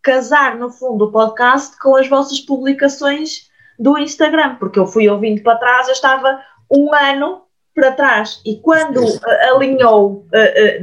casar, 0.01 0.57
no 0.57 0.69
fundo, 0.69 1.05
o 1.05 1.11
podcast 1.11 1.79
com 1.79 1.95
as 1.95 2.09
vossas 2.09 2.41
publicações 2.41 3.49
do 3.81 3.97
Instagram, 3.97 4.55
porque 4.55 4.77
eu 4.77 4.85
fui 4.85 5.09
ouvindo 5.09 5.41
para 5.41 5.57
trás, 5.57 5.87
eu 5.87 5.93
estava 5.93 6.39
um 6.71 6.93
ano 6.93 7.41
para 7.73 7.91
trás, 7.91 8.41
e 8.45 8.57
quando 8.57 9.01
alinhou 9.55 10.27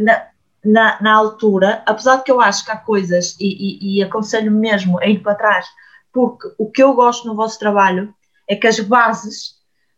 na, 0.01 0.27
na, 0.65 1.01
na, 1.01 1.15
altura, 1.15 1.83
apesar 1.87 2.17
de 2.17 2.25
que 2.25 2.33
eu 2.33 2.41
acho 2.41 2.65
que 2.65 2.73
há 2.73 2.77
coisas, 2.77 3.37
e, 3.39 3.47
e, 3.47 3.99
e 3.99 4.03
aconselho 4.03 4.51
mesmo 4.51 4.99
a 4.99 5.07
ir 5.07 5.23
para 5.23 5.37
trás, 5.37 5.67
porque 6.13 6.49
o 6.59 6.71
que 6.71 6.83
eu 6.83 6.95
gosto 6.95 7.29
no 7.29 7.37
vosso 7.37 7.59
trabalho 7.59 8.13
é 8.49 8.57
que 8.57 8.67
as 8.67 8.81
bases 8.81 9.55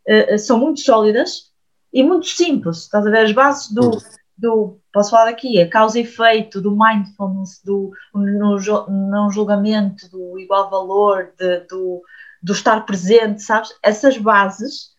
uh, 0.07 0.38
são 0.38 0.59
muito 0.59 0.80
sólidas 0.80 1.51
e 1.92 2.03
muito 2.03 2.26
simples. 2.26 2.82
Estás 2.82 3.07
a 3.07 3.11
ver? 3.11 3.24
As 3.24 3.32
bases 3.32 3.72
do, 3.72 3.90
do 4.36 4.78
posso 4.92 5.11
falar 5.11 5.28
aqui, 5.28 5.61
a 5.61 5.68
causa 5.68 5.98
e 5.98 6.03
efeito, 6.03 6.61
do 6.61 6.76
mindfulness, 6.76 7.62
do 7.64 7.90
não 8.14 9.30
julgamento, 9.30 10.11
do 10.11 10.38
igual 10.38 10.68
valor, 10.68 11.32
de, 11.38 11.61
do, 11.68 12.03
do 12.43 12.53
estar 12.53 12.84
presente, 12.86 13.43
sabes? 13.43 13.70
Essas 13.82 14.16
bases 14.16 14.91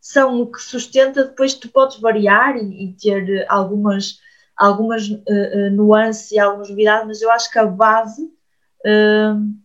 são 0.00 0.40
o 0.40 0.50
que 0.50 0.60
sustenta, 0.60 1.24
depois 1.24 1.54
tu 1.54 1.68
podes 1.68 1.98
variar 1.98 2.56
e, 2.56 2.84
e 2.84 2.96
ter 2.96 3.46
algumas 3.48 4.18
algumas 4.56 5.08
uh, 5.08 5.70
nuances 5.72 6.30
e 6.30 6.38
algumas 6.38 6.70
novidades, 6.70 7.06
mas 7.06 7.22
eu 7.22 7.30
acho 7.30 7.50
que 7.50 7.58
a 7.58 7.66
base 7.66 8.22
uh, 8.22 9.64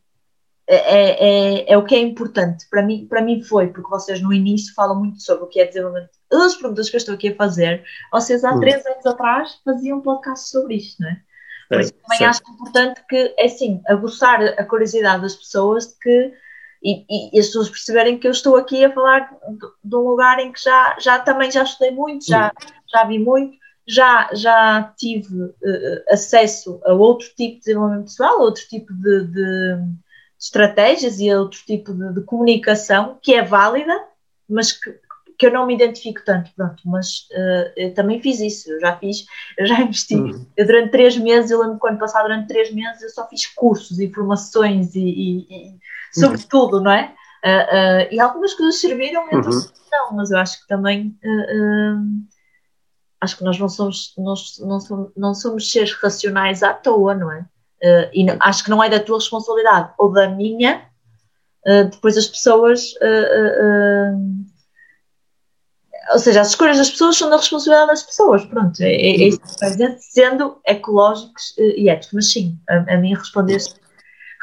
é, 0.72 1.66
é, 1.66 1.74
é, 1.74 1.78
o 1.78 1.84
que 1.84 1.95
é 1.95 1.99
importante. 1.99 2.68
Para 2.70 2.84
mim, 2.84 3.07
para 3.07 3.22
mim 3.22 3.41
foi, 3.41 3.68
porque 3.68 3.89
vocês 3.89 4.22
no 4.22 4.32
início 4.32 4.74
falam 4.76 4.97
muito 4.97 5.22
sobre 5.22 5.43
o 5.43 5.47
que 5.47 5.60
é 5.60 5.66
desenvolvimento. 5.66 6.12
As 6.32 6.55
perguntas 6.55 6.89
que 6.89 6.95
eu 6.95 6.99
estou 6.99 7.16
aqui 7.16 7.30
a 7.30 7.36
fazer, 7.36 7.84
vocês 8.12 8.43
há 8.43 8.53
hum. 8.53 8.60
três 8.60 8.86
anos 8.86 9.05
atrás 9.05 9.60
faziam 9.66 9.97
um 9.97 10.01
podcast 10.01 10.49
sobre 10.49 10.76
isto, 10.76 11.01
não 11.01 11.10
é? 11.10 11.22
Por 11.70 11.80
é, 11.80 11.82
isso 11.82 11.93
também 11.93 12.18
certo. 12.20 12.30
acho 12.30 12.53
importante 12.53 13.03
que, 13.07 13.36
é 13.38 13.45
assim, 13.45 13.82
aguçar 13.88 14.41
a 14.41 14.64
curiosidade 14.64 15.22
das 15.22 15.36
pessoas 15.36 15.88
de 15.88 15.99
que 15.99 16.34
e, 16.82 17.06
e, 17.10 17.36
e, 17.36 17.40
as 17.40 17.48
pessoas 17.48 17.70
perceberem 17.70 18.18
que 18.18 18.28
eu 18.28 18.32
estou 18.32 18.56
aqui 18.56 18.86
a 18.86 18.94
falar 18.94 19.30
de, 19.50 19.68
de 19.84 19.96
um 19.96 20.08
lugar 20.08 20.40
em 20.40 20.52
que 20.52 20.62
já, 20.62 20.98
já 21.00 21.20
também 21.20 21.52
já 21.52 21.64
estudei 21.64 21.92
muito, 21.92 22.26
já, 22.26 22.48
hum. 22.48 22.68
já 22.90 23.04
vi 23.04 23.20
muito 23.20 23.60
já, 23.90 24.30
já 24.34 24.94
tive 24.96 25.36
uh, 25.36 25.54
acesso 26.10 26.80
a 26.86 26.94
outro 26.94 27.28
tipo 27.30 27.56
de 27.56 27.60
desenvolvimento 27.60 28.06
pessoal, 28.06 28.40
a 28.40 28.44
outro 28.44 28.62
tipo 28.70 28.94
de, 28.94 29.26
de 29.26 29.78
estratégias 30.40 31.20
e 31.20 31.30
a 31.30 31.40
outro 31.40 31.60
tipo 31.66 31.92
de, 31.92 32.14
de, 32.14 32.22
comunicação 32.22 33.18
que 33.20 33.34
é 33.34 33.42
válida, 33.42 33.92
mas 34.48 34.72
que, 34.72 34.94
que 35.40 35.48
eu 35.48 35.52
não 35.52 35.66
me 35.66 35.74
identifico 35.74 36.22
tanto, 36.24 36.52
pronto, 36.56 36.84
mas 36.86 37.22
uh, 37.32 37.74
eu 37.76 37.94
também 37.96 38.22
fiz 38.22 38.40
isso, 38.40 38.72
eu 38.72 38.80
já 38.80 38.96
fiz, 38.96 39.26
eu 39.58 39.66
já 39.66 39.82
investi. 39.82 40.16
Uhum. 40.16 40.46
Eu 40.56 40.68
durante 40.68 40.92
três 40.92 41.18
meses, 41.18 41.50
eu 41.50 41.60
lembro 41.60 41.80
quando 41.80 41.98
passar 41.98 42.22
durante 42.22 42.48
três 42.48 42.72
meses, 42.72 43.02
eu 43.02 43.10
só 43.10 43.28
fiz 43.28 43.48
cursos 43.48 44.00
e 44.00 44.14
formações 44.14 44.94
e, 44.94 45.02
e, 45.02 45.80
e 46.16 46.26
uhum. 46.26 46.36
tudo, 46.49 46.82
não 46.82 46.91
é? 46.91 47.14
Uh, 47.45 48.07
uh, 48.10 48.14
e 48.14 48.20
algumas 48.20 48.53
coisas 48.53 48.82
serviram, 48.82 49.24
outras 49.32 49.55
uhum. 49.55 49.72
não, 49.91 50.16
mas 50.18 50.32
eu 50.32 50.38
acho 50.38 50.62
que 50.62 50.68
também 50.68 51.18
acho 53.22 53.38
que 53.38 53.43
nós 53.43 53.60
não 53.60 53.70
somos, 53.70 54.14
nós 54.18 54.60
não 54.60 54.80
somos, 54.80 55.12
não 55.16 55.34
somos 55.34 55.72
seres 55.72 55.93
racionais 55.93 56.64
à 56.64 56.74
toa, 56.74 57.14
não 57.14 57.32
é? 57.32 57.39
Uh, 57.82 58.10
e 58.14 58.24
não, 58.24 58.38
acho 58.41 58.64
que 58.64 58.70
não 58.70 58.84
é 58.84 58.89
da 58.89 58.99
tua 58.99 59.18
responsabilidade 59.18 59.93
ou 59.97 60.12
da 60.12 60.30
minha, 60.30 60.86
uh, 61.66 61.89
depois 61.89 62.18
as 62.18 62.28
pessoas. 62.28 62.93
Uh, 62.93 64.49
ou 66.12 66.18
seja, 66.18 66.41
as 66.41 66.49
escolhas 66.49 66.78
das 66.78 66.89
pessoas 66.89 67.18
são 67.18 67.30
da 67.30 67.38
responsabilidade 67.38 67.91
das 67.91 68.01
pessoas, 68.01 68.43
pronto, 68.45 68.82
é, 68.82 68.91
é, 68.91 69.12
é 69.12 69.28
isso 69.28 69.39
que 69.39 69.99
sendo 69.99 70.60
ecológicos 70.66 71.53
e 71.57 71.88
éticos. 71.88 72.14
Mas 72.14 72.32
sim, 72.32 72.57
a, 72.68 72.95
a 72.95 72.97
mim 72.97 73.14
respondeste, 73.14 73.79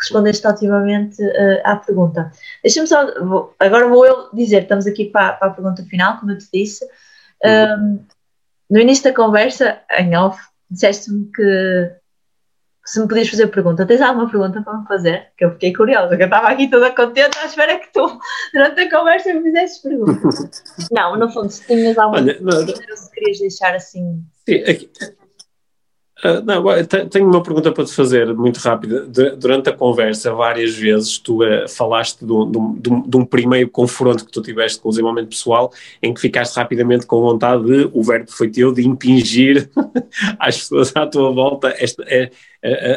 respondeste 0.06 0.46
otimamente 0.46 1.22
à 1.64 1.76
pergunta. 1.76 2.30
Deixa-me 2.62 2.86
só, 2.86 3.24
vou, 3.24 3.54
agora 3.58 3.88
vou 3.88 4.06
eu 4.06 4.30
dizer, 4.32 4.62
estamos 4.62 4.86
aqui 4.86 5.06
para, 5.06 5.32
para, 5.34 5.48
a 5.48 5.54
pergunta 5.54 5.84
final, 5.84 6.18
como 6.18 6.32
eu 6.32 6.38
te 6.38 6.48
disse. 6.52 6.84
Um, 7.44 8.04
no 8.70 8.80
início 8.80 9.04
da 9.04 9.12
conversa, 9.12 9.80
em 9.98 10.16
off, 10.16 10.40
disseste-me 10.70 11.30
que 11.32 11.96
se 12.84 13.00
me 13.00 13.08
podias 13.08 13.28
fazer 13.28 13.48
pergunta, 13.48 13.84
tens 13.84 14.00
alguma 14.00 14.30
pergunta 14.30 14.62
para 14.62 14.78
me 14.78 14.86
fazer? 14.86 15.28
Que 15.36 15.44
eu 15.44 15.52
fiquei 15.52 15.74
curiosa, 15.74 16.16
que 16.16 16.22
eu 16.22 16.26
estava 16.26 16.48
aqui 16.48 16.70
toda 16.70 16.94
contente 16.94 17.36
à 17.38 17.46
espera 17.46 17.78
que 17.78 17.92
tu, 17.92 18.18
durante 18.54 18.80
a 18.80 18.90
conversa, 18.90 19.34
me 19.34 19.42
fizesses 19.42 19.78
perguntas. 19.78 20.62
não, 20.92 21.16
no 21.16 21.28
fundo, 21.28 21.50
se 21.50 21.66
tinhas 21.66 21.98
alguma 21.98 22.20
Olha, 22.20 22.34
pergunta, 22.34 22.96
se 22.96 23.10
querias 23.10 23.38
deixar 23.40 23.74
assim. 23.74 24.24
Sim, 24.48 24.62
aqui, 24.62 24.90
Uh, 26.24 26.40
não, 26.46 26.64
tenho 27.10 27.28
uma 27.28 27.42
pergunta 27.42 27.70
para 27.70 27.84
te 27.84 27.92
fazer, 27.92 28.34
muito 28.34 28.56
rápida. 28.56 29.06
Durante 29.36 29.68
a 29.68 29.72
conversa, 29.72 30.32
várias 30.32 30.74
vezes, 30.74 31.18
tu 31.18 31.44
uh, 31.44 31.68
falaste 31.68 32.24
de 32.24 32.32
um, 32.32 32.50
de, 32.50 32.90
um, 32.90 33.02
de 33.02 33.16
um, 33.18 33.24
primeiro 33.24 33.68
confronto 33.68 34.24
que 34.24 34.32
tu 34.32 34.40
tiveste 34.40 34.80
com 34.80 34.88
o 34.88 34.92
desenvolvimento 34.92 35.28
pessoal, 35.28 35.70
em 36.02 36.14
que 36.14 36.20
ficaste 36.20 36.56
rapidamente 36.56 37.04
com 37.04 37.20
vontade 37.20 37.64
de, 37.64 37.90
o 37.92 38.02
verbo 38.02 38.30
foi 38.30 38.48
teu, 38.48 38.72
de 38.72 38.86
impingir 38.86 39.68
às 40.40 40.56
pessoas 40.56 40.96
à 40.96 41.06
tua 41.06 41.30
volta 41.32 41.74
esta, 41.78 42.02
é, 42.04 42.30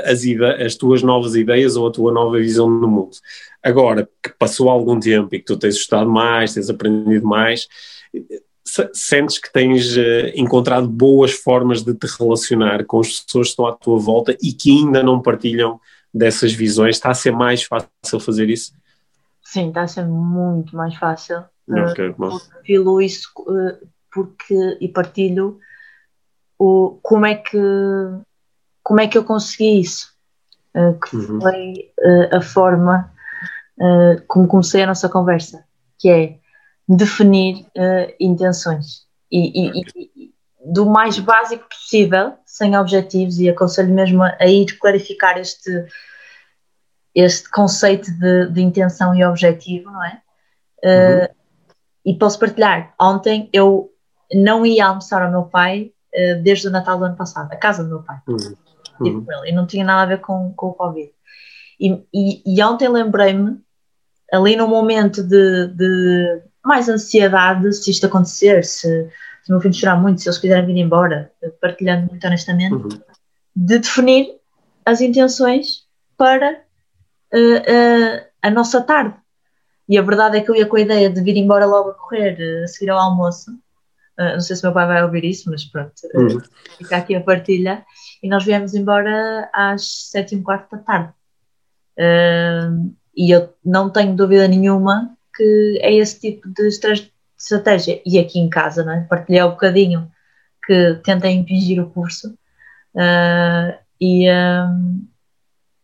as, 0.09 0.23
as 0.65 0.75
tuas 0.75 1.03
novas 1.03 1.35
ideias 1.35 1.75
ou 1.75 1.87
a 1.87 1.91
tua 1.91 2.13
nova 2.13 2.37
visão 2.37 2.69
no 2.69 2.87
mundo. 2.87 3.17
Agora, 3.61 4.07
que 4.23 4.29
passou 4.39 4.69
algum 4.69 4.97
tempo 4.97 5.35
e 5.35 5.39
que 5.39 5.45
tu 5.45 5.57
tens 5.57 5.75
estudado 5.75 6.09
mais, 6.09 6.53
tens 6.53 6.69
aprendido 6.69 7.27
mais, 7.27 7.67
sentes 8.93 9.37
que 9.37 9.51
tens 9.51 9.95
uh, 9.95 10.31
encontrado 10.35 10.87
boas 10.87 11.31
formas 11.31 11.83
de 11.83 11.93
te 11.93 12.07
relacionar 12.19 12.85
com 12.85 12.99
as 12.99 13.19
pessoas 13.19 13.47
que 13.47 13.51
estão 13.51 13.65
à 13.67 13.73
tua 13.73 13.99
volta 13.99 14.35
e 14.41 14.53
que 14.53 14.71
ainda 14.71 15.03
não 15.03 15.21
partilham 15.21 15.79
dessas 16.13 16.53
visões? 16.53 16.95
Está 16.95 17.11
a 17.11 17.13
ser 17.13 17.31
mais 17.31 17.63
fácil 17.63 18.19
fazer 18.19 18.49
isso? 18.49 18.73
Sim, 19.43 19.69
está 19.69 19.83
a 19.83 19.87
ser 19.87 20.05
muito 20.05 20.75
mais 20.75 20.95
fácil. 20.95 21.43
Okay, 21.91 22.09
uh, 22.09 23.01
isso 23.01 23.29
uh, 23.39 23.87
porque 24.11 24.77
e 24.81 24.87
partilho 24.87 25.59
o, 26.57 26.99
como 27.03 27.27
é 27.27 27.35
que 27.35 27.59
como 28.81 28.99
é 28.99 29.07
que 29.07 29.17
eu 29.17 29.23
consegui 29.23 29.79
isso 29.79 30.11
uh, 30.75 30.99
que 30.99 31.15
uhum. 31.15 31.39
foi 31.39 31.91
a 32.31 32.41
forma 32.41 33.11
como 34.27 34.47
comecei 34.47 34.81
a 34.83 34.87
nossa 34.87 35.07
conversa 35.07 35.63
que 35.99 36.09
é 36.09 36.38
definir 36.89 37.67
uh, 37.77 38.13
intenções 38.19 39.03
e, 39.31 39.79
e, 39.79 39.81
e, 39.95 40.33
do 40.65 40.87
mais 40.87 41.19
básico 41.19 41.69
possível, 41.69 42.33
sem 42.45 42.75
objetivos, 42.75 43.37
e 43.37 43.47
aconselho 43.47 43.93
mesmo 43.93 44.23
a, 44.23 44.45
ir 44.47 44.65
clarificar 44.79 45.37
este, 45.37 45.85
este 47.13 47.49
conceito 47.51 48.11
de, 48.11 48.49
de 48.49 48.61
intenção 48.61 49.13
e 49.15 49.23
objetivo, 49.23 49.91
não 49.91 50.03
é? 50.03 50.21
Uh, 50.83 51.21
uhum. 51.21 51.27
E 52.05 52.17
posso 52.17 52.39
partilhar, 52.39 52.93
ontem 52.99 53.49
eu 53.53 53.91
não 54.33 54.65
ia 54.65 54.87
almoçar 54.87 55.21
ao 55.21 55.31
meu 55.31 55.43
pai 55.43 55.91
uh, 56.13 56.41
desde 56.41 56.67
o 56.67 56.71
Natal 56.71 56.97
do 56.97 57.05
ano 57.05 57.15
passado, 57.15 57.51
a 57.51 57.55
casa 57.55 57.83
do 57.83 57.89
meu 57.89 58.03
pai. 58.03 58.17
Uhum. 58.27 58.55
Uhum. 58.99 59.25
E 59.45 59.51
não 59.51 59.67
tinha 59.67 59.85
nada 59.85 60.01
a 60.01 60.05
ver 60.17 60.21
com, 60.21 60.53
com 60.55 60.67
o 60.67 60.73
Covid. 60.73 61.11
E, 61.79 61.93
e, 62.13 62.43
e 62.45 62.63
ontem 62.63 62.89
lembrei-me, 62.89 63.59
ali 64.33 64.55
no 64.55 64.67
momento 64.67 65.23
de, 65.23 65.67
de 65.67 66.48
mais 66.69 66.87
ansiedade 66.87 67.73
se 67.73 67.89
isto 67.89 68.05
acontecer, 68.05 68.63
se, 68.63 69.09
se 69.43 69.49
o 69.49 69.53
meu 69.53 69.59
filho 69.59 69.73
chorar 69.73 69.99
muito, 69.99 70.21
se 70.21 70.29
eles 70.29 70.37
quiserem 70.37 70.67
vir 70.67 70.77
embora, 70.77 71.31
partilhando 71.59 72.07
muito 72.07 72.25
honestamente, 72.25 72.75
uhum. 72.75 72.89
de 73.55 73.79
definir 73.79 74.27
as 74.85 75.01
intenções 75.01 75.87
para 76.15 76.61
uh, 77.33 77.57
uh, 77.57 78.25
a 78.43 78.51
nossa 78.51 78.81
tarde. 78.81 79.15
E 79.87 79.97
a 79.97 80.03
verdade 80.03 80.37
é 80.37 80.41
que 80.41 80.51
eu 80.51 80.55
ia 80.55 80.67
com 80.67 80.75
a 80.75 80.81
ideia 80.81 81.09
de 81.09 81.19
vir 81.21 81.35
embora 81.37 81.65
logo 81.65 81.89
a 81.89 81.93
correr, 81.95 82.37
uh, 82.39 82.63
a 82.63 82.67
seguir 82.67 82.91
ao 82.91 82.99
almoço. 82.99 83.51
não 84.15 84.39
sei 84.39 84.55
se 84.55 84.63
meu 84.63 84.71
pai 84.71 84.85
vai 84.85 85.03
ouvir 85.03 85.25
isso, 85.25 85.49
mas 85.49 85.65
pronto, 85.65 85.91
uhum. 86.13 86.39
fica 86.77 86.97
aqui 86.97 87.15
a 87.15 87.21
partilha. 87.21 87.83
E 88.21 88.29
nós 88.29 88.45
viemos 88.45 88.75
embora 88.75 89.49
às 89.51 90.09
sete 90.11 90.35
e 90.35 90.37
um 90.37 90.43
quarto 90.43 90.75
da 90.75 90.83
tarde. 90.83 91.13
e 93.17 93.31
eu 93.31 93.51
não 93.65 93.89
tenho 93.89 94.15
dúvida 94.15 94.47
nenhuma 94.47 95.17
que 95.39 95.79
é 95.81 95.93
esse 95.93 96.19
tipo 96.19 96.49
de 96.49 96.67
estratégia. 96.67 98.01
E 98.05 98.19
aqui 98.19 98.39
em 98.39 98.49
casa, 98.49 98.83
não 98.83 98.91
é? 98.91 99.01
partilhei 99.09 99.41
um 99.41 99.51
bocadinho 99.51 100.11
que 100.65 100.95
tentei 100.95 101.31
impingir 101.31 101.81
o 101.81 101.89
curso 101.89 102.37
uh, 102.93 103.79
e, 103.99 104.29
um, 104.29 105.07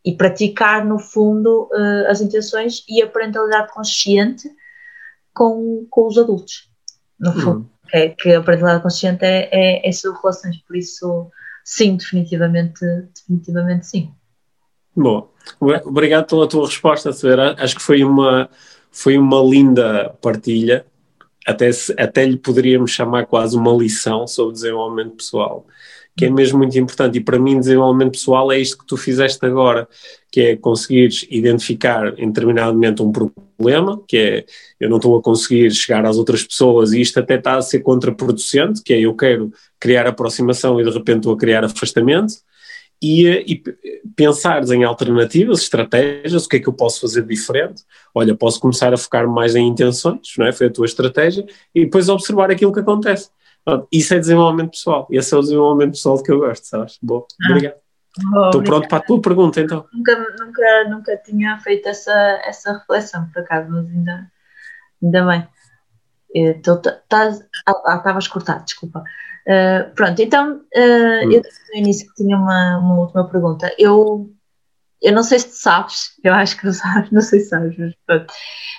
e 0.04 0.14
praticar, 0.14 0.86
no 0.86 1.00
fundo, 1.00 1.70
uh, 1.72 2.12
as 2.12 2.20
intenções 2.20 2.84
e 2.90 3.02
a 3.02 3.08
parentalidade 3.08 3.72
consciente 3.72 4.50
com, 5.34 5.88
com 5.90 6.08
os 6.08 6.18
adultos, 6.18 6.70
no 7.18 7.32
fundo. 7.32 7.70
é 7.94 8.10
que 8.10 8.34
a 8.34 8.44
parentalidade 8.44 8.84
consciente 8.84 9.24
é, 9.24 9.50
é, 9.54 9.88
é 9.88 9.92
sobre 9.94 10.20
relações, 10.22 10.58
por 10.58 10.76
isso, 10.76 11.32
sim, 11.64 11.96
definitivamente, 11.96 12.86
definitivamente 13.14 13.88
sim. 13.88 14.14
Bom, 14.94 15.30
obrigado 15.60 16.28
pela 16.28 16.48
tua 16.48 16.66
resposta, 16.68 17.12
Severa. 17.12 17.56
Acho 17.60 17.76
que 17.76 17.82
foi 17.82 18.04
uma, 18.04 18.50
foi 18.96 19.18
uma 19.18 19.42
linda 19.42 20.16
partilha. 20.22 20.86
Até, 21.46 21.70
até 22.00 22.26
lhe 22.26 22.38
poderíamos 22.38 22.90
chamar 22.90 23.28
quase 23.28 23.56
uma 23.56 23.72
lição 23.72 24.26
sobre 24.26 24.54
desenvolvimento 24.54 25.18
pessoal 25.18 25.68
que 26.18 26.26
é 26.26 26.30
mesmo 26.30 26.60
muito 26.60 26.78
importante. 26.80 27.18
E 27.18 27.22
para 27.22 27.38
mim, 27.38 27.60
desenvolvimento 27.60 28.14
pessoal 28.14 28.52
é 28.52 28.60
isto 28.60 28.78
que 28.78 28.86
tu 28.86 28.96
fizeste 28.96 29.46
agora, 29.46 29.88
que 30.32 30.42
é 30.42 30.56
conseguires 30.56 31.28
identificar 31.30 32.18
em 32.18 32.28
determinado 32.28 32.74
momento 32.74 33.06
um 33.06 33.12
problema, 33.12 34.02
que 34.08 34.18
é 34.18 34.46
eu 34.80 34.90
não 34.90 34.98
estou 34.98 35.18
a 35.18 35.22
conseguir 35.22 35.70
chegar 35.72 36.06
às 36.06 36.18
outras 36.18 36.44
pessoas 36.44 36.94
e 36.94 37.02
isto 37.02 37.20
até 37.20 37.36
está 37.36 37.58
a 37.58 37.62
ser 37.62 37.80
contraproducente, 37.80 38.82
que 38.82 38.94
é 38.94 39.00
eu 39.00 39.14
quero 39.14 39.52
criar 39.80 40.08
aproximação 40.08 40.80
e 40.80 40.84
de 40.84 40.90
repente 40.90 41.18
estou 41.18 41.34
a 41.34 41.38
criar 41.38 41.64
afastamento. 41.66 42.34
E, 43.02 43.28
e 43.28 43.64
pensares 44.16 44.72
em 44.72 44.84
alternativas, 44.84 45.62
estratégias, 45.62 46.46
o 46.46 46.50
que 46.50 46.58
é 46.58 46.60
que 46.60 46.70
eu 46.70 46.74
posso 46.74 47.02
fazer 47.02 47.24
diferente? 47.26 47.84
Olha, 48.14 48.36
posso 48.36 48.60
começar 48.60 48.94
a 48.94 48.98
focar 48.98 49.28
mais 49.28 49.56
em 49.56 49.68
intenções, 49.68 50.34
não 50.38 50.46
é? 50.46 50.52
Foi 50.52 50.68
a 50.68 50.72
tua 50.72 50.86
estratégia, 50.86 51.46
e 51.74 51.86
depois 51.86 52.10
observar 52.10 52.50
aquilo 52.50 52.74
que 52.74 52.80
acontece. 52.80 53.30
Isso 53.92 54.14
é 54.14 54.20
desenvolvimento 54.20 54.72
pessoal. 54.72 55.08
Esse 55.10 55.34
é 55.34 55.38
o 55.38 55.42
desenvolvimento 55.42 55.92
pessoal 55.94 56.22
que 56.22 56.32
eu 56.32 56.40
gosto, 56.40 56.66
sabes? 56.66 56.98
Boa, 57.02 57.26
ah, 57.42 57.50
obrigado. 57.50 57.76
Estou 58.46 58.64
pronto 58.64 58.88
para 58.88 58.98
a 59.00 59.02
tua 59.02 59.22
pergunta, 59.22 59.60
então. 59.60 59.86
Nunca, 59.92 60.36
nunca, 60.40 60.90
nunca 60.90 61.18
tinha 61.18 61.58
feito 61.60 61.90
essa, 61.90 62.14
essa 62.46 62.74
reflexão, 62.74 63.28
por 63.32 63.42
acaso, 63.42 63.70
mas 63.70 63.88
ainda, 63.88 64.32
ainda 65.04 65.26
bem. 65.26 65.48
Então, 66.34 66.82
ah, 67.12 67.96
estavas 67.98 68.28
cortado, 68.28 68.64
desculpa. 68.64 69.04
Uh, 69.48 69.94
pronto, 69.94 70.20
então, 70.20 70.56
uh, 70.56 71.28
hum. 71.28 71.32
eu 71.32 71.42
disse 71.42 71.62
no 71.72 71.80
início 71.80 72.08
que 72.08 72.24
tinha 72.24 72.36
uma, 72.36 72.80
uma 72.80 73.00
última 73.00 73.30
pergunta. 73.30 73.74
Eu, 73.78 74.32
eu 75.02 75.14
não 75.14 75.22
sei 75.22 75.38
se 75.38 75.50
tu 75.50 75.56
sabes, 75.56 76.14
eu 76.24 76.34
acho 76.34 76.58
que 76.58 76.66
não 76.66 76.74
sabes, 76.74 77.12
não 77.12 77.22
sei 77.22 77.40
se 77.40 77.50
sabes, 77.50 77.78
mas 77.78 77.94
pronto. 78.06 78.34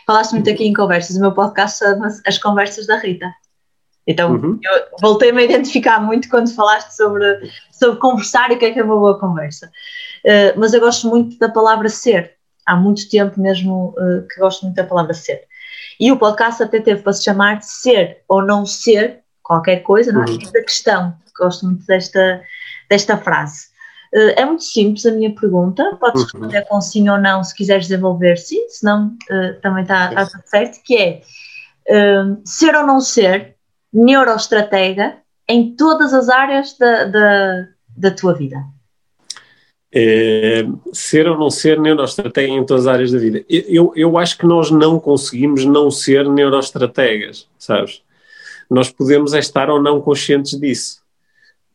Falaste 0.06 0.32
muito 0.32 0.50
aqui 0.50 0.66
em 0.66 0.72
conversas, 0.72 1.16
o 1.16 1.20
meu 1.20 1.32
podcast 1.32 1.78
chama 1.78 2.08
As 2.26 2.38
Conversas 2.38 2.86
da 2.86 2.98
Rita. 2.98 3.32
Então, 4.08 4.32
uhum. 4.34 4.58
eu 4.62 4.86
voltei-me 5.00 5.42
a 5.42 5.44
identificar 5.44 6.00
muito 6.00 6.28
quando 6.28 6.52
falaste 6.54 6.92
sobre, 6.92 7.50
sobre 7.72 7.98
conversar 7.98 8.52
e 8.52 8.54
o 8.54 8.58
que 8.58 8.66
é 8.66 8.70
que 8.72 8.78
é 8.78 8.84
uma 8.84 8.94
boa 8.94 9.18
conversa. 9.18 9.70
Uh, 10.24 10.58
mas 10.58 10.74
eu 10.74 10.80
gosto 10.80 11.08
muito 11.08 11.38
da 11.38 11.48
palavra 11.48 11.88
ser. 11.88 12.34
Há 12.64 12.74
muito 12.74 13.08
tempo 13.08 13.40
mesmo 13.40 13.94
que 14.28 14.40
gosto 14.40 14.64
muito 14.64 14.74
da 14.74 14.82
palavra 14.82 15.14
ser. 15.14 15.42
E 16.00 16.10
o 16.10 16.18
podcast 16.18 16.64
até 16.64 16.80
teve 16.80 17.00
para 17.00 17.12
se 17.12 17.22
chamar 17.22 17.62
ser 17.62 18.24
ou 18.28 18.44
não 18.44 18.66
ser 18.66 19.22
qualquer 19.46 19.80
coisa, 19.80 20.12
não 20.12 20.24
é? 20.24 20.26
Uhum. 20.26 20.38
Da 20.52 20.62
questão. 20.62 21.14
Gosto 21.38 21.66
muito 21.66 21.86
desta, 21.86 22.42
desta 22.90 23.16
frase. 23.16 23.66
Uh, 24.14 24.32
é 24.36 24.44
muito 24.44 24.64
simples 24.64 25.06
a 25.06 25.12
minha 25.12 25.34
pergunta. 25.34 25.96
Podes 26.00 26.22
uhum. 26.22 26.40
responder 26.40 26.62
com 26.62 26.80
sim 26.80 27.08
ou 27.08 27.18
não 27.18 27.44
se 27.44 27.54
quiseres 27.54 27.86
desenvolver 27.86 28.36
sim, 28.36 28.68
senão 28.68 29.16
também 29.62 29.82
está 29.82 30.14
tá 30.14 30.26
certo. 30.46 30.80
Que 30.84 30.96
é 30.96 31.20
ser 32.44 32.74
ou 32.74 32.86
não 32.86 33.00
ser 33.00 33.54
neuroestratega 33.92 35.18
em 35.48 35.74
todas 35.76 36.12
as 36.12 36.28
áreas 36.28 36.76
da, 36.76 37.04
da, 37.04 37.68
da 37.96 38.10
tua 38.10 38.34
vida? 38.34 38.64
É, 39.92 40.64
ser 40.92 41.28
ou 41.28 41.38
não 41.38 41.48
ser 41.48 41.78
neuroestratega 41.80 42.52
em 42.52 42.66
todas 42.66 42.86
as 42.86 42.92
áreas 42.92 43.12
da 43.12 43.18
vida. 43.18 43.44
Eu, 43.48 43.92
eu 43.96 44.18
acho 44.18 44.36
que 44.36 44.44
nós 44.46 44.70
não 44.70 44.98
conseguimos 44.98 45.64
não 45.64 45.90
ser 45.90 46.28
neuroestrategas, 46.28 47.48
sabes? 47.58 48.02
Nós 48.70 48.90
podemos 48.90 49.34
é 49.34 49.38
estar 49.38 49.70
ou 49.70 49.82
não 49.82 50.00
conscientes 50.00 50.58
disso, 50.58 51.00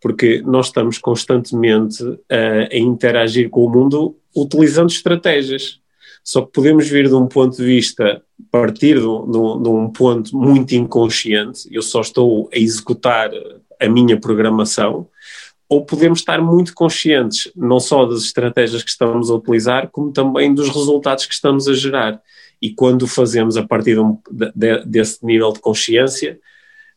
porque 0.01 0.41
nós 0.45 0.67
estamos 0.67 0.97
constantemente 0.97 2.03
a, 2.29 2.73
a 2.73 2.77
interagir 2.77 3.49
com 3.49 3.65
o 3.65 3.69
mundo 3.69 4.15
utilizando 4.35 4.89
estratégias. 4.89 5.79
Só 6.23 6.41
que 6.41 6.51
podemos 6.51 6.87
vir 6.87 7.07
de 7.07 7.15
um 7.15 7.27
ponto 7.27 7.57
de 7.57 7.63
vista, 7.63 8.21
partir 8.51 8.99
de 8.99 9.05
um, 9.05 9.61
de 9.61 9.69
um 9.69 9.89
ponto 9.89 10.35
muito 10.35 10.75
inconsciente, 10.75 11.67
eu 11.71 11.81
só 11.81 12.01
estou 12.01 12.49
a 12.53 12.57
executar 12.57 13.31
a 13.79 13.89
minha 13.89 14.19
programação, 14.19 15.07
ou 15.67 15.85
podemos 15.85 16.19
estar 16.19 16.41
muito 16.41 16.73
conscientes, 16.73 17.49
não 17.55 17.79
só 17.79 18.05
das 18.05 18.23
estratégias 18.23 18.83
que 18.83 18.89
estamos 18.89 19.31
a 19.31 19.35
utilizar, 19.35 19.89
como 19.89 20.11
também 20.11 20.53
dos 20.53 20.67
resultados 20.67 21.25
que 21.25 21.33
estamos 21.33 21.67
a 21.67 21.73
gerar. 21.73 22.21
E 22.61 22.71
quando 22.71 23.07
fazemos 23.07 23.55
a 23.55 23.63
partir 23.63 23.95
de 23.95 24.51
de, 24.53 24.85
desse 24.85 25.25
nível 25.25 25.51
de 25.53 25.59
consciência, 25.59 26.37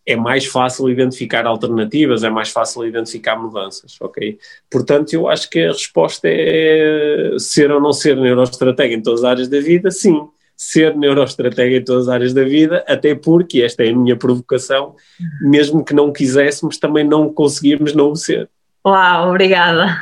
é 0.07 0.17
mais 0.17 0.45
fácil 0.47 0.91
identificar 0.91 1.47
alternativas, 1.47 2.23
é 2.23 2.31
mais 2.31 2.51
fácil 2.51 2.87
identificar 2.87 3.37
mudanças, 3.37 3.97
ok? 4.01 4.39
Portanto, 4.71 5.13
eu 5.15 5.29
acho 5.29 5.49
que 5.49 5.61
a 5.61 5.69
resposta 5.69 6.29
é 6.29 7.37
ser 7.39 7.71
ou 7.71 7.81
não 7.81 7.93
ser 7.93 8.17
neuroestratega 8.17 8.95
em 8.95 9.03
todas 9.03 9.25
as 9.25 9.31
áreas 9.31 9.49
da 9.49 9.61
vida, 9.61 9.91
sim. 9.91 10.29
Ser 10.57 10.95
neuroestratega 10.97 11.77
em 11.77 11.85
todas 11.85 12.09
as 12.09 12.15
áreas 12.15 12.35
da 12.35 12.45
vida, 12.45 12.85
até 12.87 13.15
porque, 13.15 13.63
esta 13.63 13.83
é 13.83 13.91
a 13.91 13.97
minha 13.97 14.17
provocação, 14.17 14.95
mesmo 15.41 15.85
que 15.85 15.95
não 15.95 16.13
quiséssemos, 16.13 16.79
também 16.79 17.05
não 17.05 17.33
conseguimos 17.33 17.95
não 17.95 18.11
o 18.11 18.17
ser. 18.17 18.49
Uau, 18.87 19.31
obrigada. 19.31 19.99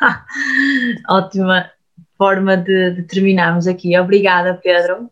Ótima 1.08 1.70
forma 2.18 2.56
de, 2.56 2.92
de 2.92 3.02
terminarmos 3.02 3.66
aqui. 3.66 3.98
Obrigada, 3.98 4.58
Pedro. 4.62 5.10